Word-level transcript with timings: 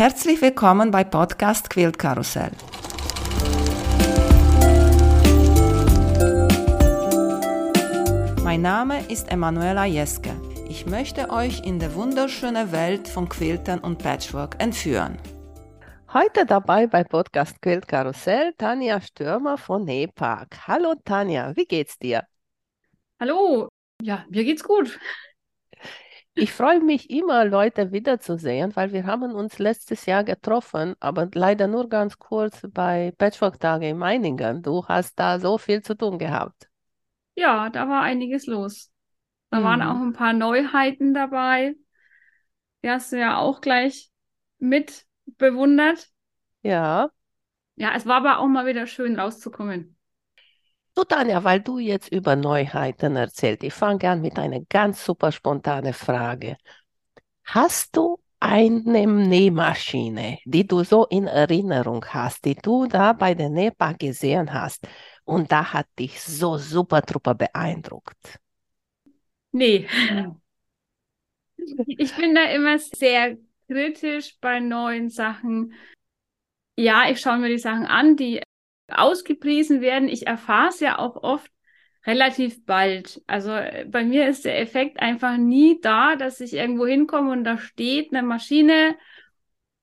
Herzlich 0.00 0.40
willkommen 0.40 0.90
bei 0.90 1.04
Podcast 1.04 1.68
Quilt 1.68 1.98
Karussell. 1.98 2.52
Mein 8.42 8.62
Name 8.62 9.04
ist 9.10 9.30
Emanuela 9.30 9.84
Jeske. 9.84 10.30
Ich 10.70 10.86
möchte 10.86 11.28
euch 11.28 11.66
in 11.66 11.78
die 11.78 11.94
wunderschöne 11.94 12.72
Welt 12.72 13.08
von 13.08 13.28
Quiltern 13.28 13.80
und 13.80 13.98
Patchwork 13.98 14.56
entführen. 14.58 15.18
Heute 16.14 16.46
dabei 16.46 16.86
bei 16.86 17.04
Podcast 17.04 17.60
Quilt 17.60 17.86
Karussell 17.86 18.54
Tanja 18.56 19.02
Stürmer 19.02 19.58
von 19.58 19.84
Nähpark. 19.84 20.66
Hallo 20.66 20.94
Tanja, 21.04 21.54
wie 21.56 21.66
geht's 21.66 21.98
dir? 21.98 22.24
Hallo, 23.20 23.68
ja, 24.00 24.24
mir 24.30 24.44
geht's 24.44 24.64
gut. 24.64 24.98
Ich 26.42 26.52
freue 26.52 26.80
mich 26.80 27.08
immer, 27.10 27.44
Leute 27.44 27.92
wiederzusehen, 27.92 28.74
weil 28.74 28.92
wir 28.92 29.06
haben 29.06 29.32
uns 29.32 29.58
letztes 29.60 30.06
Jahr 30.06 30.24
getroffen, 30.24 30.94
aber 30.98 31.28
leider 31.32 31.68
nur 31.68 31.88
ganz 31.88 32.18
kurz 32.18 32.62
bei 32.72 33.12
Patchwork-Tage 33.18 33.88
in 33.90 33.98
Meiningen. 33.98 34.60
Du 34.62 34.84
hast 34.88 35.18
da 35.20 35.38
so 35.38 35.56
viel 35.58 35.82
zu 35.82 35.94
tun 35.96 36.18
gehabt. 36.18 36.68
Ja, 37.34 37.70
da 37.70 37.88
war 37.88 38.02
einiges 38.02 38.46
los. 38.46 38.92
Da 39.50 39.58
Mhm. 39.58 39.64
waren 39.64 39.82
auch 39.82 39.96
ein 40.00 40.12
paar 40.14 40.32
Neuheiten 40.32 41.14
dabei. 41.14 41.76
Die 42.82 42.90
hast 42.90 43.12
du 43.12 43.18
ja 43.18 43.38
auch 43.38 43.60
gleich 43.62 44.10
mit 44.58 45.06
bewundert. 45.38 46.10
Ja. 46.62 47.10
Ja, 47.76 47.94
es 47.96 48.06
war 48.06 48.18
aber 48.18 48.38
auch 48.38 48.46
mal 48.46 48.64
wieder 48.66 48.86
schön 48.86 49.18
rauszukommen. 49.18 49.96
Du, 50.94 51.04
Tanja, 51.04 51.42
weil 51.44 51.60
du 51.60 51.78
jetzt 51.78 52.08
über 52.12 52.36
Neuheiten 52.36 53.16
erzählst, 53.16 53.62
ich 53.62 53.72
fange 53.72 54.08
an 54.10 54.20
mit 54.20 54.38
einer 54.38 54.60
ganz 54.68 55.04
super 55.04 55.32
spontane 55.32 55.92
Frage. 55.92 56.56
Hast 57.44 57.96
du 57.96 58.18
eine 58.40 59.06
Nähmaschine, 59.06 60.38
die 60.44 60.66
du 60.66 60.84
so 60.84 61.06
in 61.06 61.26
Erinnerung 61.26 62.04
hast, 62.06 62.44
die 62.44 62.56
du 62.56 62.86
da 62.86 63.12
bei 63.12 63.34
der 63.34 63.50
Nähbar 63.50 63.94
gesehen 63.94 64.52
hast 64.52 64.86
und 65.24 65.52
da 65.52 65.72
hat 65.72 65.86
dich 65.98 66.20
so 66.22 66.58
super 66.58 67.02
drüber 67.02 67.34
beeindruckt? 67.34 68.40
Nee. 69.52 69.86
Ich 71.86 72.14
bin 72.16 72.34
da 72.34 72.44
immer 72.44 72.78
sehr 72.78 73.36
kritisch 73.68 74.38
bei 74.40 74.60
neuen 74.60 75.08
Sachen. 75.10 75.74
Ja, 76.76 77.10
ich 77.10 77.20
schaue 77.20 77.38
mir 77.38 77.48
die 77.48 77.58
Sachen 77.58 77.86
an, 77.86 78.16
die 78.16 78.40
ausgepriesen 78.92 79.80
werden. 79.80 80.08
Ich 80.08 80.26
erfahre 80.26 80.68
es 80.68 80.80
ja 80.80 80.98
auch 80.98 81.16
oft 81.16 81.50
relativ 82.06 82.64
bald. 82.64 83.22
Also 83.26 83.52
äh, 83.52 83.86
bei 83.88 84.04
mir 84.04 84.28
ist 84.28 84.44
der 84.44 84.60
Effekt 84.60 85.00
einfach 85.00 85.36
nie 85.36 85.80
da, 85.80 86.16
dass 86.16 86.40
ich 86.40 86.54
irgendwo 86.54 86.86
hinkomme 86.86 87.32
und 87.32 87.44
da 87.44 87.58
steht 87.58 88.12
eine 88.12 88.26
Maschine 88.26 88.96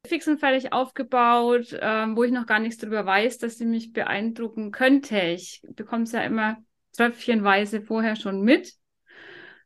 fix 0.08 0.28
und 0.28 0.39
fertig 0.39 0.73
aufgebaut, 0.73 1.78
ähm, 1.80 2.16
wo 2.16 2.23
ich 2.23 2.31
noch 2.31 2.45
gar 2.45 2.59
nichts 2.59 2.78
drüber 2.80 3.05
weiß, 3.05 3.39
dass 3.39 3.58
sie 3.58 3.66
mich 3.66 3.94
beeindrucken 3.94 4.72
könnte. 4.72 5.19
Ich 5.19 5.61
bekomme 5.75 6.03
es 6.03 6.13
ja 6.13 6.22
immer 6.22 6.58
tröpfchenweise 6.95 7.81
vorher 7.81 8.16
schon 8.16 8.41
mit. 8.41 8.73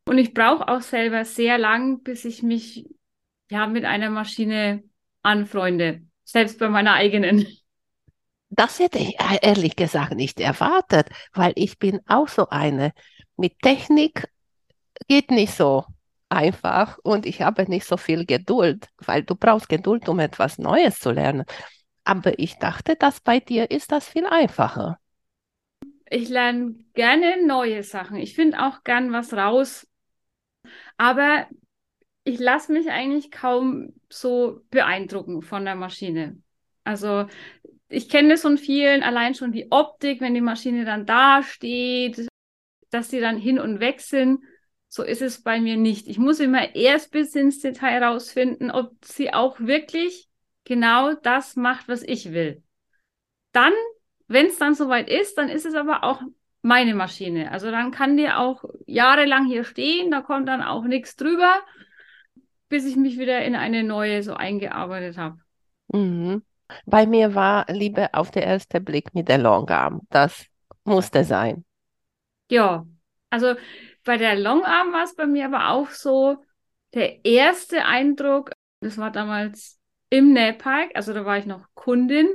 Und 0.06 0.17
ich 0.17 0.34
brauche 0.34 0.67
auch 0.67 0.81
selber 0.81 1.25
sehr 1.25 1.58
lang, 1.58 2.02
bis 2.02 2.25
ich 2.25 2.44
mich 2.44 2.88
ja 3.50 3.67
mit 3.67 3.86
einer 3.86 4.09
Maschine 4.09 4.84
anfreunde. 5.22 6.02
Selbst 6.23 6.59
bei 6.59 6.69
meiner 6.69 6.94
eigenen. 6.94 7.45
Das 8.52 8.80
hätte 8.80 9.00
ich 9.00 9.16
e- 9.20 9.40
ehrlich 9.42 9.76
gesagt 9.76 10.14
nicht 10.14 10.40
erwartet, 10.40 11.10
weil 11.34 11.54
ich 11.56 11.80
bin 11.80 12.02
auch 12.08 12.28
so 12.28 12.50
eine. 12.50 12.92
Mit 13.38 13.60
Technik 13.62 14.28
geht 15.08 15.32
nicht 15.32 15.54
so 15.54 15.86
einfach 16.30 16.98
und 17.04 17.26
ich 17.26 17.42
habe 17.42 17.64
nicht 17.70 17.86
so 17.86 17.98
viel 17.98 18.26
Geduld, 18.26 18.88
weil 19.00 19.24
du 19.24 19.36
brauchst 19.36 19.70
Geduld, 19.70 20.10
um 20.10 20.20
etwas 20.20 20.58
Neues 20.58 21.00
zu 21.00 21.12
lernen. 21.12 21.46
Aber 22.04 22.40
ich 22.40 22.58
dachte, 22.60 22.96
dass 22.98 23.22
bei 23.22 23.40
dir 23.40 23.72
ist 23.72 23.92
das 23.92 24.08
viel 24.08 24.26
einfacher. 24.26 25.00
Ich 26.10 26.30
lerne 26.30 26.76
gerne 26.94 27.46
neue 27.46 27.84
Sachen. 27.84 28.18
Ich 28.18 28.36
finde 28.36 28.59
auch 28.62 28.84
gern 28.84 29.14
was 29.14 29.34
raus. 29.34 29.88
Aber 30.98 31.48
ich 32.24 32.40
lasse 32.40 32.72
mich 32.72 32.90
eigentlich 32.90 33.31
kaum 33.31 33.94
so 34.09 34.62
beeindrucken 34.70 35.42
von 35.42 35.66
der 35.66 35.75
Maschine. 35.75 36.42
Also 36.84 37.28
ich 37.91 38.09
kenne 38.09 38.29
das 38.29 38.41
von 38.41 38.57
vielen, 38.57 39.03
allein 39.03 39.35
schon 39.35 39.52
die 39.52 39.72
Optik, 39.72 40.22
wenn 40.22 40.34
die 40.34 40.41
Maschine 40.41 40.85
dann 40.85 41.06
da 41.06 41.44
steht, 41.44 42.28
dass 42.90 43.09
sie 43.09 43.19
dann 43.19 43.38
hin 43.38 43.59
und 43.59 43.79
weg 43.79 44.02
sind. 44.02 44.44
So 44.88 45.03
ist 45.03 45.22
es 45.22 45.41
bei 45.41 45.59
mir 45.62 45.78
nicht. 45.78 46.07
Ich 46.07 46.18
muss 46.18 46.40
immer 46.40 46.75
erst 46.75 47.12
bis 47.12 47.35
ins 47.35 47.59
Detail 47.59 48.03
rausfinden, 48.03 48.72
ob 48.72 48.94
sie 49.06 49.34
auch 49.34 49.59
wirklich 49.59 50.28
genau 50.63 51.13
das 51.13 51.56
macht, 51.56 51.88
was 51.88 52.03
ich 52.03 52.34
will. 52.34 52.63
Dann, 53.53 53.74
wenn 54.28 54.47
es 54.47 54.57
dann 54.57 54.75
soweit 54.75 55.09
ist, 55.09 55.38
dann 55.38 55.50
ist 55.50 55.66
es 55.66 55.75
aber 55.75 56.03
auch 56.03 56.22
meine 56.62 56.94
Maschine. 56.94 57.51
Also 57.51 57.72
dann 57.72 57.91
kann 57.91 58.18
die 58.18 58.30
auch 58.30 58.63
jahrelang 58.85 59.46
hier 59.46 59.63
stehen, 59.63 60.12
da 60.12 60.22
kommt 60.22 60.47
dann 60.47 60.62
auch 60.62 60.84
nichts 60.84 61.16
drüber, 61.16 61.62
bis 62.69 62.85
ich 62.85 62.96
mich 62.96 63.18
wieder 63.18 63.44
in 63.44 63.56
eine 63.56 63.84
neue 63.84 64.24
so 64.24 64.34
eingearbeitet 64.34 65.18
habe. 65.18 65.40
Mhm. 65.88 66.44
Bei 66.86 67.06
mir 67.06 67.36
war 67.36 67.66
Liebe 67.70 68.14
auf 68.14 68.32
den 68.32 68.44
ersten 68.44 68.84
Blick 68.84 69.14
mit 69.14 69.28
der 69.30 69.38
Longarm. 69.38 70.02
Das 70.09 70.46
musste 70.84 71.24
sein. 71.24 71.66
Ja, 72.50 72.86
also 73.30 73.56
bei 74.04 74.18
der 74.18 74.36
Longarm 74.36 74.92
war 74.94 75.04
es 75.04 75.16
bei 75.16 75.26
mir 75.26 75.46
aber 75.46 75.70
auch 75.70 75.90
so, 75.90 76.38
der 76.94 77.24
erste 77.24 77.86
Eindruck, 77.86 78.52
das 78.81 78.98
war 78.98 79.12
damals 79.12 79.80
im 80.10 80.34
Nähpark, 80.34 80.92
also 80.94 81.14
da 81.14 81.24
war 81.26 81.38
ich 81.38 81.46
noch 81.46 81.66
Kundin, 81.74 82.28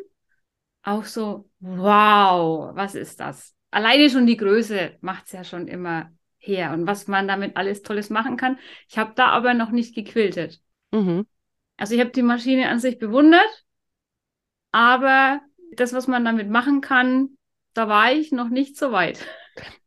auch 0.83 1.05
so, 1.05 1.51
wow, 1.61 2.75
was 2.75 2.95
ist 2.95 3.21
das? 3.21 3.55
Alleine 3.71 4.09
schon 4.09 4.27
die 4.27 4.37
Größe 4.37 4.97
macht 5.01 5.27
es 5.27 5.33
ja 5.33 5.45
schon 5.45 5.69
immer 5.69 6.11
her 6.39 6.73
und 6.73 6.87
was 6.87 7.09
man 7.09 7.29
damit 7.29 7.57
alles 7.57 7.83
Tolles 7.83 8.09
machen 8.09 8.37
kann. 8.37 8.59
Ich 8.89 8.97
habe 8.97 9.13
da 9.15 9.27
aber 9.27 9.53
noch 9.53 9.71
nicht 9.71 9.95
gequiltet. 9.95 10.63
Mhm. 10.93 11.27
Also 11.77 11.95
ich 11.95 12.01
habe 12.01 12.11
die 12.11 12.23
Maschine 12.23 12.69
an 12.69 12.79
sich 12.79 12.99
bewundert, 12.99 13.66
aber 14.77 15.41
das, 15.73 15.95
was 15.95 16.07
man 16.07 16.25
damit 16.27 16.51
machen 16.51 16.83
kann, 16.83 17.31
da 17.73 17.89
war 17.89 18.13
ich 18.13 18.31
noch 18.31 18.51
nicht 18.51 18.77
so 18.77 18.93
weit. 18.93 19.27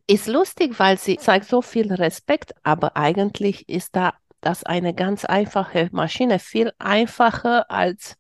Ist 0.07 0.27
lustig, 0.27 0.79
weil 0.79 0.97
sie 0.97 1.17
zeigt 1.17 1.45
so 1.45 1.61
viel 1.61 1.93
Respekt, 1.93 2.53
aber 2.63 2.97
eigentlich 2.97 3.69
ist 3.69 3.95
da 3.95 4.13
das 4.41 4.63
eine 4.63 4.93
ganz 4.95 5.25
einfache 5.25 5.89
Maschine, 5.91 6.39
viel 6.39 6.71
einfacher 6.79 7.69
als 7.69 8.15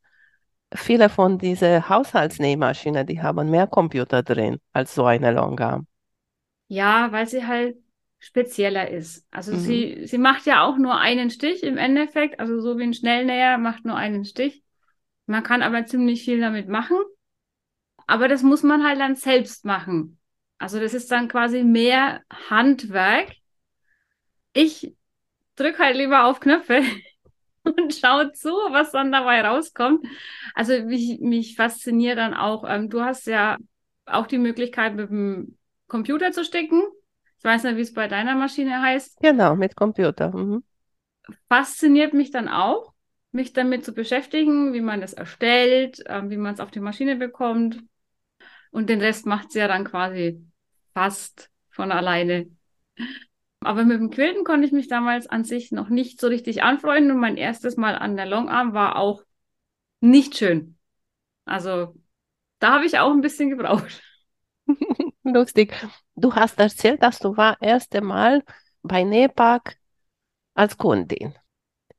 viele 0.75 1.09
von 1.09 1.39
diesen 1.39 1.89
Haushaltsnähmaschinen, 1.89 3.07
die 3.07 3.21
haben 3.21 3.49
mehr 3.49 3.67
Computer 3.67 4.23
drin 4.23 4.59
als 4.73 4.95
so 4.95 5.05
eine 5.05 5.31
Longarm. 5.31 5.87
Ja, 6.67 7.11
weil 7.11 7.27
sie 7.27 7.45
halt 7.47 7.77
spezieller 8.19 8.89
ist. 8.89 9.25
Also 9.31 9.53
Mhm. 9.53 9.55
sie, 9.55 10.05
sie 10.05 10.17
macht 10.17 10.45
ja 10.45 10.63
auch 10.65 10.77
nur 10.77 10.97
einen 10.99 11.29
Stich 11.29 11.63
im 11.63 11.77
Endeffekt, 11.77 12.39
also 12.39 12.59
so 12.61 12.77
wie 12.77 12.83
ein 12.83 12.93
Schnellnäher 12.93 13.57
macht 13.57 13.85
nur 13.85 13.95
einen 13.95 14.25
Stich. 14.25 14.63
Man 15.29 15.43
kann 15.43 15.61
aber 15.61 15.85
ziemlich 15.85 16.23
viel 16.23 16.41
damit 16.41 16.69
machen. 16.69 16.97
Aber 18.07 18.27
das 18.27 18.41
muss 18.41 18.63
man 18.63 18.83
halt 18.83 18.99
dann 18.99 19.15
selbst 19.15 19.63
machen. 19.63 20.17
Also 20.57 20.79
das 20.79 20.95
ist 20.95 21.11
dann 21.11 21.27
quasi 21.27 21.63
mehr 21.63 22.21
Handwerk. 22.49 23.33
Ich 24.53 24.95
drücke 25.55 25.83
halt 25.83 25.97
lieber 25.97 26.25
auf 26.25 26.39
Knöpfe 26.39 26.81
und 27.63 27.93
schaue 27.93 28.31
zu, 28.31 28.49
was 28.49 28.91
dann 28.91 29.11
dabei 29.11 29.41
rauskommt. 29.41 30.03
Also 30.55 30.73
mich, 30.85 31.19
mich 31.19 31.55
fasziniert 31.55 32.17
dann 32.17 32.33
auch, 32.33 32.63
ähm, 32.67 32.89
du 32.89 33.01
hast 33.01 33.27
ja 33.27 33.57
auch 34.07 34.25
die 34.25 34.39
Möglichkeit, 34.39 34.95
mit 34.95 35.11
dem 35.11 35.59
Computer 35.87 36.31
zu 36.31 36.43
sticken. 36.43 36.81
Ich 37.37 37.43
weiß 37.43 37.63
nicht, 37.65 37.77
wie 37.77 37.81
es 37.81 37.93
bei 37.93 38.07
deiner 38.07 38.33
Maschine 38.33 38.81
heißt. 38.81 39.19
Genau, 39.21 39.55
mit 39.55 39.75
Computer. 39.75 40.35
Mhm. 40.35 40.63
Fasziniert 41.47 42.15
mich 42.15 42.31
dann 42.31 42.47
auch, 42.47 42.93
mich 43.31 43.53
damit 43.53 43.85
zu 43.85 43.93
beschäftigen, 43.93 44.73
wie 44.73 44.81
man 44.81 45.01
das 45.01 45.13
erstellt, 45.13 46.03
ähm, 46.07 46.29
wie 46.29 46.37
man 46.37 46.53
es 46.53 46.59
auf 46.59 46.71
die 46.71 46.79
Maschine 46.79 47.15
bekommt. 47.15 47.81
Und 48.71 48.89
den 48.89 49.01
Rest 49.01 49.25
macht 49.25 49.51
sie 49.51 49.59
ja 49.59 49.67
dann 49.67 49.85
quasi 49.85 50.43
fast 50.93 51.49
von 51.69 51.91
alleine. 51.91 52.47
Aber 53.61 53.83
mit 53.83 53.99
dem 53.99 54.09
Quilten 54.09 54.43
konnte 54.43 54.65
ich 54.65 54.71
mich 54.71 54.87
damals 54.87 55.27
an 55.27 55.43
sich 55.43 55.71
noch 55.71 55.89
nicht 55.89 56.19
so 56.21 56.27
richtig 56.27 56.63
anfreunden 56.63 57.11
und 57.11 57.19
mein 57.19 57.37
erstes 57.37 57.75
Mal 57.77 57.95
an 57.95 58.15
der 58.15 58.25
Longarm 58.25 58.73
war 58.73 58.95
auch 58.95 59.23
nicht 60.01 60.37
schön. 60.37 60.77
Also 61.45 61.95
da 62.59 62.73
habe 62.73 62.85
ich 62.85 62.99
auch 62.99 63.11
ein 63.11 63.21
bisschen 63.21 63.49
gebraucht. 63.49 64.01
Lustig. 65.23 65.73
Du 66.15 66.33
hast 66.35 66.59
erzählt, 66.59 67.03
dass 67.03 67.19
du 67.19 67.35
war 67.37 67.57
erste 67.61 68.01
Mal 68.01 68.43
bei 68.81 69.03
Nähpark 69.03 69.77
als 70.53 70.77
Kundin. 70.77 71.33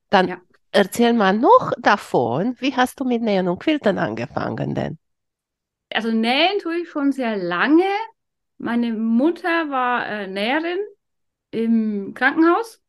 Dann 0.08 0.28
Ja. 0.28 0.40
Erzähl 0.72 1.12
mal 1.12 1.36
noch 1.36 1.72
davon, 1.78 2.56
wie 2.60 2.74
hast 2.76 3.00
du 3.00 3.04
mit 3.04 3.22
Nähen 3.22 3.48
und 3.48 3.58
Quilten 3.60 3.98
angefangen 3.98 4.74
denn? 4.74 4.98
Also 5.92 6.10
nähen 6.12 6.58
tue 6.60 6.78
ich 6.82 6.88
schon 6.90 7.12
sehr 7.12 7.36
lange. 7.36 7.84
Meine 8.58 8.92
Mutter 8.92 9.70
war 9.70 10.06
äh, 10.06 10.26
Näherin 10.26 10.78
im 11.52 12.14
Krankenhaus 12.14 12.82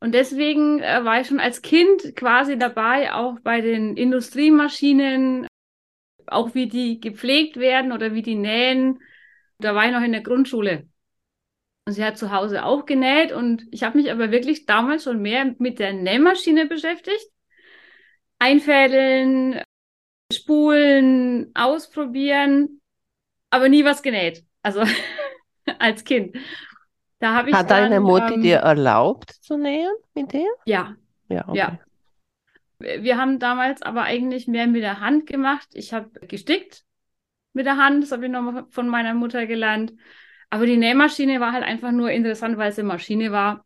Und 0.00 0.12
deswegen 0.12 0.80
äh, 0.82 1.04
war 1.04 1.20
ich 1.20 1.26
schon 1.28 1.40
als 1.40 1.62
Kind 1.62 2.14
quasi 2.16 2.58
dabei, 2.58 3.12
auch 3.12 3.40
bei 3.40 3.60
den 3.60 3.96
Industriemaschinen, 3.96 5.46
auch 6.26 6.54
wie 6.54 6.68
die 6.68 7.00
gepflegt 7.00 7.56
werden 7.58 7.92
oder 7.92 8.14
wie 8.14 8.22
die 8.22 8.34
nähen. 8.34 9.00
Da 9.58 9.74
war 9.74 9.86
ich 9.86 9.92
noch 9.92 10.02
in 10.02 10.12
der 10.12 10.22
Grundschule. 10.22 10.88
Und 11.86 11.92
sie 11.92 12.04
hat 12.04 12.18
zu 12.18 12.32
Hause 12.32 12.64
auch 12.64 12.84
genäht 12.84 13.30
und 13.30 13.64
ich 13.70 13.84
habe 13.84 13.96
mich 13.96 14.10
aber 14.10 14.32
wirklich 14.32 14.66
damals 14.66 15.04
schon 15.04 15.22
mehr 15.22 15.54
mit 15.58 15.78
der 15.78 15.92
Nähmaschine 15.92 16.66
beschäftigt. 16.66 17.30
Einfädeln, 18.40 19.62
spulen, 20.32 21.52
ausprobieren, 21.54 22.80
aber 23.50 23.68
nie 23.68 23.84
was 23.84 24.02
genäht. 24.02 24.44
Also 24.62 24.82
als 25.78 26.02
Kind. 26.02 26.36
Da 27.20 27.34
habe 27.34 27.50
ich 27.50 27.56
Hat 27.56 27.70
dann, 27.70 27.84
deine 27.84 28.00
Mutti 28.00 28.34
ähm, 28.34 28.42
dir 28.42 28.56
erlaubt 28.56 29.30
zu 29.30 29.56
nähen 29.56 29.94
mit 30.14 30.32
dir? 30.32 30.48
Ja. 30.66 30.96
Ja, 31.28 31.48
okay. 31.48 31.58
ja. 31.58 31.78
Wir 32.78 33.16
haben 33.16 33.38
damals 33.38 33.80
aber 33.82 34.02
eigentlich 34.02 34.48
mehr 34.48 34.66
mit 34.66 34.82
der 34.82 35.00
Hand 35.00 35.26
gemacht. 35.26 35.68
Ich 35.72 35.94
habe 35.94 36.10
gestickt 36.26 36.84
mit 37.52 37.64
der 37.64 37.78
Hand, 37.78 38.02
das 38.02 38.12
habe 38.12 38.26
ich 38.26 38.30
noch 38.30 38.66
von 38.70 38.88
meiner 38.88 39.14
Mutter 39.14 39.46
gelernt. 39.46 39.94
Aber 40.50 40.66
die 40.66 40.76
Nähmaschine 40.76 41.40
war 41.40 41.52
halt 41.52 41.64
einfach 41.64 41.92
nur 41.92 42.10
interessant, 42.10 42.56
weil 42.58 42.70
es 42.70 42.78
eine 42.78 42.88
Maschine 42.88 43.32
war. 43.32 43.64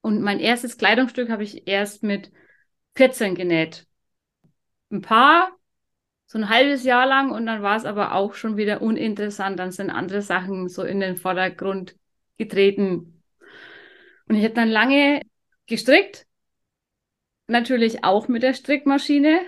Und 0.00 0.22
mein 0.22 0.40
erstes 0.40 0.78
Kleidungsstück 0.78 1.28
habe 1.30 1.42
ich 1.42 1.66
erst 1.66 2.02
mit 2.02 2.32
14 2.94 3.34
genäht. 3.34 3.86
Ein 4.90 5.02
paar, 5.02 5.50
so 6.26 6.38
ein 6.38 6.48
halbes 6.48 6.84
Jahr 6.84 7.06
lang 7.06 7.30
und 7.30 7.46
dann 7.46 7.62
war 7.62 7.76
es 7.76 7.84
aber 7.84 8.14
auch 8.14 8.34
schon 8.34 8.56
wieder 8.56 8.82
uninteressant. 8.82 9.58
Dann 9.58 9.72
sind 9.72 9.90
andere 9.90 10.22
Sachen 10.22 10.68
so 10.68 10.82
in 10.82 11.00
den 11.00 11.16
Vordergrund 11.16 11.96
getreten. 12.38 13.22
Und 14.28 14.34
ich 14.36 14.44
habe 14.44 14.54
dann 14.54 14.68
lange 14.68 15.22
gestrickt, 15.66 16.26
natürlich 17.46 18.04
auch 18.04 18.28
mit 18.28 18.42
der 18.42 18.54
Strickmaschine, 18.54 19.40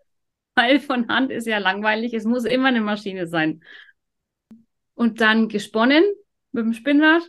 weil 0.54 0.80
von 0.80 1.08
Hand 1.08 1.30
ist 1.30 1.46
ja 1.46 1.58
langweilig, 1.58 2.14
es 2.14 2.24
muss 2.24 2.44
immer 2.44 2.68
eine 2.68 2.80
Maschine 2.80 3.26
sein. 3.26 3.62
Und 4.94 5.20
dann 5.20 5.48
gesponnen 5.48 6.04
mit 6.52 6.64
dem 6.64 6.74
Spinnrad. 6.74 7.22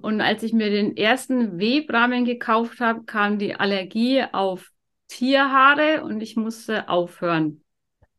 Und 0.00 0.20
als 0.20 0.42
ich 0.42 0.52
mir 0.52 0.70
den 0.70 0.96
ersten 0.96 1.58
Webrahmen 1.58 2.24
gekauft 2.24 2.80
habe, 2.80 3.04
kam 3.04 3.38
die 3.38 3.54
Allergie 3.54 4.24
auf 4.32 4.70
Tierhaare 5.08 6.02
und 6.02 6.20
ich 6.20 6.36
musste 6.36 6.88
aufhören. 6.88 7.62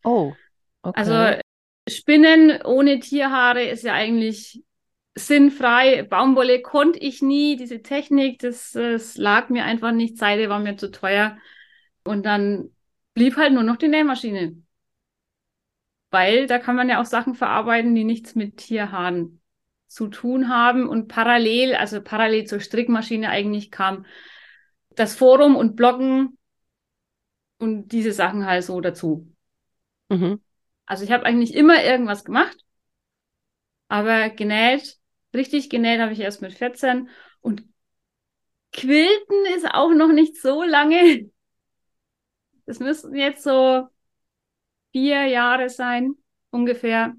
Oh, 0.04 0.34
okay. 0.84 1.00
Also 1.00 1.42
Spinnen 1.90 2.62
ohne 2.64 3.00
Tierhaare 3.00 3.64
ist 3.64 3.84
ja 3.84 3.94
eigentlich 3.94 4.64
sinnfrei. 5.16 6.04
Baumwolle 6.04 6.62
konnte 6.62 7.00
ich 7.00 7.22
nie, 7.22 7.56
diese 7.56 7.82
Technik, 7.82 8.40
das, 8.40 8.72
das 8.72 9.18
lag 9.18 9.50
mir 9.50 9.66
einfach 9.66 9.92
nicht, 9.92 10.18
Seide 10.18 10.50
war 10.50 10.60
mir 10.60 10.78
zu 10.78 10.92
teuer. 10.92 11.38
Und 12.04 12.26
dann 12.26 12.70
blieb 13.14 13.38
halt 13.38 13.54
nur 13.54 13.64
noch 13.64 13.78
die 13.78 13.88
Nähmaschine. 13.88 14.56
Weil 16.12 16.46
da 16.46 16.60
kann 16.60 16.76
man 16.76 16.90
ja 16.90 17.02
auch 17.02 17.06
Sachen 17.06 17.36
verarbeiten, 17.36 17.96
die 17.96 18.04
nichts 18.04 18.36
mit 18.36 18.58
Tierhaaren 18.58 19.42
zu 19.88 20.08
tun 20.08 20.50
haben. 20.50 20.88
Und 20.88 21.08
parallel, 21.08 21.76
also 21.76 22.02
parallel 22.02 22.46
zur 22.46 22.60
Strickmaschine 22.60 23.30
eigentlich 23.30 23.72
kam 23.72 24.06
das 24.96 25.16
Forum 25.16 25.56
und 25.56 25.76
Bloggen 25.76 26.38
und 27.58 27.90
diese 27.90 28.12
Sachen 28.12 28.46
halt 28.46 28.64
so 28.64 28.82
dazu. 28.82 29.34
Mhm. 30.10 30.42
Also 30.86 31.04
ich 31.04 31.12
habe 31.12 31.26
eigentlich 31.26 31.56
immer 31.56 31.84
irgendwas 31.84 32.26
gemacht, 32.26 32.58
aber 33.88 34.30
genäht 34.30 35.02
Richtig 35.34 35.70
genäht 35.70 36.02
habe 36.02 36.14
ich 36.14 36.20
erst 36.20 36.42
mit 36.42 36.54
14 36.54 37.10
und 37.40 37.64
Quilten 38.74 39.46
ist 39.56 39.66
auch 39.66 39.92
noch 39.94 40.12
nicht 40.12 40.38
so 40.42 40.64
lange. 40.64 41.30
Das 42.66 42.80
müssten 42.80 43.16
jetzt 43.16 43.44
so 43.44 43.88
vier 44.92 45.26
Jahre 45.26 45.70
sein, 45.70 46.16
ungefähr. 46.50 47.14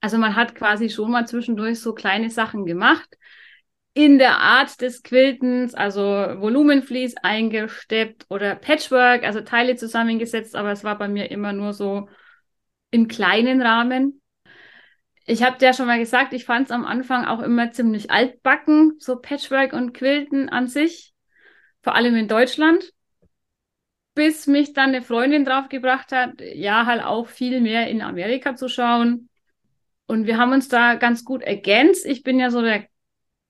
Also 0.00 0.18
man 0.18 0.36
hat 0.36 0.54
quasi 0.54 0.90
schon 0.90 1.10
mal 1.10 1.26
zwischendurch 1.26 1.80
so 1.80 1.92
kleine 1.92 2.30
Sachen 2.30 2.66
gemacht. 2.66 3.08
In 3.94 4.18
der 4.18 4.38
Art 4.38 4.80
des 4.80 5.02
Quiltens, 5.02 5.74
also 5.74 6.02
Volumenvlies 6.02 7.16
eingesteppt 7.16 8.26
oder 8.28 8.54
Patchwork, 8.54 9.24
also 9.24 9.40
Teile 9.40 9.74
zusammengesetzt, 9.74 10.54
aber 10.54 10.70
es 10.70 10.84
war 10.84 10.98
bei 10.98 11.08
mir 11.08 11.30
immer 11.32 11.52
nur 11.52 11.72
so 11.72 12.08
im 12.90 13.08
kleinen 13.08 13.60
Rahmen. 13.60 14.22
Ich 15.26 15.42
habe 15.42 15.56
ja 15.60 15.74
schon 15.74 15.86
mal 15.86 15.98
gesagt, 15.98 16.32
ich 16.32 16.44
fand 16.44 16.66
es 16.66 16.70
am 16.70 16.86
Anfang 16.86 17.26
auch 17.26 17.40
immer 17.40 17.72
ziemlich 17.72 18.10
altbacken, 18.10 18.94
so 18.98 19.16
Patchwork 19.16 19.72
und 19.72 19.92
Quilten 19.92 20.48
an 20.48 20.68
sich, 20.68 21.12
vor 21.82 21.96
allem 21.96 22.14
in 22.14 22.28
Deutschland, 22.28 22.92
bis 24.18 24.48
mich 24.48 24.72
dann 24.72 24.88
eine 24.88 25.00
Freundin 25.00 25.44
draufgebracht 25.44 26.10
hat, 26.10 26.40
ja, 26.40 26.86
halt 26.86 27.04
auch 27.04 27.28
viel 27.28 27.60
mehr 27.60 27.86
in 27.86 28.02
Amerika 28.02 28.56
zu 28.56 28.68
schauen. 28.68 29.28
Und 30.08 30.26
wir 30.26 30.38
haben 30.38 30.52
uns 30.52 30.66
da 30.66 30.96
ganz 30.96 31.24
gut 31.24 31.40
ergänzt. 31.40 32.04
Ich 32.04 32.24
bin 32.24 32.40
ja 32.40 32.50
so 32.50 32.60
der 32.60 32.86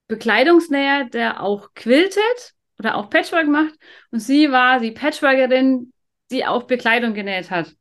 Bekleidungsnäher, 0.07 1.05
der 1.05 1.41
auch 1.41 1.73
quiltet 1.73 2.53
oder 2.77 2.97
auch 2.97 3.09
Patchwork 3.09 3.47
macht. 3.47 3.73
Und 4.11 4.19
sie 4.19 4.51
war 4.51 4.79
die 4.79 4.91
Patchworkerin, 4.91 5.91
die 6.29 6.45
auch 6.45 6.65
Bekleidung 6.65 7.15
genäht 7.15 7.49
hat. 7.49 7.75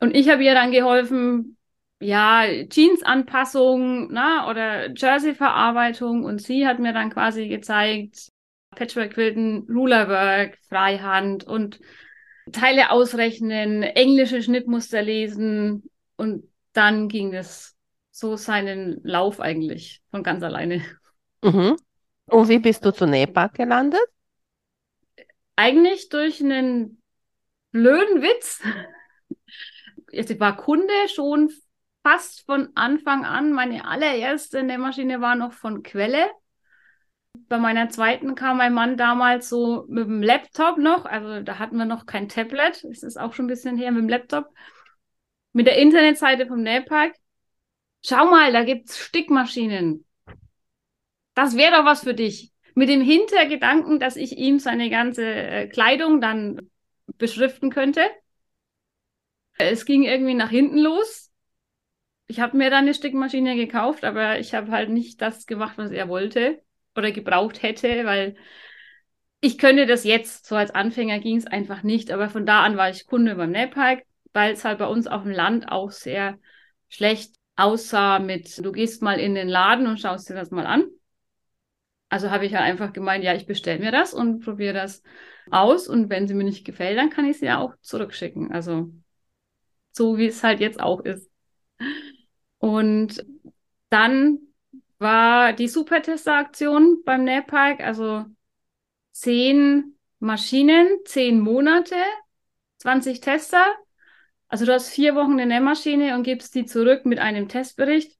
Und 0.00 0.16
ich 0.16 0.30
habe 0.30 0.44
ihr 0.44 0.54
dann 0.54 0.72
geholfen, 0.72 1.58
ja, 2.00 2.46
Jeans-Anpassung 2.70 4.12
oder 4.12 4.94
Jersey-Verarbeitung 4.94 6.24
und 6.24 6.40
sie 6.40 6.66
hat 6.66 6.78
mir 6.78 6.94
dann 6.94 7.10
quasi 7.10 7.48
gezeigt, 7.48 8.30
Patchwork-Quilten, 8.76 9.66
Rulerwork, 9.68 10.56
Freihand 10.68 11.44
und 11.44 11.80
Teile 12.52 12.90
ausrechnen, 12.90 13.82
englische 13.82 14.40
Schnittmuster 14.40 15.02
lesen 15.02 15.90
und 16.16 16.44
dann 16.72 17.08
ging 17.08 17.34
es 17.34 17.74
so 18.12 18.36
seinen 18.36 19.00
Lauf 19.02 19.40
eigentlich 19.40 20.00
von 20.10 20.22
ganz 20.22 20.42
alleine. 20.42 20.82
Mhm. 21.42 21.76
Und 22.26 22.48
wie 22.48 22.58
bist 22.58 22.84
du 22.84 22.92
zu 22.92 23.06
Nepal 23.06 23.50
gelandet? 23.50 24.00
Eigentlich 25.56 26.08
durch 26.08 26.40
einen 26.40 27.02
blöden 27.72 28.22
Witz. 28.22 28.62
Ich 30.10 30.38
war 30.38 30.56
Kunde 30.56 30.92
schon 31.12 31.50
fast 32.02 32.46
von 32.46 32.70
Anfang 32.74 33.24
an. 33.24 33.52
Meine 33.52 33.86
allererste 33.86 34.62
Nähmaschine 34.62 35.20
war 35.20 35.34
noch 35.34 35.52
von 35.52 35.82
Quelle. 35.82 36.30
Bei 37.48 37.58
meiner 37.58 37.88
zweiten 37.88 38.34
kam 38.34 38.56
mein 38.56 38.72
Mann 38.72 38.96
damals 38.96 39.48
so 39.48 39.84
mit 39.88 40.06
dem 40.06 40.22
Laptop 40.22 40.78
noch, 40.78 41.04
also 41.04 41.42
da 41.42 41.58
hatten 41.58 41.76
wir 41.76 41.84
noch 41.84 42.06
kein 42.06 42.28
Tablet, 42.28 42.84
das 42.84 43.02
ist 43.02 43.16
auch 43.16 43.34
schon 43.34 43.44
ein 43.44 43.48
bisschen 43.48 43.76
her 43.76 43.92
mit 43.92 44.02
dem 44.02 44.08
Laptop, 44.08 44.48
mit 45.52 45.66
der 45.66 45.78
Internetseite 45.78 46.46
vom 46.46 46.62
Nähpark. 46.62 47.14
Schau 48.04 48.26
mal, 48.26 48.52
da 48.52 48.64
gibt's 48.64 48.98
Stickmaschinen. 48.98 50.04
Das 51.34 51.56
wäre 51.56 51.76
doch 51.76 51.84
was 51.84 52.02
für 52.02 52.14
dich. 52.14 52.52
Mit 52.74 52.88
dem 52.88 53.00
Hintergedanken, 53.00 54.00
dass 54.00 54.16
ich 54.16 54.36
ihm 54.36 54.58
seine 54.58 54.90
ganze 54.90 55.24
äh, 55.24 55.68
Kleidung 55.68 56.20
dann 56.20 56.70
beschriften 57.16 57.70
könnte. 57.70 58.02
Es 59.58 59.86
ging 59.86 60.02
irgendwie 60.02 60.34
nach 60.34 60.50
hinten 60.50 60.78
los 60.78 61.26
ich 62.28 62.40
habe 62.40 62.56
mir 62.56 62.70
dann 62.70 62.84
eine 62.84 62.94
Stickmaschine 62.94 63.56
gekauft, 63.56 64.04
aber 64.04 64.38
ich 64.40 64.54
habe 64.54 64.72
halt 64.72 64.90
nicht 64.90 65.22
das 65.22 65.46
gemacht, 65.46 65.78
was 65.78 65.90
er 65.90 66.08
wollte 66.08 66.60
oder 66.96 67.12
gebraucht 67.12 67.62
hätte, 67.62 68.04
weil 68.04 68.36
ich 69.40 69.58
könnte 69.58 69.86
das 69.86 70.04
jetzt, 70.04 70.46
so 70.46 70.56
als 70.56 70.70
Anfänger 70.70 71.18
ging 71.18 71.36
es 71.36 71.46
einfach 71.46 71.82
nicht, 71.82 72.10
aber 72.10 72.28
von 72.28 72.46
da 72.46 72.62
an 72.62 72.76
war 72.76 72.90
ich 72.90 73.06
Kunde 73.06 73.34
beim 73.36 73.50
Nähpark, 73.50 74.02
weil 74.32 74.52
es 74.52 74.64
halt 74.64 74.78
bei 74.78 74.86
uns 74.86 75.06
auf 75.06 75.22
dem 75.22 75.32
Land 75.32 75.70
auch 75.70 75.90
sehr 75.90 76.38
schlecht 76.88 77.34
aussah 77.54 78.18
mit, 78.18 78.64
du 78.64 78.72
gehst 78.72 79.02
mal 79.02 79.18
in 79.18 79.34
den 79.34 79.48
Laden 79.48 79.86
und 79.86 80.00
schaust 80.00 80.28
dir 80.28 80.34
das 80.34 80.50
mal 80.50 80.66
an. 80.66 80.84
Also 82.08 82.30
habe 82.30 82.46
ich 82.46 82.54
halt 82.54 82.64
einfach 82.64 82.92
gemeint, 82.92 83.24
ja, 83.24 83.34
ich 83.34 83.46
bestelle 83.46 83.80
mir 83.80 83.90
das 83.90 84.14
und 84.14 84.40
probiere 84.44 84.74
das 84.74 85.02
aus 85.50 85.88
und 85.88 86.08
wenn 86.08 86.28
sie 86.28 86.34
mir 86.34 86.44
nicht 86.44 86.64
gefällt, 86.64 86.98
dann 86.98 87.10
kann 87.10 87.24
ich 87.24 87.38
sie 87.38 87.46
ja 87.46 87.58
auch 87.58 87.74
zurückschicken. 87.80 88.52
Also 88.52 88.90
so 89.92 90.16
wie 90.18 90.26
es 90.26 90.42
halt 90.42 90.60
jetzt 90.60 90.80
auch 90.80 91.00
ist. 91.00 91.30
Und 92.58 93.24
dann 93.88 94.38
war 94.98 95.52
die 95.52 95.68
Supertester-Aktion 95.68 97.02
beim 97.04 97.24
Nähpark, 97.24 97.80
also 97.80 98.24
zehn 99.12 99.96
Maschinen, 100.18 100.88
zehn 101.04 101.40
Monate, 101.40 101.96
20 102.78 103.20
Tester. 103.20 103.64
Also 104.48 104.64
du 104.64 104.72
hast 104.72 104.88
vier 104.90 105.14
Wochen 105.14 105.32
eine 105.32 105.46
Nähmaschine 105.46 106.14
und 106.14 106.22
gibst 106.22 106.54
die 106.54 106.66
zurück 106.66 107.04
mit 107.04 107.18
einem 107.18 107.48
Testbericht. 107.48 108.16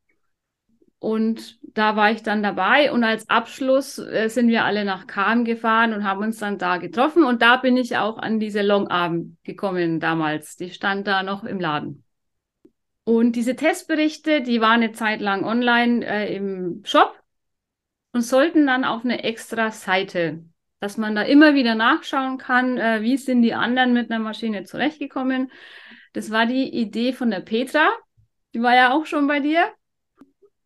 Und 0.98 1.58
da 1.62 1.94
war 1.94 2.10
ich 2.10 2.22
dann 2.22 2.42
dabei 2.42 2.90
und 2.90 3.04
als 3.04 3.28
Abschluss 3.28 3.98
äh, 3.98 4.28
sind 4.28 4.48
wir 4.48 4.64
alle 4.64 4.84
nach 4.84 5.06
Kahn 5.06 5.44
gefahren 5.44 5.92
und 5.92 6.04
haben 6.04 6.24
uns 6.24 6.38
dann 6.38 6.58
da 6.58 6.78
getroffen. 6.78 7.22
Und 7.22 7.42
da 7.42 7.56
bin 7.58 7.76
ich 7.76 7.96
auch 7.96 8.18
an 8.18 8.40
diese 8.40 8.62
Longarm 8.62 9.36
gekommen 9.44 10.00
damals. 10.00 10.56
Die 10.56 10.70
stand 10.70 11.06
da 11.06 11.22
noch 11.22 11.44
im 11.44 11.60
Laden. 11.60 12.05
Und 13.06 13.36
diese 13.36 13.54
Testberichte, 13.54 14.42
die 14.42 14.60
waren 14.60 14.82
eine 14.82 14.90
Zeit 14.90 15.20
lang 15.20 15.44
online 15.44 16.04
äh, 16.04 16.34
im 16.34 16.82
Shop. 16.84 17.14
und 18.12 18.22
sollten 18.22 18.66
dann 18.66 18.84
auf 18.84 19.04
eine 19.04 19.22
extra 19.22 19.70
Seite, 19.70 20.44
dass 20.80 20.96
man 20.96 21.14
da 21.14 21.22
immer 21.22 21.54
wieder 21.54 21.76
nachschauen 21.76 22.36
kann, 22.36 22.78
äh, 22.78 23.02
wie 23.02 23.16
sind 23.16 23.42
die 23.42 23.54
anderen 23.54 23.92
mit 23.92 24.10
einer 24.10 24.18
Maschine 24.18 24.64
zurechtgekommen. 24.64 25.52
Das 26.14 26.32
war 26.32 26.46
die 26.46 26.68
Idee 26.74 27.12
von 27.12 27.30
der 27.30 27.40
Petra, 27.40 27.88
die 28.54 28.60
war 28.60 28.74
ja 28.74 28.92
auch 28.92 29.06
schon 29.06 29.28
bei 29.28 29.38
dir. 29.38 29.72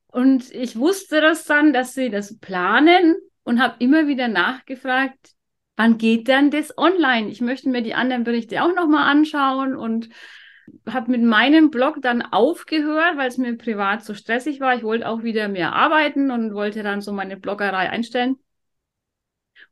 Und 0.07 0.51
ich 0.51 0.79
wusste 0.79 1.21
das 1.21 1.45
dann, 1.45 1.75
dass 1.75 1.93
sie 1.93 2.09
das 2.09 2.39
planen 2.39 3.17
und 3.43 3.61
habe 3.61 3.75
immer 3.81 4.07
wieder 4.07 4.29
nachgefragt, 4.29 5.35
wann 5.77 5.99
geht 5.99 6.27
denn 6.27 6.51
das 6.51 6.79
online? 6.79 7.29
Ich 7.29 7.43
möchte 7.43 7.69
mir 7.69 7.83
die 7.83 7.95
anderen 7.95 8.25
Berichte 8.25 8.63
auch 8.63 8.75
nochmal 8.75 9.11
anschauen 9.11 9.77
und 9.77 10.09
habe 10.89 11.11
mit 11.11 11.23
meinem 11.23 11.71
Blog 11.71 12.01
dann 12.01 12.23
aufgehört, 12.23 13.17
weil 13.17 13.29
es 13.29 13.39
mir 13.39 13.57
privat 13.57 14.05
so 14.05 14.15
stressig 14.15 14.61
war. 14.61 14.75
Ich 14.75 14.83
wollte 14.83 15.09
auch 15.09 15.23
wieder 15.23 15.49
mehr 15.49 15.73
arbeiten 15.73 16.31
und 16.31 16.55
wollte 16.55 16.83
dann 16.83 17.01
so 17.01 17.13
meine 17.13 17.37
Bloggerei 17.37 17.91
einstellen 17.91 18.37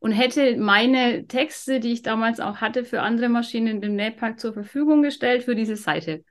und 0.00 0.12
hätte 0.12 0.56
meine 0.56 1.26
Texte, 1.26 1.80
die 1.80 1.92
ich 1.92 2.02
damals 2.02 2.40
auch 2.40 2.56
hatte, 2.56 2.84
für 2.84 3.02
andere 3.02 3.28
Maschinen 3.28 3.66
in 3.68 3.80
dem 3.80 3.96
Nähpark 3.96 4.38
zur 4.38 4.52
Verfügung 4.52 5.02
gestellt 5.02 5.44
für 5.44 5.54
diese 5.54 5.76
Seite. 5.76 6.24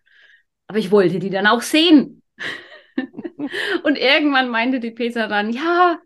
Aber 0.68 0.80
ich 0.80 0.92
wollte 0.92 1.20
die 1.20 1.30
dann 1.30 1.48
auch 1.48 1.62
sehen. 1.62 2.22
und 3.84 3.98
irgendwann 3.98 4.50
meinte 4.50 4.80
die 4.80 4.92
Peter 4.92 5.28
dann, 5.28 5.50
ja, 5.50 6.00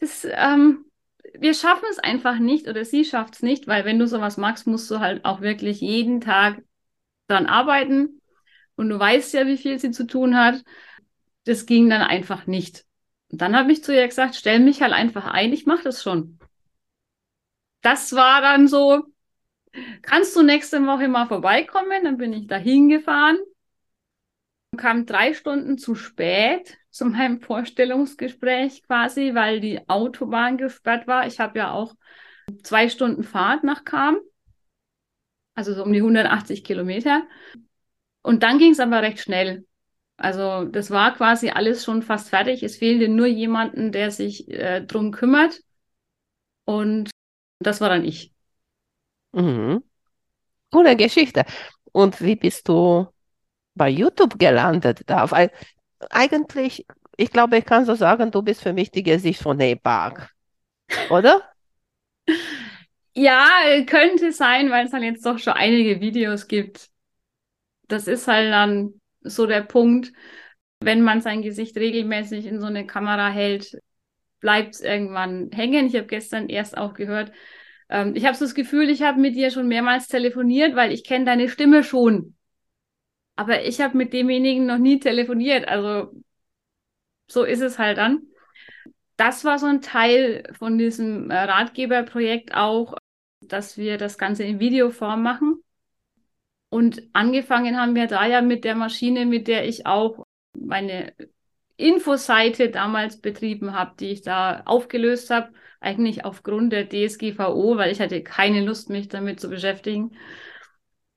das, 0.00 0.26
ähm, 0.30 0.84
wir 1.38 1.54
schaffen 1.54 1.86
es 1.90 1.98
einfach 1.98 2.38
nicht 2.38 2.68
oder 2.68 2.84
sie 2.84 3.04
schafft 3.04 3.34
es 3.34 3.42
nicht, 3.42 3.66
weil 3.66 3.84
wenn 3.84 3.98
du 3.98 4.06
sowas 4.06 4.36
magst, 4.36 4.66
musst 4.66 4.90
du 4.90 5.00
halt 5.00 5.24
auch 5.24 5.40
wirklich 5.40 5.80
jeden 5.80 6.20
Tag 6.20 6.62
dran 7.32 7.46
arbeiten 7.46 8.20
und 8.76 8.88
du 8.88 8.98
weißt 8.98 9.34
ja, 9.34 9.46
wie 9.46 9.56
viel 9.56 9.78
sie 9.78 9.90
zu 9.90 10.06
tun 10.06 10.36
hat. 10.36 10.62
Das 11.44 11.66
ging 11.66 11.88
dann 11.90 12.02
einfach 12.02 12.46
nicht. 12.46 12.84
Und 13.30 13.40
dann 13.40 13.56
habe 13.56 13.72
ich 13.72 13.82
zu 13.82 13.94
ihr 13.94 14.06
gesagt, 14.06 14.36
stell 14.36 14.60
mich 14.60 14.82
halt 14.82 14.92
einfach 14.92 15.26
ein, 15.26 15.52
ich 15.52 15.66
mache 15.66 15.84
das 15.84 16.02
schon. 16.02 16.38
Das 17.80 18.12
war 18.12 18.40
dann 18.40 18.68
so, 18.68 19.02
kannst 20.02 20.36
du 20.36 20.42
nächste 20.42 20.84
Woche 20.86 21.08
mal 21.08 21.26
vorbeikommen? 21.26 22.04
Dann 22.04 22.16
bin 22.16 22.32
ich 22.32 22.46
da 22.46 22.56
hingefahren, 22.56 23.38
kam 24.76 25.06
drei 25.06 25.34
Stunden 25.34 25.78
zu 25.78 25.94
spät 25.94 26.78
zu 26.90 27.06
meinem 27.06 27.40
Vorstellungsgespräch 27.40 28.82
quasi, 28.84 29.34
weil 29.34 29.60
die 29.60 29.88
Autobahn 29.88 30.58
gesperrt 30.58 31.06
war. 31.06 31.26
Ich 31.26 31.40
habe 31.40 31.58
ja 31.58 31.72
auch 31.72 31.94
zwei 32.62 32.88
Stunden 32.88 33.24
Fahrt 33.24 33.64
nach 33.64 33.84
Kam 33.84 34.18
also 35.54 35.74
so 35.74 35.82
um 35.84 35.92
die 35.92 36.00
180 36.00 36.64
Kilometer. 36.64 37.22
Und 38.22 38.42
dann 38.42 38.58
ging 38.58 38.72
es 38.72 38.80
aber 38.80 39.02
recht 39.02 39.20
schnell. 39.20 39.66
Also 40.16 40.64
das 40.64 40.90
war 40.90 41.14
quasi 41.14 41.50
alles 41.50 41.84
schon 41.84 42.02
fast 42.02 42.28
fertig. 42.28 42.62
Es 42.62 42.76
fehlte 42.76 43.08
nur 43.08 43.26
jemanden, 43.26 43.92
der 43.92 44.10
sich 44.10 44.48
äh, 44.48 44.80
drum 44.82 45.10
kümmert. 45.10 45.60
Und 46.64 47.10
das 47.58 47.80
war 47.80 47.88
dann 47.88 48.04
ich. 48.04 48.32
Mhm. 49.32 49.82
Coole 50.70 50.96
Geschichte. 50.96 51.44
Und 51.92 52.20
wie 52.20 52.36
bist 52.36 52.68
du 52.68 53.06
bei 53.74 53.88
YouTube 53.88 54.38
gelandet 54.38 55.02
da? 55.06 55.30
Weil 55.30 55.50
eigentlich, 56.10 56.86
ich 57.16 57.30
glaube, 57.30 57.58
ich 57.58 57.64
kann 57.64 57.84
so 57.84 57.94
sagen, 57.94 58.30
du 58.30 58.42
bist 58.42 58.62
für 58.62 58.72
mich 58.72 58.90
die 58.90 59.02
Gesicht 59.02 59.42
von 59.42 59.56
Nepark, 59.56 60.30
oder? 61.10 61.42
Ja, 63.14 63.48
könnte 63.86 64.32
sein, 64.32 64.70
weil 64.70 64.86
es 64.86 64.92
halt 64.92 65.02
jetzt 65.04 65.26
doch 65.26 65.38
schon 65.38 65.52
einige 65.54 66.00
Videos 66.00 66.48
gibt. 66.48 66.88
Das 67.88 68.06
ist 68.08 68.28
halt 68.28 68.52
dann 68.52 69.00
so 69.22 69.46
der 69.46 69.62
Punkt, 69.62 70.12
wenn 70.80 71.02
man 71.02 71.20
sein 71.20 71.42
Gesicht 71.42 71.76
regelmäßig 71.76 72.46
in 72.46 72.60
so 72.60 72.66
eine 72.66 72.86
Kamera 72.86 73.28
hält, 73.30 73.78
bleibt 74.40 74.74
es 74.76 74.80
irgendwann 74.82 75.50
hängen. 75.52 75.86
Ich 75.86 75.96
habe 75.96 76.06
gestern 76.06 76.48
erst 76.48 76.76
auch 76.78 76.94
gehört, 76.94 77.32
ähm, 77.90 78.14
ich 78.16 78.26
habe 78.26 78.36
so 78.36 78.44
das 78.46 78.54
Gefühl, 78.54 78.90
ich 78.90 79.02
habe 79.02 79.20
mit 79.20 79.36
dir 79.36 79.50
schon 79.50 79.68
mehrmals 79.68 80.08
telefoniert, 80.08 80.76
weil 80.76 80.92
ich 80.92 81.04
kenne 81.04 81.26
deine 81.26 81.48
Stimme 81.48 81.84
schon. 81.84 82.36
Aber 83.36 83.64
ich 83.64 83.80
habe 83.82 83.96
mit 83.96 84.12
demjenigen 84.14 84.64
noch 84.66 84.78
nie 84.78 84.98
telefoniert. 84.98 85.68
Also 85.68 86.12
so 87.28 87.44
ist 87.44 87.60
es 87.60 87.78
halt 87.78 87.98
dann. 87.98 88.22
Das 89.16 89.44
war 89.44 89.58
so 89.58 89.66
ein 89.66 89.82
Teil 89.82 90.44
von 90.58 90.78
diesem 90.78 91.30
äh, 91.30 91.38
Ratgeberprojekt 91.38 92.54
auch, 92.54 92.96
dass 93.48 93.76
wir 93.76 93.98
das 93.98 94.18
Ganze 94.18 94.44
in 94.44 94.60
Videoform 94.60 95.22
machen. 95.22 95.62
Und 96.68 97.02
angefangen 97.12 97.78
haben 97.78 97.94
wir 97.94 98.06
da 98.06 98.26
ja 98.26 98.40
mit 98.40 98.64
der 98.64 98.74
Maschine, 98.74 99.26
mit 99.26 99.46
der 99.46 99.68
ich 99.68 99.86
auch 99.86 100.24
meine 100.58 101.12
Infoseite 101.76 102.70
damals 102.70 103.20
betrieben 103.20 103.74
habe, 103.74 103.92
die 103.98 104.10
ich 104.10 104.22
da 104.22 104.62
aufgelöst 104.64 105.30
habe, 105.30 105.52
eigentlich 105.80 106.24
aufgrund 106.24 106.72
der 106.72 106.88
DSGVO, 106.88 107.76
weil 107.76 107.92
ich 107.92 108.00
hatte 108.00 108.22
keine 108.22 108.64
Lust, 108.64 108.88
mich 108.88 109.08
damit 109.08 109.40
zu 109.40 109.50
beschäftigen. 109.50 110.16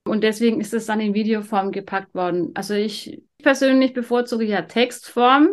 Und 0.03 0.23
deswegen 0.23 0.59
ist 0.59 0.73
es 0.73 0.85
dann 0.85 0.99
in 0.99 1.13
Videoform 1.13 1.71
gepackt 1.71 2.13
worden. 2.13 2.51
Also 2.53 2.73
ich 2.73 3.21
persönlich 3.41 3.93
bevorzuge 3.93 4.45
ja 4.45 4.63
Textform, 4.63 5.49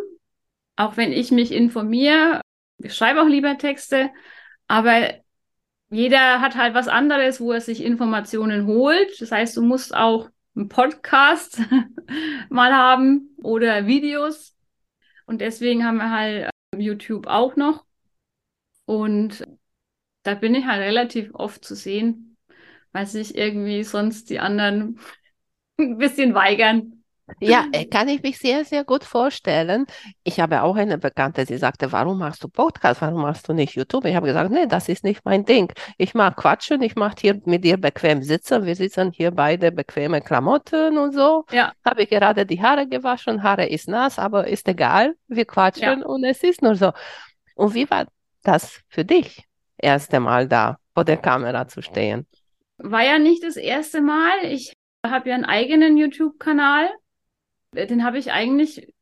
auch 0.75 0.97
wenn 0.97 1.11
ich 1.11 1.31
mich 1.31 1.51
informiere. 1.51 2.41
Ich 2.77 2.93
schreibe 2.93 3.21
auch 3.21 3.27
lieber 3.27 3.57
Texte, 3.57 4.09
aber 4.67 5.22
jeder 5.93 6.41
hat 6.41 6.55
halt 6.55 6.73
was 6.73 6.87
anderes, 6.87 7.39
wo 7.39 7.51
er 7.51 7.61
sich 7.61 7.83
Informationen 7.83 8.67
holt. 8.67 9.21
Das 9.21 9.31
heißt, 9.31 9.55
du 9.57 9.61
musst 9.61 9.95
auch 9.95 10.29
einen 10.55 10.69
Podcast 10.69 11.61
mal 12.49 12.73
haben 12.73 13.35
oder 13.41 13.87
Videos. 13.87 14.55
Und 15.25 15.41
deswegen 15.41 15.85
haben 15.85 15.97
wir 15.97 16.11
halt 16.11 16.49
ähm, 16.73 16.79
YouTube 16.79 17.27
auch 17.27 17.55
noch. 17.55 17.85
Und 18.85 19.45
da 20.23 20.35
bin 20.35 20.55
ich 20.55 20.65
halt 20.65 20.81
relativ 20.81 21.33
oft 21.33 21.63
zu 21.63 21.75
sehen, 21.75 22.37
weil 22.91 23.05
sich 23.05 23.35
irgendwie 23.35 23.83
sonst 23.83 24.29
die 24.29 24.39
anderen 24.39 24.99
ein 25.77 25.97
bisschen 25.97 26.33
weigern. 26.33 27.02
Ja, 27.39 27.65
äh, 27.71 27.85
kann 27.85 28.07
ich 28.07 28.21
mich 28.21 28.37
sehr, 28.37 28.65
sehr 28.65 28.83
gut 28.83 29.03
vorstellen. 29.03 29.85
Ich 30.23 30.39
habe 30.39 30.61
auch 30.63 30.75
eine 30.75 30.97
Bekannte, 30.97 31.45
sie 31.45 31.57
sagte, 31.57 31.91
warum 31.91 32.19
machst 32.19 32.43
du 32.43 32.47
Podcast, 32.47 33.01
warum 33.01 33.21
machst 33.21 33.47
du 33.47 33.53
nicht 33.53 33.75
YouTube? 33.75 34.05
Ich 34.05 34.15
habe 34.15 34.27
gesagt, 34.27 34.51
nee, 34.51 34.65
das 34.67 34.89
ist 34.89 35.03
nicht 35.03 35.23
mein 35.25 35.45
Ding. 35.45 35.71
Ich 35.97 36.13
mag 36.13 36.35
quatschen, 36.35 36.81
ich 36.81 36.95
mag 36.95 37.19
hier 37.19 37.39
mit 37.45 37.63
dir 37.63 37.77
bequem 37.77 38.23
sitzen. 38.23 38.65
Wir 38.65 38.75
sitzen 38.75 39.11
hier 39.11 39.31
beide 39.31 39.71
bequeme 39.71 40.21
Klamotten 40.21 40.97
und 40.97 41.13
so. 41.13 41.45
Ja. 41.51 41.73
Habe 41.85 42.03
ich 42.03 42.09
gerade 42.09 42.45
die 42.45 42.61
Haare 42.61 42.87
gewaschen, 42.87 43.43
Haare 43.43 43.67
ist 43.67 43.87
nass, 43.87 44.19
aber 44.19 44.47
ist 44.47 44.67
egal, 44.67 45.15
wir 45.27 45.45
quatschen 45.45 45.99
ja. 45.99 46.05
und 46.05 46.23
es 46.23 46.43
ist 46.43 46.61
nur 46.61 46.75
so. 46.75 46.91
Und 47.55 47.73
wie 47.73 47.89
war 47.89 48.05
das 48.43 48.81
für 48.87 49.05
dich, 49.05 49.45
erste 49.77 50.19
Mal 50.19 50.47
da 50.47 50.77
vor 50.93 51.05
der 51.05 51.17
Kamera 51.17 51.67
zu 51.67 51.81
stehen? 51.81 52.27
War 52.77 53.03
ja 53.03 53.19
nicht 53.19 53.43
das 53.43 53.55
erste 53.55 54.01
Mal. 54.01 54.45
Ich 54.45 54.73
habe 55.05 55.29
ja 55.29 55.35
einen 55.35 55.45
eigenen 55.45 55.97
YouTube-Kanal 55.97 56.89
den 57.73 58.03
habe 58.03 58.17
ich 58.17 58.31
eigentlich 58.31 58.93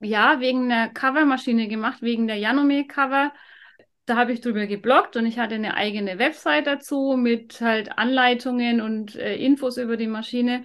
ja 0.00 0.40
wegen 0.40 0.70
einer 0.70 0.88
Covermaschine 0.88 1.68
gemacht, 1.68 2.02
wegen 2.02 2.26
der 2.26 2.36
Janome 2.36 2.86
Cover. 2.86 3.32
Da 4.06 4.16
habe 4.16 4.32
ich 4.32 4.40
drüber 4.40 4.66
gebloggt 4.66 5.16
und 5.16 5.26
ich 5.26 5.38
hatte 5.38 5.56
eine 5.56 5.74
eigene 5.74 6.18
Website 6.18 6.66
dazu 6.66 7.16
mit 7.18 7.60
halt 7.60 7.98
Anleitungen 7.98 8.80
und 8.80 9.16
äh, 9.16 9.36
Infos 9.36 9.76
über 9.76 9.96
die 9.96 10.06
Maschine. 10.06 10.64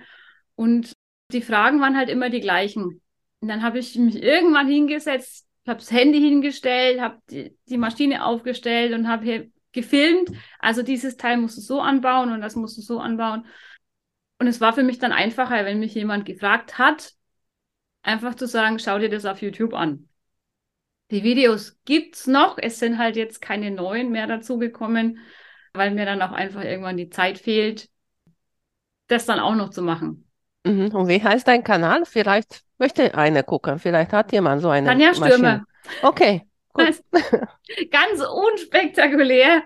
Und 0.56 0.94
die 1.32 1.42
Fragen 1.42 1.82
waren 1.82 1.98
halt 1.98 2.10
immer 2.10 2.30
die 2.30 2.40
gleichen. 2.40 3.02
Und 3.42 3.48
dann 3.50 3.63
habe 3.63 3.80
ich 3.80 3.98
mich 3.98 4.22
irgendwann 4.22 4.68
hingesetzt, 4.68 5.46
habe 5.68 5.80
das 5.80 5.92
Handy 5.92 6.20
hingestellt, 6.20 7.02
habe 7.02 7.20
die, 7.30 7.58
die 7.68 7.78
Maschine 7.78 8.25
aufgestellt 8.25 8.94
und 8.94 9.10
habe 9.10 9.25
hier 9.25 9.52
gefilmt. 9.74 10.30
Also 10.60 10.84
dieses 10.84 11.18
Teil 11.18 11.38
musst 11.38 11.58
du 11.58 11.62
so 11.62 11.82
anbauen 11.82 12.32
und 12.32 12.40
das 12.40 12.56
musst 12.56 12.78
du 12.78 12.82
so 12.82 13.00
anbauen. 13.00 13.46
Und 14.40 14.48
es 14.48 14.62
war 14.62 14.74
für 14.74 14.84
mich 14.84 15.00
dann 15.00 15.12
einfacher, 15.12 15.66
wenn 15.66 15.80
mich 15.80 15.94
jemand 15.94 16.25
gefragt 16.25 16.78
hat, 16.78 17.13
einfach 18.03 18.36
zu 18.36 18.45
sagen, 18.45 18.77
schau 18.77 19.00
dir 19.00 19.10
das 19.10 19.25
auf 19.25 19.41
YouTube 19.41 19.74
an. 19.74 20.07
Die 21.12 21.24
Videos 21.24 21.77
gibt's 21.86 22.27
noch, 22.27 22.57
es 22.57 22.79
sind 22.79 22.98
halt 22.98 23.15
jetzt 23.15 23.41
keine 23.41 23.72
neuen 23.72 24.12
mehr 24.12 24.27
dazugekommen, 24.27 25.19
weil 25.74 25.91
mir 25.91 26.05
dann 26.05 26.22
auch 26.22 26.31
einfach 26.31 26.63
irgendwann 26.63 26.98
die 26.98 27.10
Zeit 27.10 27.39
fehlt, 27.39 27.89
das 29.07 29.25
dann 29.25 29.39
auch 29.39 29.55
noch 29.55 29.69
zu 29.69 29.81
machen. 29.81 30.29
Mhm. 30.65 30.95
Und 30.95 31.07
wie 31.07 31.22
heißt 31.22 31.48
dein 31.48 31.63
Kanal? 31.63 32.05
Vielleicht 32.05 32.63
möchte 32.77 33.15
einer 33.15 33.43
gucken, 33.43 33.79
vielleicht 33.79 34.13
hat 34.13 34.31
jemand 34.31 34.62
so 34.62 34.69
eine 34.69 34.88
Tanja 34.88 35.13
Stürme. 35.13 35.63
Okay, 36.01 36.48
gut. 36.72 37.01
Ganz 37.91 38.22
unspektakulär. 38.22 39.63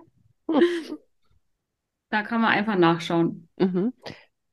da 2.10 2.24
kann 2.24 2.42
man 2.42 2.52
einfach 2.52 2.76
nachschauen. 2.76 3.48
Mhm. 3.58 3.94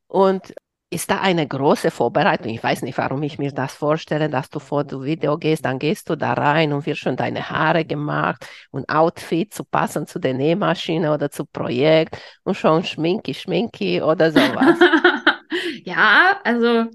Und 0.07 0.55
ist 0.95 1.11
da 1.11 1.21
eine 1.21 1.47
große 1.47 1.91
Vorbereitung? 1.91 2.53
Ich 2.53 2.63
weiß 2.63 2.83
nicht, 2.83 2.97
warum 2.97 3.23
ich 3.25 3.39
mir 3.39 3.51
das 3.51 3.75
vorstelle, 3.75 4.31
dass 4.31 4.49
du 4.49 4.61
vor 4.61 4.85
das 4.85 5.03
Video 5.03 5.37
gehst, 5.37 5.65
dann 5.65 5.79
gehst 5.79 6.09
du 6.09 6.17
da 6.17 6.33
rein 6.35 6.73
und 6.73 6.87
wirst 6.87 7.01
schon 7.01 7.17
deine 7.17 7.51
Haare 7.51 7.85
gemacht 7.85 8.47
und 8.71 8.89
Outfit 8.89 9.53
zu 9.53 9.65
passen 9.65 10.07
zu 10.07 10.21
der 10.21 10.35
Nähmaschine 10.35 11.13
oder 11.13 11.31
zu 11.31 11.45
Projekt 11.47 12.17
und 12.45 12.57
schon 12.57 12.85
schminki, 12.85 13.35
schminki 13.35 14.01
oder 14.01 14.31
sowas. 14.31 14.79
ja, 15.85 16.41
also 16.45 16.87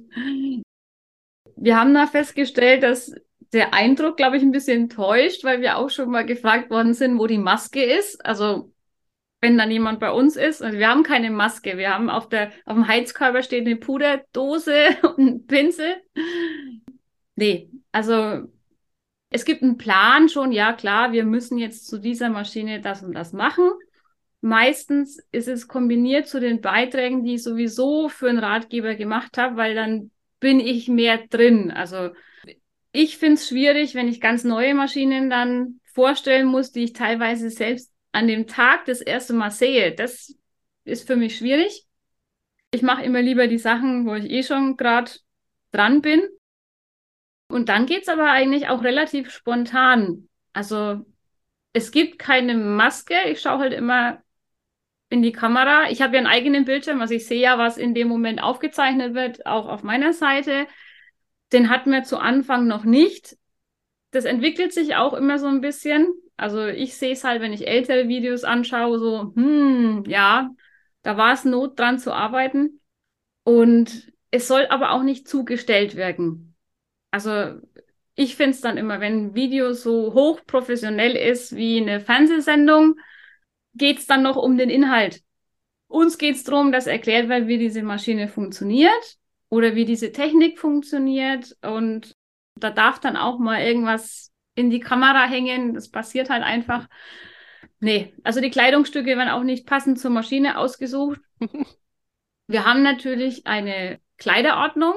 wir 1.58 1.77
haben 1.77 1.94
da 1.94 2.08
festgestellt, 2.08 2.84
dass 2.84 3.12
der 3.51 3.74
Eindruck, 3.74 4.15
glaube 4.15 4.38
ich, 4.38 4.44
ein 4.44 4.51
bisschen 4.51 4.84
enttäuscht, 4.84 5.44
weil 5.44 5.62
wir 5.62 5.77
auch 5.77 5.89
schon 5.89 6.10
mal 6.10 6.25
gefragt 6.25 6.70
worden 6.70 6.94
sind, 6.94 7.20
wo 7.20 7.27
die 7.27 7.38
Maske 7.38 7.84
ist. 7.84 8.25
Also 8.25 8.72
wenn 9.41 9.58
dann 9.58 9.72
jemand 9.72 10.00
bei 10.00 10.12
uns 10.12 10.36
ist. 10.36 10.62
Also 10.62 10.77
wir 10.77 10.89
haben 10.89 11.03
keine 11.03 11.31
Maske. 11.31 11.77
Wir 11.77 11.93
haben 11.93 12.10
auf, 12.10 12.29
der, 12.29 12.51
auf 12.65 12.75
dem 12.75 12.88
Heizkörper 12.88 13.41
steht 13.41 13.65
eine 13.65 13.77
Puderdose 13.77 14.74
und 15.03 15.17
ein 15.17 15.46
Pinsel. 15.48 15.96
Nee, 17.36 17.69
also 17.91 18.48
es 19.29 19.46
gibt 19.46 19.62
einen 19.62 19.77
Plan 19.77 20.27
schon, 20.27 20.51
ja 20.51 20.74
klar, 20.74 21.12
wir 21.12 21.24
müssen 21.24 21.58
jetzt 21.58 21.88
zu 21.88 22.00
dieser 22.00 22.29
Maschine 22.29 22.81
das 22.81 23.03
und 23.03 23.13
das 23.13 23.31
machen. 23.31 23.69
Meistens 24.41 25.19
ist 25.31 25.48
es 25.48 25.67
kombiniert 25.67 26.27
zu 26.27 26.39
den 26.39 26.62
Beiträgen, 26.62 27.24
die 27.24 27.36
ich 27.36 27.43
sowieso 27.43 28.10
für 28.10 28.29
einen 28.29 28.39
Ratgeber 28.39 28.96
gemacht 28.96 29.38
habe, 29.38 29.58
weil 29.58 29.75
dann 29.75 30.12
bin 30.39 30.60
ich 30.60 30.88
mehr 30.88 31.17
drin. 31.29 31.72
Also 31.72 32.10
ich 32.91 33.17
finde 33.17 33.36
es 33.36 33.48
schwierig, 33.50 33.96
wenn 33.96 34.08
ich 34.08 34.22
ganz 34.22 34.43
neue 34.43 34.74
Maschinen 34.74 35.29
dann 35.29 35.79
vorstellen 35.93 36.48
muss, 36.48 36.72
die 36.72 36.86
ich 36.86 36.93
teilweise 36.93 37.50
selbst 37.50 37.91
an 38.12 38.28
dem 38.28 38.48
Tag 38.48 38.86
das 38.86 39.01
erste 39.01 39.34
Mal 39.34 39.51
sehe. 39.51 39.94
Das 39.94 40.36
ist 40.84 41.08
für 41.08 41.16
mich 41.16 41.38
schwierig. 41.38 41.86
Ich 42.72 42.82
mache 42.82 43.04
immer 43.04 43.22
lieber 43.22 43.48
die 43.48 43.58
Sachen, 43.58 44.06
wo 44.06 44.16
ich 44.16 44.30
eh 44.30 44.44
schon 44.44 44.78
gerade 44.78 45.12
dran 45.72 46.01
bin. 46.01 46.22
Und 47.48 47.70
dann 47.70 47.86
geht 47.86 48.04
es 48.04 48.10
aber 48.10 48.30
eigentlich 48.30 48.68
auch 48.70 48.84
relativ 48.84 49.32
spontan. 49.32 50.30
Also 50.54 51.06
es 51.74 51.92
gibt 51.92 52.20
keine 52.20 52.56
Maske. 52.56 53.16
Ich 53.28 53.42
schaue 53.42 53.60
halt 53.60 53.74
immer 53.74 54.22
in 55.10 55.22
die 55.24 55.32
Kamera. 55.32 55.89
Ich 55.89 56.01
habe 56.01 56.13
ja 56.13 56.20
einen 56.20 56.28
eigenen 56.28 56.66
Bildschirm, 56.66 57.01
also 57.01 57.13
ich 57.13 57.25
sehe 57.25 57.42
ja, 57.42 57.58
was 57.58 57.78
in 57.78 57.94
dem 57.94 58.08
Moment 58.08 58.42
aufgezeichnet 58.42 59.16
wird, 59.16 59.46
auch 59.46 59.68
auf 59.68 59.84
meiner 59.84 60.13
Seite. 60.13 60.68
Den 61.51 61.70
hatten 61.70 61.92
wir 61.92 62.04
zu 62.04 62.18
Anfang 62.20 62.68
noch 62.68 62.84
nicht. 62.84 63.36
Das 64.12 64.25
entwickelt 64.25 64.74
sich 64.74 64.96
auch 64.96 65.13
immer 65.13 65.39
so 65.39 65.48
ein 65.48 65.62
bisschen. 65.62 66.08
Also 66.39 66.67
ich 66.67 66.96
sehe 66.96 67.12
es 67.12 67.25
halt, 67.25 67.41
wenn 67.41 67.51
ich 67.51 67.67
ältere 67.67 68.08
Videos 68.08 68.46
anschaue, 68.46 68.98
so, 68.98 69.34
hm, 69.36 70.05
ja, 70.08 70.50
da 71.01 71.17
war 71.17 71.34
es 71.34 71.43
Not 71.43 71.77
dran 71.77 72.00
zu 72.00 72.13
arbeiten. 72.13 72.79
Und 73.43 74.13
es 74.31 74.48
soll 74.48 74.65
aber 74.67 74.91
auch 74.91 75.03
nicht 75.03 75.27
zugestellt 75.27 75.98
wirken. 75.98 76.55
Also 77.12 77.60
ich 78.15 78.38
finde 78.38 78.51
es 78.51 78.62
dann 78.62 78.77
immer, 78.77 79.01
wenn 79.01 79.27
ein 79.27 79.36
Video 79.36 79.74
so 79.74 80.13
hochprofessionell 80.13 81.17
ist 81.17 81.58
wie 81.58 81.81
eine 81.81 82.00
Fernsehsendung, 82.00 82.96
geht 83.74 84.00
es 84.00 84.08
dann 84.08 84.24
noch 84.24 84.38
um 84.38 84.58
den 84.58 84.69
Inhalt. 84.69 85.22
Uns 85.88 86.17
geht 86.17 86.38
es 86.38 86.46
darum, 86.46 86.72
dass 86.72 86.88
erklärt 86.88 87.27
wird, 87.27 87.48
wie 87.48 87.58
diese 87.58 87.84
Maschine 87.84 88.29
funktioniert 88.29 89.17
oder 89.50 89.75
wie 89.75 89.84
diese 89.84 90.13
Technik 90.13 90.58
funktioniert. 90.58 91.58
Und 91.63 92.15
da 92.55 92.69
darf 92.69 93.00
dann 93.01 93.17
auch 93.17 93.39
mal 93.39 93.62
irgendwas 93.62 94.28
in 94.60 94.70
die 94.70 94.80
Kamera 94.80 95.25
hängen. 95.25 95.74
Das 95.74 95.89
passiert 95.89 96.30
halt 96.30 96.44
einfach. 96.44 96.88
Nee, 97.80 98.13
also 98.24 98.42
die 98.42 98.50
Kleidungsstücke 98.50 99.18
werden 99.18 99.30
auch 99.30 99.44
nicht 99.44 99.66
passend 99.66 100.00
zur 100.00 100.12
Maschine 100.12 100.58
ausgesucht. 100.58 101.22
Wir 102.48 102.66
haben 102.66 102.82
natürlich 102.82 103.46
eine 103.48 104.00
Kleiderordnung, 104.18 104.94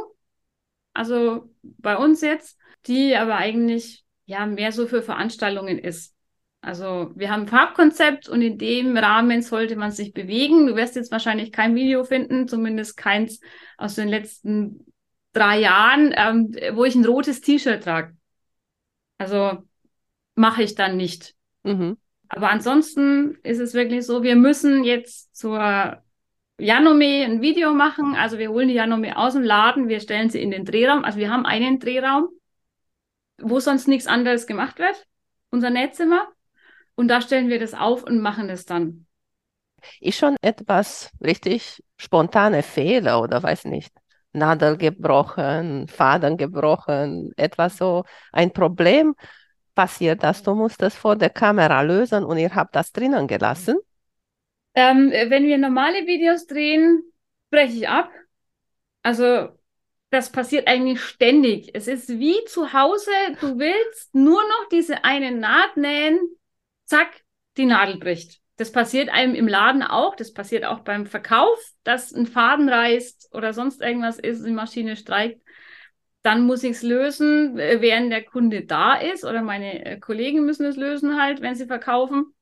also 0.94 1.50
bei 1.62 1.96
uns 1.96 2.22
jetzt, 2.22 2.58
die 2.86 3.14
aber 3.14 3.36
eigentlich 3.36 4.04
ja 4.24 4.46
mehr 4.46 4.72
so 4.72 4.86
für 4.86 5.02
Veranstaltungen 5.02 5.78
ist. 5.78 6.14
Also 6.62 7.10
wir 7.14 7.30
haben 7.30 7.42
ein 7.42 7.48
Farbkonzept 7.48 8.28
und 8.28 8.40
in 8.40 8.56
dem 8.56 8.96
Rahmen 8.96 9.42
sollte 9.42 9.76
man 9.76 9.90
sich 9.90 10.12
bewegen. 10.12 10.66
Du 10.66 10.76
wirst 10.76 10.96
jetzt 10.96 11.10
wahrscheinlich 11.12 11.52
kein 11.52 11.74
Video 11.74 12.04
finden, 12.04 12.48
zumindest 12.48 12.96
keins 12.96 13.40
aus 13.76 13.96
den 13.96 14.08
letzten 14.08 14.86
drei 15.32 15.60
Jahren, 15.60 16.14
ähm, 16.16 16.54
wo 16.74 16.84
ich 16.84 16.94
ein 16.94 17.04
rotes 17.04 17.40
T-Shirt 17.40 17.82
trage. 17.82 18.16
Also 19.22 19.62
mache 20.34 20.64
ich 20.64 20.74
dann 20.74 20.96
nicht. 20.96 21.34
Mhm. 21.62 21.96
Aber 22.28 22.50
ansonsten 22.50 23.38
ist 23.44 23.60
es 23.60 23.72
wirklich 23.72 24.04
so, 24.04 24.24
wir 24.24 24.34
müssen 24.34 24.82
jetzt 24.82 25.36
zur 25.36 26.02
Janome 26.58 27.24
ein 27.24 27.40
Video 27.40 27.72
machen. 27.72 28.16
Also 28.16 28.38
wir 28.38 28.50
holen 28.50 28.66
die 28.66 28.74
Janome 28.74 29.16
aus 29.16 29.34
dem 29.34 29.44
Laden, 29.44 29.88
wir 29.88 30.00
stellen 30.00 30.28
sie 30.28 30.42
in 30.42 30.50
den 30.50 30.64
Drehraum. 30.64 31.04
Also 31.04 31.18
wir 31.18 31.30
haben 31.30 31.46
einen 31.46 31.78
Drehraum, 31.78 32.30
wo 33.38 33.60
sonst 33.60 33.86
nichts 33.86 34.08
anderes 34.08 34.48
gemacht 34.48 34.80
wird, 34.80 35.06
unser 35.50 35.70
Nähzimmer. 35.70 36.26
Und 36.96 37.08
da 37.08 37.20
stellen 37.20 37.48
wir 37.48 37.60
das 37.60 37.74
auf 37.74 38.02
und 38.02 38.20
machen 38.20 38.50
es 38.50 38.66
dann. 38.66 39.06
Ist 40.00 40.18
schon 40.18 40.36
etwas 40.42 41.12
richtig 41.20 41.84
spontane 41.96 42.64
Fehler 42.64 43.22
oder 43.22 43.40
weiß 43.40 43.66
nicht. 43.66 43.92
Nadel 44.32 44.76
gebrochen, 44.76 45.88
Faden 45.88 46.36
gebrochen, 46.36 47.32
etwas 47.36 47.76
so 47.76 48.04
ein 48.32 48.52
Problem 48.52 49.14
passiert 49.74 50.22
das. 50.22 50.42
Du 50.42 50.54
musst 50.54 50.82
das 50.82 50.94
vor 50.94 51.16
der 51.16 51.30
Kamera 51.30 51.82
lösen 51.82 52.24
und 52.24 52.38
ihr 52.38 52.54
habt 52.54 52.76
das 52.76 52.92
drinnen 52.92 53.26
gelassen. 53.26 53.78
Ähm, 54.74 55.10
wenn 55.10 55.44
wir 55.44 55.58
normale 55.58 56.06
Videos 56.06 56.46
drehen, 56.46 57.02
breche 57.50 57.76
ich 57.76 57.88
ab. 57.88 58.10
Also 59.02 59.48
das 60.10 60.30
passiert 60.30 60.68
eigentlich 60.68 61.00
ständig. 61.00 61.70
Es 61.74 61.88
ist 61.88 62.08
wie 62.08 62.44
zu 62.46 62.72
Hause, 62.74 63.10
du 63.40 63.58
willst 63.58 64.14
nur 64.14 64.42
noch 64.42 64.68
diese 64.70 65.04
eine 65.04 65.32
Naht 65.32 65.76
nähen, 65.76 66.20
zack, 66.84 67.22
die 67.56 67.64
Nadel 67.64 67.98
bricht. 67.98 68.41
Das 68.56 68.70
passiert 68.70 69.08
einem 69.08 69.34
im 69.34 69.48
Laden 69.48 69.82
auch, 69.82 70.14
das 70.14 70.32
passiert 70.32 70.64
auch 70.64 70.80
beim 70.80 71.06
Verkauf, 71.06 71.58
dass 71.84 72.12
ein 72.12 72.26
Faden 72.26 72.68
reißt 72.68 73.30
oder 73.34 73.52
sonst 73.54 73.80
irgendwas 73.80 74.18
ist, 74.18 74.44
die 74.44 74.50
Maschine 74.50 74.96
streikt. 74.96 75.42
Dann 76.22 76.46
muss 76.46 76.62
ich 76.62 76.72
es 76.72 76.82
lösen, 76.82 77.58
äh, 77.58 77.80
während 77.80 78.12
der 78.12 78.24
Kunde 78.24 78.64
da 78.64 78.94
ist 78.94 79.24
oder 79.24 79.42
meine 79.42 79.84
äh, 79.84 79.98
Kollegen 79.98 80.44
müssen 80.44 80.66
es 80.66 80.76
lösen 80.76 81.20
halt, 81.20 81.40
wenn 81.40 81.54
sie 81.54 81.66
verkaufen. 81.66 82.34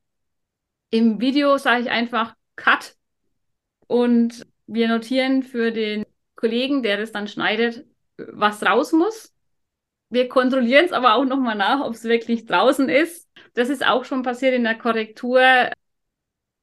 Im 0.90 1.20
Video 1.20 1.56
sage 1.56 1.82
ich 1.82 1.90
einfach 1.90 2.34
Cut 2.56 2.96
und 3.86 4.46
wir 4.66 4.88
notieren 4.88 5.42
für 5.42 5.72
den 5.72 6.04
Kollegen, 6.34 6.82
der 6.82 6.98
das 6.98 7.12
dann 7.12 7.28
schneidet, 7.28 7.86
was 8.16 8.62
raus 8.62 8.92
muss. 8.92 9.32
Wir 10.10 10.28
kontrollieren 10.28 10.84
es 10.84 10.92
aber 10.92 11.14
auch 11.14 11.24
nochmal 11.24 11.54
nach, 11.54 11.80
ob 11.80 11.94
es 11.94 12.04
wirklich 12.04 12.46
draußen 12.46 12.88
ist 12.88 13.30
das 13.54 13.68
ist 13.68 13.86
auch 13.86 14.04
schon 14.04 14.22
passiert 14.22 14.54
in 14.54 14.64
der 14.64 14.76
Korrektur, 14.78 15.70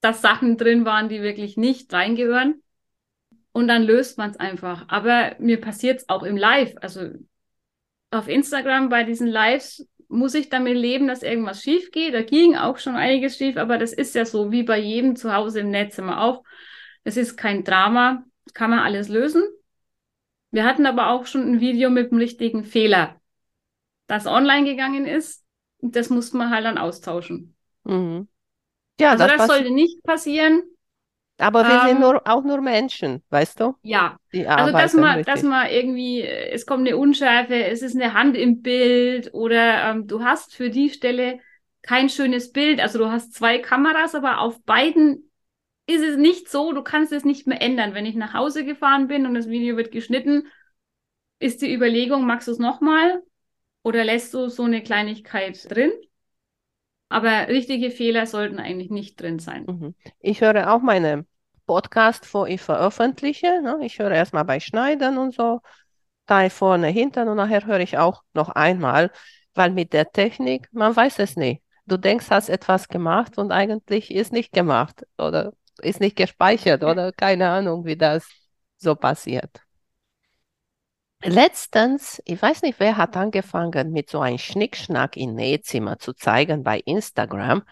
dass 0.02 0.22
Sachen 0.22 0.58
drin 0.58 0.86
waren, 0.86 1.10
die 1.10 1.22
wirklich 1.22 1.58
nicht 1.58 1.92
reingehören. 1.94 2.62
Und 3.52 3.68
dann 3.68 3.84
löst 3.84 4.18
man 4.18 4.32
es 4.32 4.38
einfach. 4.38 4.86
Aber 4.88 5.36
mir 5.40 5.60
passiert 5.60 6.00
es 6.00 6.10
auch 6.10 6.24
im 6.24 6.38
Live. 6.38 6.76
Also 6.82 7.10
auf 8.12 8.28
Instagram 8.28 8.90
bei 8.90 9.04
diesen 9.04 9.28
Lives 9.28 9.88
muss 10.08 10.36
ich 10.36 10.50
damit 10.50 10.78
leben, 10.78 11.08
dass 11.08 11.24
irgendwas 11.24 11.62
schief 11.62 11.92
geht. 11.92 12.14
Da 12.14 12.22
ging 12.22 12.56
auch 12.56 12.78
schon 12.78 12.96
einiges 12.96 13.38
schief, 13.38 13.58
aber 13.58 13.78
das 13.78 13.94
ist 13.94 14.16
ja 14.16 14.26
so 14.26 14.52
wie 14.52 14.64
bei 14.64 14.80
jedem 14.80 15.16
zu 15.16 15.34
Hause 15.34 15.62
im 15.62 15.72
Netz 15.72 15.98
immer 15.98 16.22
auch. 16.22 16.44
Es 17.04 17.18
ist 17.18 17.36
kein 17.36 17.64
Drama, 17.64 18.24
kann 18.54 18.70
man 18.70 18.80
alles 18.80 19.10
lösen. 19.10 19.44
Wir 20.52 20.64
hatten 20.64 20.86
aber 20.86 21.10
auch 21.10 21.26
schon 21.26 21.42
ein 21.42 21.60
Video 21.60 21.90
mit 21.90 22.12
dem 22.12 22.20
richtigen 22.20 22.64
Fehler, 22.64 23.20
das 24.08 24.28
online 24.28 24.66
gegangen 24.66 25.06
ist 25.06 25.44
das 25.82 26.10
muss 26.10 26.34
man 26.34 26.50
halt 26.50 26.66
dann 26.66 26.78
austauschen. 26.78 27.56
Mhm. 27.84 28.28
Ja, 29.00 29.12
also 29.12 29.26
das, 29.26 29.38
das 29.38 29.48
sollte 29.48 29.72
nicht 29.72 30.04
passieren. 30.04 30.64
Aber 31.40 31.68
wir 31.68 31.82
ähm, 31.82 31.88
sind 31.88 32.00
nur, 32.00 32.28
auch 32.28 32.44
nur 32.44 32.62
Menschen, 32.62 33.22
weißt 33.30 33.60
du? 33.60 33.76
Ja. 33.84 34.18
also 34.48 34.72
dass 34.72 34.94
man, 34.94 35.24
dass 35.24 35.44
man 35.44 35.70
irgendwie, 35.70 36.24
es 36.24 36.66
kommt 36.66 36.88
eine 36.88 36.98
Unschärfe, 36.98 37.64
es 37.66 37.84
ist 37.84 37.96
eine 37.96 38.14
Hand 38.14 38.36
im 38.36 38.62
Bild 38.62 39.34
oder 39.34 39.92
ähm, 39.92 40.08
du 40.08 40.24
hast 40.24 40.56
für 40.56 40.70
die 40.70 40.90
Stelle 40.90 41.40
kein 41.84 42.10
schönes 42.10 42.52
Bild. 42.52 42.80
Also 42.80 42.98
du 42.98 43.12
hast 43.12 43.34
zwei 43.34 43.60
Kameras, 43.60 44.16
aber 44.16 44.40
auf 44.40 44.62
beiden 44.64 45.32
ist 45.86 46.02
es 46.02 46.18
nicht 46.18 46.50
so, 46.50 46.74
du 46.74 46.82
kannst 46.82 47.14
es 47.14 47.24
nicht 47.24 47.48
mehr 47.48 47.62
ändern. 47.62 47.94
Wenn 47.94 48.06
ich 48.06 48.16
nach 48.16 48.34
Hause 48.34 48.66
gefahren 48.66 49.08
bin 49.08 49.26
und 49.26 49.36
das 49.36 49.48
Video 49.48 49.78
wird 49.78 49.92
geschnitten, 49.92 50.48
ist 51.40 51.62
die 51.62 51.74
Überlegung, 51.74 52.26
magst 52.26 52.48
du 52.48 52.52
es 52.52 52.60
nochmal? 52.60 53.22
Oder 53.84 54.04
lässt 54.04 54.34
du 54.34 54.50
so 54.50 54.64
eine 54.64 54.84
Kleinigkeit 54.84 55.70
drin? 55.72 55.92
Aber 57.10 57.48
richtige 57.48 57.90
Fehler 57.92 58.26
sollten 58.26 58.60
eigentlich 58.60 58.90
nicht 58.90 59.22
drin 59.22 59.40
sein. 59.40 59.66
Mhm. 59.66 59.96
Ich 60.20 60.42
höre 60.42 60.74
auch 60.74 60.82
meine 60.82 61.26
Podcast, 61.66 62.26
vor 62.26 62.48
ich 62.48 62.62
veröffentliche. 62.62 63.62
Ne? 63.62 63.80
Ich 63.84 64.00
höre 64.00 64.12
erstmal 64.12 64.46
bei 64.46 64.60
Schneiden 64.60 65.18
und 65.18 65.34
so, 65.34 65.62
da 66.26 66.50
vorne, 66.50 66.88
hinten 66.88 67.28
und 67.30 67.38
nachher 67.38 67.66
höre 67.66 67.80
ich 67.80 67.98
auch 67.98 68.24
noch 68.34 68.50
einmal, 68.50 69.12
weil 69.54 69.72
mit 69.72 69.94
der 69.94 70.12
Technik, 70.12 70.70
man 70.72 70.96
weiß 70.96 71.20
es 71.20 71.36
nicht. 71.36 71.64
Du 71.86 71.98
denkst, 71.98 72.28
hast 72.30 72.50
etwas 72.50 72.90
gemacht 72.90 73.38
und 73.38 73.52
eigentlich 73.52 74.12
ist 74.12 74.34
nicht 74.34 74.52
gemacht 74.52 75.06
oder 75.18 75.54
ist 75.82 76.02
nicht 76.02 76.16
gespeichert 76.16 76.84
oder 76.84 77.12
keine 77.14 77.50
Ahnung, 77.50 77.86
wie 77.86 77.96
das 77.96 78.28
so 78.78 78.96
passiert. 78.96 79.62
Letztens, 81.24 82.22
ich 82.26 82.40
weiß 82.42 82.62
nicht, 82.62 82.80
wer 82.80 82.96
hat 82.98 83.18
angefangen, 83.18 83.92
mit 83.92 84.10
so 84.10 84.20
einem 84.20 84.38
Schnickschnack 84.38 85.18
in 85.18 85.34
Nähzimmer 85.34 85.98
zu 85.98 86.14
zeigen 86.14 86.64
bei 86.64 86.80
Instagram. 86.80 87.64